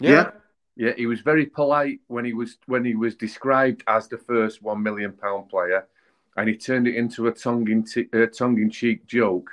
Yeah. 0.00 0.10
yeah. 0.10 0.30
Yeah, 0.78 0.92
he 0.96 1.06
was 1.06 1.22
very 1.22 1.46
polite 1.46 1.98
when 2.06 2.24
he 2.24 2.32
was 2.32 2.56
when 2.66 2.84
he 2.84 2.94
was 2.94 3.16
described 3.16 3.82
as 3.88 4.06
the 4.06 4.16
first 4.16 4.62
one 4.62 4.80
million 4.80 5.12
pound 5.12 5.48
player, 5.48 5.88
and 6.36 6.48
he 6.48 6.56
turned 6.56 6.86
it 6.86 6.94
into 6.94 7.26
a 7.26 7.32
tongue 7.32 7.68
in 7.68 7.82
t- 7.82 8.08
uh, 8.14 8.26
tongue 8.26 8.58
in 8.58 8.70
cheek 8.70 9.04
joke. 9.04 9.50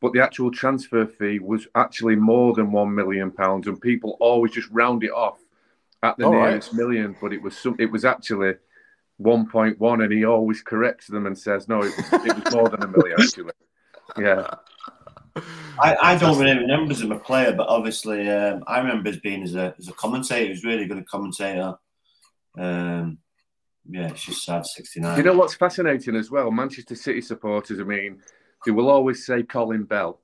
But 0.00 0.12
the 0.12 0.22
actual 0.22 0.50
transfer 0.50 1.06
fee 1.06 1.38
was 1.38 1.66
actually 1.74 2.16
more 2.16 2.54
than 2.54 2.72
one 2.72 2.94
million 2.94 3.30
pounds, 3.30 3.66
and 3.66 3.80
people 3.80 4.16
always 4.20 4.52
just 4.52 4.70
round 4.70 5.04
it 5.04 5.10
off 5.10 5.38
at 6.02 6.16
the 6.16 6.24
All 6.24 6.32
nearest 6.32 6.72
right. 6.72 6.78
million, 6.78 7.16
but 7.20 7.32
it 7.32 7.42
was 7.42 7.56
some, 7.56 7.76
it 7.78 7.90
was 7.90 8.04
actually 8.04 8.54
1.1, 9.20 10.02
and 10.04 10.12
he 10.12 10.24
always 10.24 10.62
corrects 10.62 11.06
them 11.06 11.26
and 11.26 11.36
says, 11.36 11.68
no, 11.68 11.82
it 11.82 11.92
was, 11.96 12.24
it 12.24 12.44
was 12.44 12.54
more 12.54 12.68
than 12.68 12.82
a 12.82 12.88
million 12.88 13.20
actually. 13.20 13.52
Yeah. 14.18 14.48
I, 15.78 15.96
I 16.02 16.18
don't 16.18 16.38
really 16.38 16.58
remember 16.58 16.92
him 16.94 17.12
as 17.12 17.18
a 17.18 17.22
player, 17.22 17.52
but 17.52 17.68
obviously 17.68 18.28
um, 18.28 18.64
I 18.66 18.78
remember 18.78 19.10
as 19.10 19.18
being 19.18 19.42
as 19.42 19.54
a 19.54 19.74
as 19.78 19.88
a 19.88 19.92
commentator. 19.92 20.44
He 20.44 20.50
was 20.50 20.64
really 20.64 20.86
good 20.86 20.98
at 20.98 21.06
commentator. 21.06 21.74
Um, 22.58 23.18
yeah, 23.88 24.08
it's 24.08 24.24
just 24.24 24.44
sad. 24.44 24.66
Sixty 24.66 25.00
nine. 25.00 25.16
You 25.16 25.22
know 25.22 25.34
what's 25.34 25.54
fascinating 25.54 26.16
as 26.16 26.30
well? 26.30 26.50
Manchester 26.50 26.96
City 26.96 27.20
supporters. 27.20 27.78
I 27.80 27.84
mean, 27.84 28.20
they 28.64 28.72
will 28.72 28.90
always 28.90 29.24
say 29.24 29.42
Colin 29.42 29.84
Bell, 29.84 30.20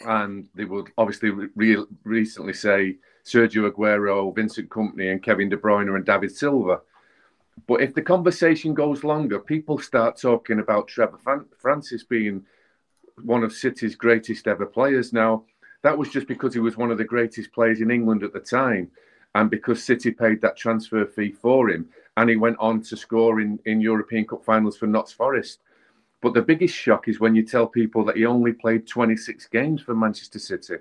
and 0.00 0.48
they 0.54 0.64
would 0.64 0.90
obviously 0.98 1.30
re- 1.30 1.84
recently 2.04 2.52
say 2.52 2.96
Sergio 3.24 3.70
Aguero, 3.70 4.34
Vincent 4.34 4.68
Kompany, 4.68 5.12
and 5.12 5.22
Kevin 5.22 5.48
De 5.48 5.56
Bruyne 5.56 5.94
and 5.94 6.04
David 6.04 6.34
Silva. 6.34 6.80
But 7.68 7.82
if 7.82 7.94
the 7.94 8.02
conversation 8.02 8.74
goes 8.74 9.04
longer, 9.04 9.38
people 9.38 9.78
start 9.78 10.16
talking 10.16 10.58
about 10.58 10.88
Trevor 10.88 11.18
Francis 11.58 12.02
being 12.02 12.44
one 13.22 13.44
of 13.44 13.52
City's 13.52 13.94
greatest 13.94 14.48
ever 14.48 14.66
players. 14.66 15.12
Now, 15.12 15.44
that 15.82 15.96
was 15.96 16.08
just 16.08 16.26
because 16.26 16.54
he 16.54 16.60
was 16.60 16.76
one 16.76 16.90
of 16.90 16.98
the 16.98 17.04
greatest 17.04 17.52
players 17.52 17.80
in 17.80 17.90
England 17.90 18.22
at 18.22 18.32
the 18.32 18.40
time, 18.40 18.90
and 19.34 19.50
because 19.50 19.82
City 19.82 20.10
paid 20.10 20.40
that 20.40 20.56
transfer 20.56 21.04
fee 21.06 21.32
for 21.32 21.70
him, 21.70 21.88
and 22.16 22.28
he 22.28 22.36
went 22.36 22.56
on 22.58 22.82
to 22.82 22.96
score 22.96 23.40
in, 23.40 23.58
in 23.66 23.80
European 23.80 24.26
Cup 24.26 24.44
finals 24.44 24.76
for 24.76 24.86
Notts 24.86 25.12
Forest. 25.12 25.60
But 26.22 26.34
the 26.34 26.42
biggest 26.42 26.74
shock 26.74 27.08
is 27.08 27.20
when 27.20 27.34
you 27.34 27.44
tell 27.44 27.66
people 27.66 28.04
that 28.04 28.16
he 28.16 28.24
only 28.24 28.52
played 28.52 28.86
26 28.86 29.48
games 29.48 29.82
for 29.82 29.94
Manchester 29.94 30.38
City. 30.38 30.76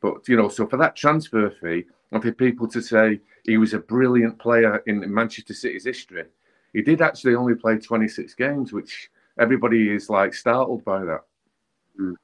But 0.00 0.26
you 0.28 0.36
know, 0.36 0.48
so 0.48 0.66
for 0.66 0.76
that 0.78 0.96
transfer 0.96 1.50
fee, 1.50 1.84
and 2.12 2.22
for 2.22 2.32
people 2.32 2.68
to 2.68 2.80
say 2.80 3.20
he 3.44 3.58
was 3.58 3.74
a 3.74 3.78
brilliant 3.78 4.38
player 4.38 4.82
in 4.86 5.12
Manchester 5.12 5.54
City's 5.54 5.84
history, 5.84 6.24
he 6.72 6.82
did 6.82 7.02
actually 7.02 7.34
only 7.34 7.56
play 7.56 7.78
26 7.78 8.34
games, 8.34 8.72
which 8.72 9.10
everybody 9.38 9.92
is 9.92 10.08
like 10.08 10.34
startled 10.34 10.84
by 10.84 11.04
that. 11.04 11.24
Mm. 12.00 12.14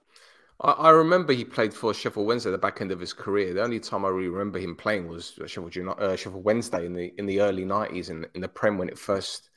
I, 0.61 0.89
remember 0.89 1.35
he 1.35 1.45
played 1.45 1.75
for 1.75 1.93
Sheffield 1.93 2.27
Wednesday 2.27 2.49
at 2.49 2.53
the 2.53 2.59
back 2.59 2.81
end 2.81 2.91
of 2.91 2.99
his 2.99 3.13
career. 3.13 3.53
The 3.53 3.63
only 3.63 3.79
time 3.79 4.07
I 4.07 4.09
really 4.09 4.29
remember 4.29 4.59
him 4.59 4.75
playing 4.75 5.07
was 5.07 5.39
Sheffield, 5.47 5.77
uh, 5.99 6.17
Sheffield 6.17 6.45
Wednesday 6.45 6.87
in 6.87 6.95
the 6.95 7.13
in 7.19 7.27
the 7.27 7.41
early 7.41 7.65
90s 7.65 8.09
in, 8.09 8.25
in 8.35 8.41
the 8.41 8.49
Prem 8.49 8.79
when 8.79 8.89
it 8.89 8.99
first 8.99 9.51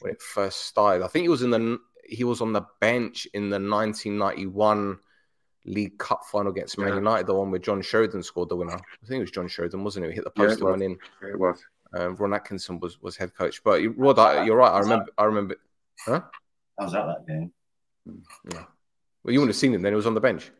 when 0.00 0.12
it 0.12 0.20
first 0.20 0.66
started. 0.66 1.02
I 1.02 1.08
think 1.08 1.22
he 1.22 1.30
was 1.30 1.42
in 1.42 1.50
the 1.50 1.78
he 2.08 2.24
was 2.24 2.40
on 2.40 2.52
the 2.52 2.62
bench 2.80 3.26
in 3.34 3.50
the 3.50 3.56
1991 3.56 4.98
League 5.66 5.98
Cup 5.98 6.22
final 6.30 6.52
against 6.52 6.78
Man 6.78 6.88
yeah. 6.88 6.94
United, 6.96 7.26
the 7.26 7.34
one 7.34 7.50
where 7.50 7.60
John 7.60 7.82
Sheridan 7.82 8.22
scored 8.22 8.48
the 8.48 8.56
winner. 8.56 8.74
I 8.74 9.06
think 9.06 9.18
it 9.18 9.20
was 9.20 9.30
John 9.30 9.48
Sheridan, 9.48 9.82
wasn't 9.82 10.06
it? 10.06 10.10
He 10.10 10.14
hit 10.14 10.24
the 10.24 10.30
post 10.30 10.60
yeah, 10.60 10.66
and 10.66 10.70
went 10.70 10.82
in. 10.82 10.98
Yeah, 11.22 11.28
it 11.30 11.38
was. 11.38 11.64
Um, 11.94 12.16
Ron 12.16 12.34
Atkinson 12.34 12.78
was, 12.80 13.00
was 13.00 13.16
head 13.16 13.34
coach. 13.34 13.62
But 13.64 13.82
Rod, 13.96 14.46
you're 14.46 14.56
right. 14.56 14.72
I 14.72 14.78
remember. 14.80 15.06
I 15.18 15.24
remember. 15.24 15.56
Huh? 16.04 16.20
I 16.78 16.84
was 16.84 16.94
at 16.94 17.06
that 17.06 17.26
game. 17.26 17.52
Yeah. 18.52 18.64
Well, 19.22 19.32
you 19.32 19.40
wouldn't 19.40 19.54
have 19.54 19.56
seen 19.56 19.74
him 19.74 19.82
then. 19.82 19.92
He 19.92 19.96
was 19.96 20.06
on 20.06 20.14
the 20.14 20.20
bench. 20.20 20.50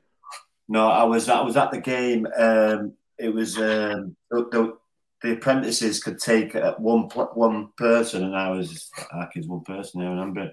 No, 0.68 0.88
I 0.88 1.04
was. 1.04 1.28
I 1.28 1.40
was 1.42 1.56
at 1.56 1.70
the 1.70 1.80
game. 1.80 2.26
Um, 2.36 2.94
it 3.18 3.32
was 3.32 3.56
um, 3.58 4.16
the, 4.30 4.48
the, 4.50 4.76
the, 5.22 5.32
apprentices 5.34 6.02
could 6.02 6.18
take 6.18 6.54
one 6.78 7.02
one 7.34 7.68
person, 7.76 8.24
and 8.24 8.36
I 8.36 8.50
was 8.50 8.90
Atkins 9.12 9.46
one 9.46 9.62
person. 9.62 10.02
I 10.02 10.08
remember. 10.08 10.52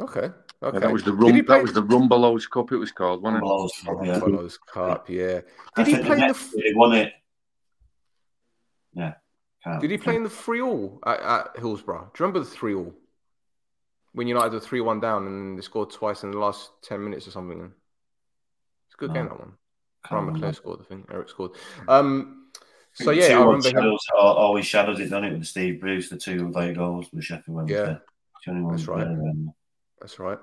Okay. 0.00 0.30
Okay. 0.62 0.78
that 0.78 0.92
was 0.92 1.02
the 1.02 1.12
rum. 1.12 1.44
That 1.46 1.62
was 1.62 1.72
the 1.72 1.82
Rumbelows 1.82 2.48
Cup. 2.48 2.72
It 2.72 2.76
was 2.76 2.92
called, 2.92 3.22
wasn't 3.22 3.42
it? 3.42 3.46
Rumbelows 3.46 3.84
Cup. 3.84 4.06
Yeah. 4.06 4.20
Rumbelows 4.20 4.58
Cup. 4.72 5.10
Yeah. 5.10 5.40
Did 5.76 5.86
he 5.86 5.96
play 5.98 6.16
the? 6.16 6.50
He 6.54 6.72
won 6.74 6.94
it. 6.94 7.12
Yeah. 8.94 9.14
Did 9.80 9.90
he 9.90 9.98
play 9.98 10.16
in 10.16 10.24
the 10.24 10.30
three 10.30 10.60
all 10.60 10.98
at, 11.06 11.20
at, 11.20 11.56
Hillsborough? 11.56 12.10
Do 12.12 12.22
you 12.22 12.26
remember 12.26 12.40
the 12.40 12.50
three 12.50 12.74
all 12.74 12.92
when 14.12 14.26
United 14.26 14.52
were 14.52 14.60
three 14.60 14.80
one 14.80 15.00
down 15.00 15.26
and 15.26 15.56
they 15.56 15.62
scored 15.62 15.90
twice 15.90 16.24
in 16.24 16.32
the 16.32 16.38
last 16.38 16.70
ten 16.82 17.02
minutes 17.02 17.28
or 17.28 17.30
something? 17.30 17.72
It's 18.86 18.94
a 18.94 18.98
good 18.98 19.10
no. 19.10 19.14
game 19.14 19.28
that 19.28 19.38
one. 19.38 19.52
Brian 20.08 20.26
McClair 20.26 20.54
scored. 20.54 20.80
I 20.80 20.84
think 20.84 21.06
Eric 21.12 21.28
scored. 21.28 21.52
Um, 21.86 22.48
so 22.94 23.10
yeah, 23.10 23.38
I 23.38 23.40
remember 23.40 23.68
shadows, 23.68 24.00
him. 24.10 24.16
always 24.18 24.66
shadows 24.66 25.00
it 25.00 25.10
done 25.10 25.24
it 25.24 25.32
with 25.32 25.46
Steve 25.46 25.80
Bruce, 25.80 26.08
the 26.08 26.18
two 26.18 26.50
late 26.50 26.76
goals 26.76 27.06
with 27.12 27.24
Sheffield 27.24 27.56
Wednesday. 27.56 27.98
Yeah, 28.46 28.62
that's 28.70 28.88
right. 28.88 29.06
That's 30.02 30.18
right. 30.18 30.38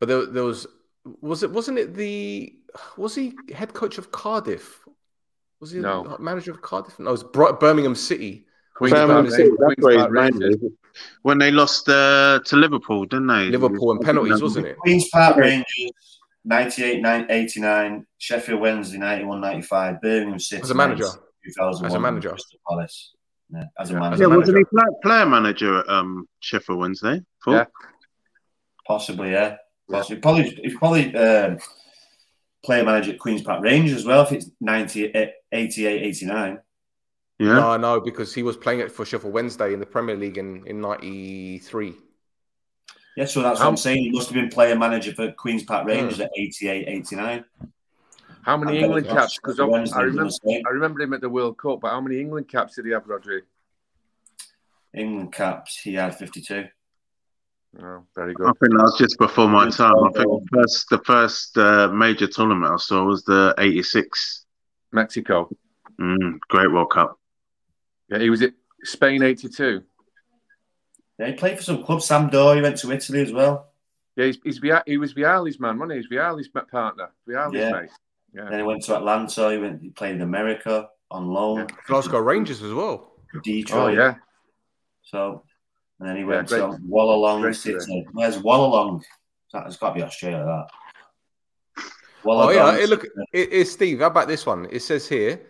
But 0.00 0.08
there, 0.08 0.26
there 0.26 0.42
was 0.42 0.66
was 1.20 1.42
it 1.42 1.50
wasn't 1.50 1.78
it 1.78 1.94
the 1.94 2.54
was 2.96 3.14
he 3.14 3.34
head 3.54 3.74
coach 3.74 3.98
of 3.98 4.10
Cardiff? 4.10 4.80
Was 5.60 5.70
he 5.70 5.78
no. 5.78 6.16
manager 6.18 6.50
of 6.50 6.62
Cardiff? 6.62 6.98
No, 6.98 7.10
it 7.10 7.12
was 7.12 7.24
Birmingham 7.60 7.94
City. 7.94 8.46
Birmingham 8.78 9.30
City. 9.30 9.50
That's 9.78 10.56
When 11.22 11.38
they 11.38 11.50
lost 11.50 11.88
uh, 11.88 12.40
to 12.44 12.56
Liverpool, 12.56 13.06
didn't 13.06 13.28
they? 13.28 13.44
Liverpool 13.46 13.92
and 13.92 14.00
penalties, 14.00 14.42
wasn't 14.42 14.66
it? 14.66 14.76
Queens 14.78 15.08
Park 15.10 15.36
Rangers. 15.36 15.92
98, 16.44 17.26
89, 17.28 18.06
Sheffield 18.18 18.60
Wednesday 18.60 18.98
91, 18.98 19.40
95, 19.40 20.00
Birmingham 20.00 20.38
City. 20.38 20.62
As 20.62 20.70
a 20.70 20.74
manager. 20.74 21.06
2001, 21.44 21.86
As 21.86 21.94
a 21.94 22.00
manager. 22.00 22.30
Crystal 22.30 22.58
Palace. 22.68 23.14
Yeah, 23.50 23.64
as 23.78 23.90
a 23.90 23.94
Yeah. 23.94 23.98
manager. 23.98 24.22
Yeah, 24.22 24.36
wasn't 24.36 24.58
he 24.58 24.64
player, 24.64 24.86
player 25.02 25.26
manager 25.26 25.78
at 25.80 25.88
um, 25.88 26.28
Sheffield 26.40 26.78
Wednesday? 26.78 27.20
Full? 27.42 27.54
Yeah. 27.54 27.64
Possibly, 28.86 29.32
yeah. 29.32 29.56
Possibly. 29.90 30.20
Probably, 30.20 30.58
if 30.62 30.74
probably 30.76 31.14
um, 31.16 31.58
player 32.64 32.84
manager 32.84 33.12
at 33.12 33.18
Queen's 33.18 33.42
Park 33.42 33.62
Rangers 33.62 33.98
as 33.98 34.04
well, 34.04 34.22
if 34.22 34.32
it's 34.32 34.50
90, 34.60 35.14
eh, 35.14 35.30
88, 35.52 36.02
89. 36.02 36.58
Yeah. 37.38 37.46
No, 37.48 37.76
no, 37.76 38.00
because 38.00 38.34
he 38.34 38.42
was 38.42 38.56
playing 38.56 38.80
it 38.80 38.90
for 38.90 39.04
Sheffield 39.04 39.32
Wednesday 39.32 39.72
in 39.74 39.80
the 39.80 39.86
Premier 39.86 40.16
League 40.16 40.38
in, 40.38 40.66
in 40.66 40.80
93. 40.80 41.94
Yeah, 43.16 43.24
so 43.24 43.42
that's 43.42 43.60
what 43.60 43.66
Um, 43.66 43.72
I'm 43.72 43.76
saying. 43.76 43.98
He 44.02 44.10
must 44.10 44.28
have 44.28 44.34
been 44.34 44.50
player 44.50 44.76
manager 44.76 45.12
for 45.14 45.32
Queen's 45.32 45.64
Park. 45.64 45.86
Rangers 45.86 46.20
at 46.20 46.30
88, 46.36 46.86
89. 46.88 47.44
How 48.42 48.56
many 48.56 48.78
England 48.78 49.08
caps? 49.08 49.36
Because 49.36 49.58
I 49.58 49.64
remember. 50.02 50.32
I 50.46 50.70
remember 50.70 51.00
him 51.00 51.12
at 51.14 51.20
the 51.20 51.28
World 51.28 51.58
Cup, 51.58 51.80
but 51.80 51.90
how 51.90 52.00
many 52.00 52.20
England 52.20 52.48
caps 52.48 52.76
did 52.76 52.84
he 52.84 52.92
have, 52.92 53.04
Rodri? 53.04 53.40
England 54.94 55.32
caps, 55.32 55.80
he 55.80 55.94
had 55.94 56.16
52. 56.16 56.66
Oh, 57.82 58.02
very 58.14 58.32
I 58.40 58.44
think 58.44 58.58
that 58.60 58.82
was 58.82 58.96
just 58.98 59.18
before 59.18 59.48
my 59.48 59.68
time. 59.68 59.92
I 59.98 60.10
think 60.12 60.26
the 60.26 60.46
first, 60.52 60.88
the 60.88 60.98
first 61.04 61.58
uh, 61.58 61.88
major 61.88 62.26
tournament 62.26 62.72
I 62.72 62.76
saw 62.76 63.04
was 63.04 63.22
the 63.24 63.54
'86. 63.58 64.46
Mexico. 64.92 65.50
Mm, 66.00 66.38
great 66.48 66.72
World 66.72 66.90
Cup. 66.90 67.18
Yeah, 68.10 68.18
he 68.18 68.30
was 68.30 68.40
at 68.42 68.52
Spain 68.84 69.22
'82. 69.22 69.82
Yeah, 71.18 71.26
he 71.26 71.32
played 71.34 71.56
for 71.58 71.62
some 71.62 71.82
clubs. 71.84 72.08
Sampdoria, 72.08 72.56
he 72.56 72.62
went 72.62 72.78
to 72.78 72.90
Italy 72.92 73.22
as 73.22 73.32
well. 73.32 73.72
Yeah, 74.16 74.26
he's, 74.26 74.38
he's 74.42 74.58
Via- 74.58 74.82
he 74.86 74.96
was 74.96 75.12
Vialli's 75.14 75.60
man, 75.60 75.78
wasn't 75.78 75.92
he? 75.92 75.98
He's 75.98 76.08
Vialli's 76.10 76.48
partner. 76.48 77.10
Vialli's 77.28 77.54
Yeah. 77.54 77.72
mate. 77.72 77.90
Yeah. 78.34 78.48
Then 78.50 78.60
he 78.60 78.66
went 78.66 78.82
to 78.84 78.96
Atlanta. 78.96 79.50
He 79.52 79.58
went. 79.58 79.82
He 79.82 79.90
played 79.90 80.14
in 80.16 80.22
America 80.22 80.88
on 81.10 81.26
loan. 81.28 81.58
Yeah. 81.60 81.76
Glasgow 81.86 82.20
Rangers 82.20 82.62
as 82.62 82.72
well. 82.72 83.12
Detroit. 83.42 83.82
Oh 83.82 83.88
yeah. 83.88 84.14
So, 85.02 85.44
and 86.00 86.08
then 86.08 86.16
he 86.16 86.24
went 86.24 86.48
great- 86.48 86.58
to 86.60 86.78
Wallalong 86.88 87.40
great 87.42 87.56
City. 87.56 88.06
Where's 88.12 88.38
Wallalong? 88.38 89.02
That's 89.52 89.76
got 89.76 89.90
to 89.90 89.94
be 89.94 90.02
Australia. 90.02 90.44
That. 90.44 90.66
Oh, 91.78 92.28
Wollongong 92.48 92.54
yeah. 92.54 92.76
Hey, 92.76 92.86
look, 92.86 93.04
it, 93.32 93.48
it's 93.52 93.70
Steve. 93.72 94.00
How 94.00 94.06
about 94.06 94.28
this 94.28 94.44
one? 94.44 94.66
It 94.70 94.80
says 94.80 95.08
here 95.08 95.40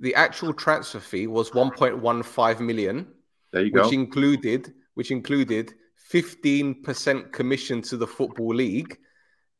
the 0.00 0.14
actual 0.14 0.52
transfer 0.52 1.00
fee 1.00 1.26
was 1.26 1.50
1.15 1.50 2.60
million, 2.60 3.06
There 3.52 3.62
you 3.62 3.72
go. 3.72 3.82
which 3.84 3.92
included 3.92 4.74
which 4.94 5.10
included 5.10 5.74
15% 6.12 7.32
commission 7.32 7.82
to 7.82 7.96
the 7.96 8.06
football 8.06 8.54
league. 8.54 8.98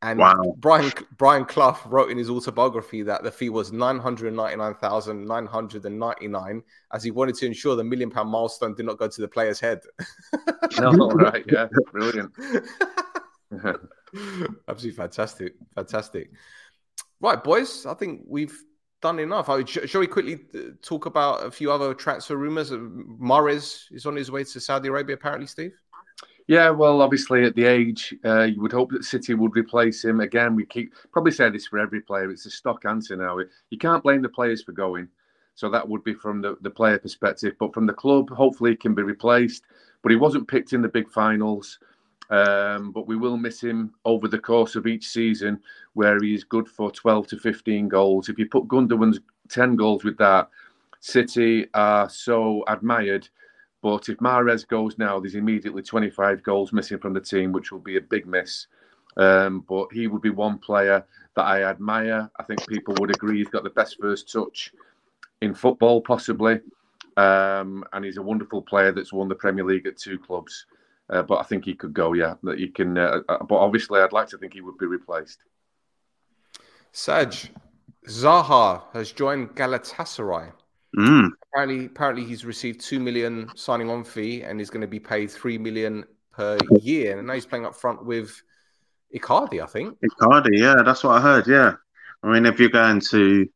And 0.00 0.20
Wow. 0.20 0.54
Brian 0.58 0.92
Brian 1.16 1.44
Clough 1.44 1.76
wrote 1.86 2.08
in 2.10 2.18
his 2.18 2.30
autobiography 2.30 3.02
that 3.02 3.24
the 3.24 3.32
fee 3.32 3.48
was 3.48 3.72
999,999 3.72 6.62
as 6.92 7.02
he 7.02 7.10
wanted 7.10 7.34
to 7.36 7.46
ensure 7.46 7.74
the 7.74 7.82
million 7.82 8.08
pound 8.10 8.30
milestone 8.30 8.74
did 8.74 8.86
not 8.86 8.98
go 8.98 9.08
to 9.08 9.20
the 9.20 9.26
player's 9.28 9.58
head. 9.58 9.80
no, 10.80 10.92
right. 11.10 11.44
Yeah. 11.50 11.66
Brilliant. 11.92 12.32
Absolutely 14.68 14.96
fantastic. 14.96 15.54
Fantastic. 15.74 16.30
Right, 17.20 17.42
boys, 17.42 17.84
I 17.84 17.94
think 17.94 18.22
we've 18.28 18.56
done 19.02 19.18
enough. 19.18 19.48
I- 19.48 19.64
sh- 19.64 19.78
Shall 19.86 20.00
we 20.00 20.06
quickly 20.06 20.38
uh, 20.54 20.58
talk 20.82 21.06
about 21.06 21.44
a 21.44 21.50
few 21.50 21.72
other 21.72 21.92
transfer 21.94 22.36
rumors? 22.36 22.70
Uh, 22.70 22.76
Mahrez 23.20 23.82
is 23.90 24.06
on 24.06 24.14
his 24.16 24.30
way 24.30 24.44
to 24.44 24.60
Saudi 24.60 24.88
Arabia, 24.88 25.16
apparently, 25.16 25.46
Steve. 25.48 25.72
Yeah, 26.48 26.70
well, 26.70 27.02
obviously 27.02 27.44
at 27.44 27.54
the 27.54 27.66
age, 27.66 28.14
uh, 28.24 28.44
you 28.44 28.62
would 28.62 28.72
hope 28.72 28.90
that 28.92 29.04
City 29.04 29.34
would 29.34 29.54
replace 29.54 30.02
him. 30.02 30.20
Again, 30.20 30.56
we 30.56 30.64
keep 30.64 30.94
probably 31.12 31.30
say 31.30 31.50
this 31.50 31.66
for 31.66 31.78
every 31.78 32.00
player. 32.00 32.30
It's 32.30 32.46
a 32.46 32.50
stock 32.50 32.86
answer 32.86 33.16
now. 33.16 33.38
You 33.68 33.78
can't 33.78 34.02
blame 34.02 34.22
the 34.22 34.30
players 34.30 34.62
for 34.62 34.72
going. 34.72 35.08
So 35.56 35.68
that 35.68 35.86
would 35.86 36.02
be 36.04 36.14
from 36.14 36.40
the, 36.40 36.56
the 36.62 36.70
player 36.70 36.98
perspective. 36.98 37.54
But 37.60 37.74
from 37.74 37.84
the 37.84 37.92
club, 37.92 38.30
hopefully 38.30 38.70
he 38.70 38.76
can 38.76 38.94
be 38.94 39.02
replaced. 39.02 39.64
But 40.02 40.10
he 40.10 40.16
wasn't 40.16 40.48
picked 40.48 40.72
in 40.72 40.80
the 40.80 40.88
big 40.88 41.10
finals. 41.10 41.78
Um, 42.30 42.92
but 42.92 43.06
we 43.06 43.16
will 43.16 43.36
miss 43.36 43.60
him 43.60 43.92
over 44.06 44.26
the 44.26 44.38
course 44.38 44.74
of 44.74 44.86
each 44.86 45.06
season 45.06 45.60
where 45.94 46.18
he's 46.22 46.44
good 46.44 46.68
for 46.68 46.90
12 46.90 47.26
to 47.28 47.36
15 47.38 47.88
goals. 47.88 48.30
If 48.30 48.38
you 48.38 48.46
put 48.48 48.68
Gundogan's 48.68 49.20
10 49.50 49.76
goals 49.76 50.02
with 50.02 50.16
that, 50.18 50.48
City 51.00 51.66
are 51.74 52.08
so 52.08 52.64
admired. 52.68 53.28
But 53.82 54.08
if 54.08 54.18
Mahrez 54.18 54.66
goes 54.66 54.98
now, 54.98 55.20
there's 55.20 55.36
immediately 55.36 55.82
25 55.82 56.42
goals 56.42 56.72
missing 56.72 56.98
from 56.98 57.12
the 57.12 57.20
team, 57.20 57.52
which 57.52 57.70
will 57.70 57.78
be 57.78 57.96
a 57.96 58.00
big 58.00 58.26
miss. 58.26 58.66
Um, 59.16 59.64
but 59.68 59.88
he 59.92 60.06
would 60.06 60.22
be 60.22 60.30
one 60.30 60.58
player 60.58 61.04
that 61.36 61.42
I 61.42 61.64
admire. 61.64 62.30
I 62.38 62.42
think 62.42 62.66
people 62.66 62.94
would 62.98 63.10
agree 63.10 63.38
he's 63.38 63.48
got 63.48 63.64
the 63.64 63.70
best 63.70 63.98
first 64.00 64.32
touch 64.32 64.72
in 65.40 65.54
football, 65.54 66.00
possibly. 66.00 66.60
Um, 67.16 67.84
and 67.92 68.04
he's 68.04 68.16
a 68.16 68.22
wonderful 68.22 68.62
player 68.62 68.92
that's 68.92 69.12
won 69.12 69.28
the 69.28 69.34
Premier 69.34 69.64
League 69.64 69.86
at 69.86 69.96
two 69.96 70.18
clubs. 70.18 70.66
Uh, 71.10 71.22
but 71.22 71.38
I 71.38 71.42
think 71.42 71.64
he 71.64 71.74
could 71.74 71.94
go, 71.94 72.12
yeah. 72.12 72.34
That 72.42 72.58
he 72.58 72.68
can. 72.68 72.98
Uh, 72.98 73.20
uh, 73.28 73.42
but 73.44 73.56
obviously, 73.56 74.00
I'd 74.00 74.12
like 74.12 74.28
to 74.28 74.38
think 74.38 74.52
he 74.52 74.60
would 74.60 74.78
be 74.78 74.86
replaced. 74.86 75.38
Saj, 76.92 77.50
Zaha 78.06 78.82
has 78.92 79.12
joined 79.12 79.54
Galatasaray. 79.54 80.52
Mm. 80.96 81.30
Apparently, 81.52 81.86
apparently 81.86 82.24
he's 82.24 82.44
received 82.44 82.80
two 82.80 83.00
million 83.00 83.50
signing 83.56 83.88
on 83.88 84.04
fee 84.04 84.42
and 84.42 84.60
is 84.60 84.70
going 84.70 84.82
to 84.82 84.86
be 84.86 85.00
paid 85.00 85.30
three 85.30 85.58
million 85.58 86.04
per 86.32 86.58
year. 86.80 87.18
And 87.18 87.26
now 87.26 87.34
he's 87.34 87.46
playing 87.46 87.66
up 87.66 87.74
front 87.74 88.04
with 88.04 88.40
Icardi, 89.14 89.62
I 89.62 89.66
think. 89.66 89.96
Icardi, 90.00 90.58
yeah, 90.58 90.76
that's 90.84 91.02
what 91.04 91.16
I 91.16 91.20
heard. 91.20 91.46
Yeah, 91.46 91.74
I 92.22 92.32
mean, 92.32 92.46
if 92.46 92.60
you're 92.60 92.68
going 92.68 93.00
to 93.10 93.46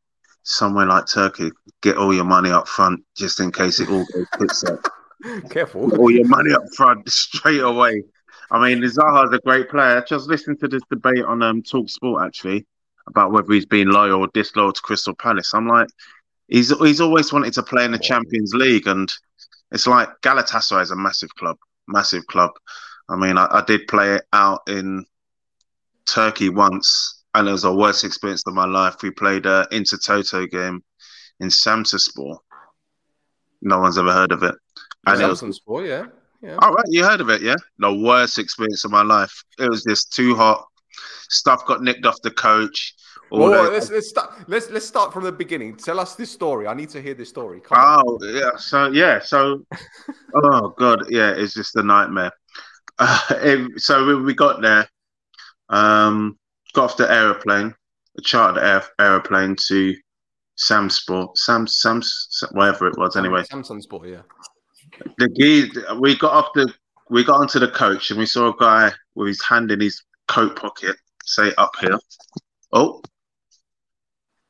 somewhere 0.43 0.85
like 0.85 1.05
Turkey, 1.07 1.51
get 1.81 1.97
all 1.97 2.13
your 2.13 2.25
money 2.25 2.51
up 2.51 2.67
front 2.67 3.01
just 3.15 3.39
in 3.39 3.51
case 3.51 3.79
it 3.79 3.89
all 3.89 4.05
goes 4.13 4.27
tits 4.37 4.63
up. 4.63 4.79
Careful. 5.49 5.95
all 5.95 6.11
your 6.11 6.27
money 6.27 6.53
up 6.53 6.63
front 6.75 7.09
straight 7.09 7.61
away. 7.61 8.03
I 8.51 8.61
mean, 8.61 8.83
Zaha's 8.83 9.33
a 9.33 9.39
great 9.39 9.69
player. 9.69 10.03
Just 10.07 10.27
listen 10.27 10.57
to 10.57 10.67
this 10.67 10.83
debate 10.89 11.23
on 11.23 11.41
um, 11.41 11.63
Talk 11.63 11.89
Sport 11.89 12.25
actually 12.25 12.65
about 13.07 13.31
whether 13.31 13.51
he's 13.51 13.65
been 13.65 13.89
loyal 13.89 14.21
or 14.21 14.27
disloyal 14.33 14.73
to 14.73 14.81
Crystal 14.81 15.15
Palace. 15.15 15.53
I'm 15.53 15.67
like, 15.67 15.87
he's 16.53 16.69
he's 16.79 17.01
always 17.01 17.33
wanted 17.33 17.53
to 17.53 17.63
play 17.63 17.83
in 17.83 17.91
the 17.91 17.99
Champions 17.99 18.53
League, 18.53 18.87
and 18.87 19.11
it's 19.71 19.87
like 19.87 20.09
Galatasaray 20.21 20.83
is 20.83 20.91
a 20.91 20.95
massive 20.95 21.33
club, 21.35 21.57
massive 21.87 22.25
club. 22.27 22.51
I 23.09 23.17
mean, 23.17 23.37
I, 23.37 23.47
I 23.51 23.63
did 23.65 23.87
play 23.87 24.15
it 24.15 24.23
out 24.31 24.61
in 24.69 25.05
Turkey 26.05 26.49
once, 26.49 27.23
and 27.33 27.49
it 27.49 27.51
was 27.51 27.63
the 27.63 27.75
worst 27.75 28.05
experience 28.05 28.43
of 28.47 28.53
my 28.53 28.65
life. 28.65 28.95
We 29.01 29.11
played 29.11 29.45
a 29.45 29.67
Intertoto 29.71 30.49
game 30.49 30.81
in 31.41 31.49
Samsunspor. 31.49 32.37
No 33.61 33.79
one's 33.79 33.97
ever 33.97 34.13
heard 34.13 34.31
of 34.31 34.43
it. 34.43 34.55
And 35.05 35.17
Samson's 35.17 35.59
yeah. 35.67 36.05
Yeah. 36.41 36.57
all 36.61 36.73
right, 36.73 36.85
you 36.89 37.03
heard 37.03 37.21
of 37.21 37.29
it, 37.29 37.41
yeah? 37.41 37.55
The 37.79 37.93
worst 37.93 38.37
experience 38.37 38.83
of 38.83 38.91
my 38.91 39.01
life. 39.01 39.43
It 39.59 39.69
was 39.69 39.83
just 39.83 40.13
too 40.13 40.35
hot. 40.35 40.65
Stuff 41.29 41.65
got 41.65 41.81
nicked 41.81 42.05
off 42.05 42.21
the 42.21 42.31
coach. 42.31 42.93
Let's 43.31 43.89
let's 43.89 44.09
start 44.09 44.47
let's 44.47 44.69
let's 44.69 44.85
start 44.85 45.11
from 45.11 45.23
the 45.23 45.31
beginning. 45.31 45.75
Tell 45.75 45.99
us 45.99 46.15
this 46.15 46.31
story. 46.31 46.67
I 46.67 46.73
need 46.73 46.89
to 46.89 47.01
hear 47.01 47.13
this 47.13 47.29
story. 47.29 47.61
Come 47.61 47.77
on. 47.77 48.03
oh, 48.07 48.19
yeah. 48.23 48.55
So, 48.57 48.91
yeah. 48.91 49.19
So, 49.19 49.65
oh, 50.35 50.73
God. 50.77 51.05
Yeah, 51.09 51.31
it's 51.31 51.53
just 51.53 51.75
a 51.75 51.83
nightmare. 51.83 52.31
Uh, 52.99 53.19
it- 53.31 53.81
so, 53.81 54.05
when 54.05 54.23
we 54.23 54.33
got 54.33 54.61
there, 54.61 54.87
um, 55.69 56.37
got 56.73 56.91
off 56.91 56.97
the 56.97 57.11
aeroplane, 57.11 57.73
a 58.17 58.21
chartered 58.21 58.63
air, 58.63 58.83
aeroplane 58.99 59.55
to 59.67 59.95
Samsport, 60.57 61.35
Sam, 61.35 61.65
Sam's, 61.65 62.43
whatever 62.51 62.87
it 62.87 62.97
was, 62.97 63.15
anyway. 63.15 63.43
Samson's 63.43 63.87
boy, 63.87 64.05
yeah. 64.05 64.21
the 65.17 65.97
we 65.99 66.15
got 66.17 66.33
off 66.33 66.49
the 66.53 66.71
we 67.09 67.23
got 67.23 67.39
onto 67.39 67.59
the 67.59 67.67
coach 67.67 68.09
and 68.11 68.19
we 68.19 68.25
saw 68.25 68.49
a 68.49 68.55
guy 68.59 68.91
with 69.15 69.27
his 69.27 69.43
hand 69.43 69.71
in 69.71 69.79
his 69.79 70.03
coat 70.27 70.55
pocket 70.55 70.95
say 71.25 71.53
up 71.57 71.71
here 71.79 71.97
oh 72.71 73.01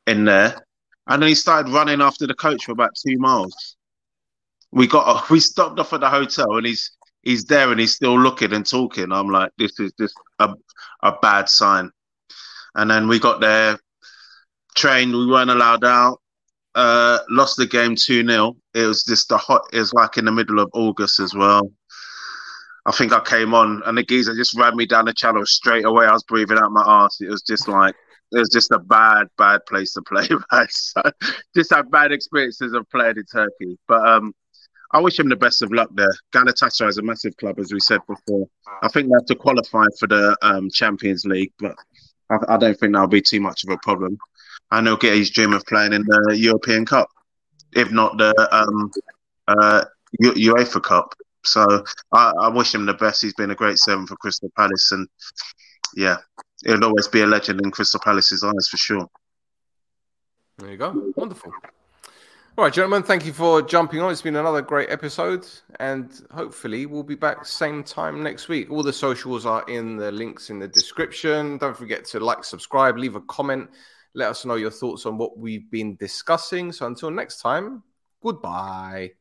in 0.06 0.24
there 0.24 0.64
and 1.06 1.22
then 1.22 1.28
he 1.28 1.34
started 1.34 1.72
running 1.72 2.00
after 2.00 2.26
the 2.26 2.34
coach 2.34 2.64
for 2.64 2.72
about 2.72 2.90
two 3.06 3.18
miles 3.18 3.76
we 4.72 4.86
got 4.86 5.28
we 5.30 5.40
stopped 5.40 5.78
off 5.78 5.92
at 5.92 6.00
the 6.00 6.08
hotel 6.08 6.56
and 6.56 6.66
he's 6.66 6.92
he's 7.22 7.44
there 7.44 7.70
and 7.70 7.80
he's 7.80 7.94
still 7.94 8.18
looking 8.18 8.52
and 8.52 8.68
talking 8.68 9.12
i'm 9.12 9.28
like 9.28 9.50
this 9.58 9.78
is 9.80 9.92
just 9.98 10.14
a, 10.40 10.54
a 11.02 11.12
bad 11.20 11.48
sign 11.48 11.90
and 12.74 12.90
then 12.90 13.08
we 13.08 13.18
got 13.18 13.40
there 13.40 13.78
trained 14.74 15.12
we 15.12 15.26
weren't 15.26 15.50
allowed 15.50 15.84
out 15.84 16.20
uh, 16.74 17.20
lost 17.30 17.56
the 17.56 17.66
game 17.66 17.94
2 17.96 18.26
0. 18.26 18.56
It 18.74 18.86
was 18.86 19.04
just 19.04 19.28
the 19.28 19.38
hot, 19.38 19.62
it 19.72 19.78
was 19.78 19.92
like 19.92 20.16
in 20.16 20.24
the 20.24 20.32
middle 20.32 20.58
of 20.58 20.70
August 20.74 21.20
as 21.20 21.34
well. 21.34 21.70
I 22.86 22.92
think 22.92 23.12
I 23.12 23.20
came 23.20 23.54
on 23.54 23.82
and 23.86 23.96
the 23.96 24.02
geezer 24.02 24.34
just 24.34 24.58
ran 24.58 24.76
me 24.76 24.84
down 24.84 25.06
the 25.06 25.14
channel 25.14 25.46
straight 25.46 25.86
away. 25.86 26.06
I 26.06 26.12
was 26.12 26.24
breathing 26.24 26.58
out 26.58 26.72
my 26.72 26.84
ass. 26.86 27.18
It 27.20 27.30
was 27.30 27.42
just 27.42 27.66
like, 27.66 27.94
it 28.34 28.40
was 28.40 28.50
just 28.50 28.72
a 28.72 28.78
bad, 28.78 29.28
bad 29.38 29.64
place 29.66 29.92
to 29.94 30.02
play. 30.02 30.26
Right? 30.52 30.70
So, 30.70 31.02
just 31.54 31.72
had 31.72 31.90
bad 31.90 32.12
experiences 32.12 32.72
of 32.72 32.88
playing 32.90 33.16
in 33.16 33.24
Turkey. 33.24 33.78
But 33.88 34.06
um, 34.06 34.34
I 34.92 35.00
wish 35.00 35.18
him 35.18 35.28
the 35.28 35.36
best 35.36 35.62
of 35.62 35.72
luck 35.72 35.90
there. 35.94 36.12
Galatasaray 36.32 36.88
is 36.88 36.98
a 36.98 37.02
massive 37.02 37.36
club, 37.36 37.58
as 37.58 37.72
we 37.72 37.80
said 37.80 38.00
before. 38.06 38.46
I 38.82 38.88
think 38.88 39.08
they 39.08 39.14
have 39.14 39.26
to 39.26 39.34
qualify 39.34 39.84
for 39.98 40.06
the 40.06 40.36
um, 40.42 40.70
Champions 40.70 41.24
League, 41.24 41.52
but 41.58 41.74
I, 42.30 42.54
I 42.54 42.56
don't 42.56 42.78
think 42.78 42.92
that'll 42.92 43.08
be 43.08 43.20
too 43.20 43.40
much 43.40 43.64
of 43.64 43.70
a 43.70 43.78
problem. 43.78 44.18
And 44.70 44.86
he'll 44.86 44.96
get 44.96 45.16
his 45.16 45.30
dream 45.30 45.52
of 45.52 45.64
playing 45.66 45.92
in 45.92 46.02
the 46.02 46.36
European 46.36 46.86
Cup, 46.86 47.08
if 47.72 47.90
not 47.90 48.18
the 48.18 48.32
um, 48.52 48.90
uh, 49.48 49.84
UEFA 50.22 50.82
Cup. 50.82 51.12
So 51.44 51.84
I, 52.12 52.32
I 52.40 52.48
wish 52.48 52.74
him 52.74 52.86
the 52.86 52.94
best. 52.94 53.22
He's 53.22 53.34
been 53.34 53.50
a 53.50 53.56
great 53.56 53.78
servant 53.78 54.08
for 54.08 54.16
Crystal 54.16 54.50
Palace, 54.56 54.92
and 54.92 55.08
yeah, 55.96 56.16
he'll 56.64 56.84
always 56.84 57.08
be 57.08 57.22
a 57.22 57.26
legend 57.26 57.60
in 57.60 57.70
Crystal 57.70 58.00
Palace's 58.00 58.42
eyes 58.42 58.68
for 58.70 58.76
sure. 58.76 59.06
There 60.58 60.70
you 60.70 60.76
go. 60.76 61.12
Wonderful. 61.16 61.52
All 62.56 62.62
right, 62.62 62.72
gentlemen, 62.72 63.02
thank 63.02 63.26
you 63.26 63.32
for 63.32 63.62
jumping 63.62 64.00
on. 64.00 64.12
It's 64.12 64.22
been 64.22 64.36
another 64.36 64.62
great 64.62 64.88
episode, 64.88 65.44
and 65.80 66.12
hopefully, 66.30 66.86
we'll 66.86 67.02
be 67.02 67.16
back 67.16 67.44
same 67.44 67.82
time 67.82 68.22
next 68.22 68.46
week. 68.46 68.70
All 68.70 68.84
the 68.84 68.92
socials 68.92 69.44
are 69.44 69.64
in 69.68 69.96
the 69.96 70.12
links 70.12 70.50
in 70.50 70.60
the 70.60 70.68
description. 70.68 71.58
Don't 71.58 71.76
forget 71.76 72.04
to 72.06 72.20
like, 72.20 72.44
subscribe, 72.44 72.96
leave 72.96 73.16
a 73.16 73.20
comment, 73.22 73.70
let 74.14 74.30
us 74.30 74.44
know 74.44 74.54
your 74.54 74.70
thoughts 74.70 75.04
on 75.04 75.18
what 75.18 75.36
we've 75.36 75.68
been 75.68 75.96
discussing. 75.96 76.70
So, 76.70 76.86
until 76.86 77.10
next 77.10 77.40
time, 77.40 77.82
goodbye. 78.22 79.14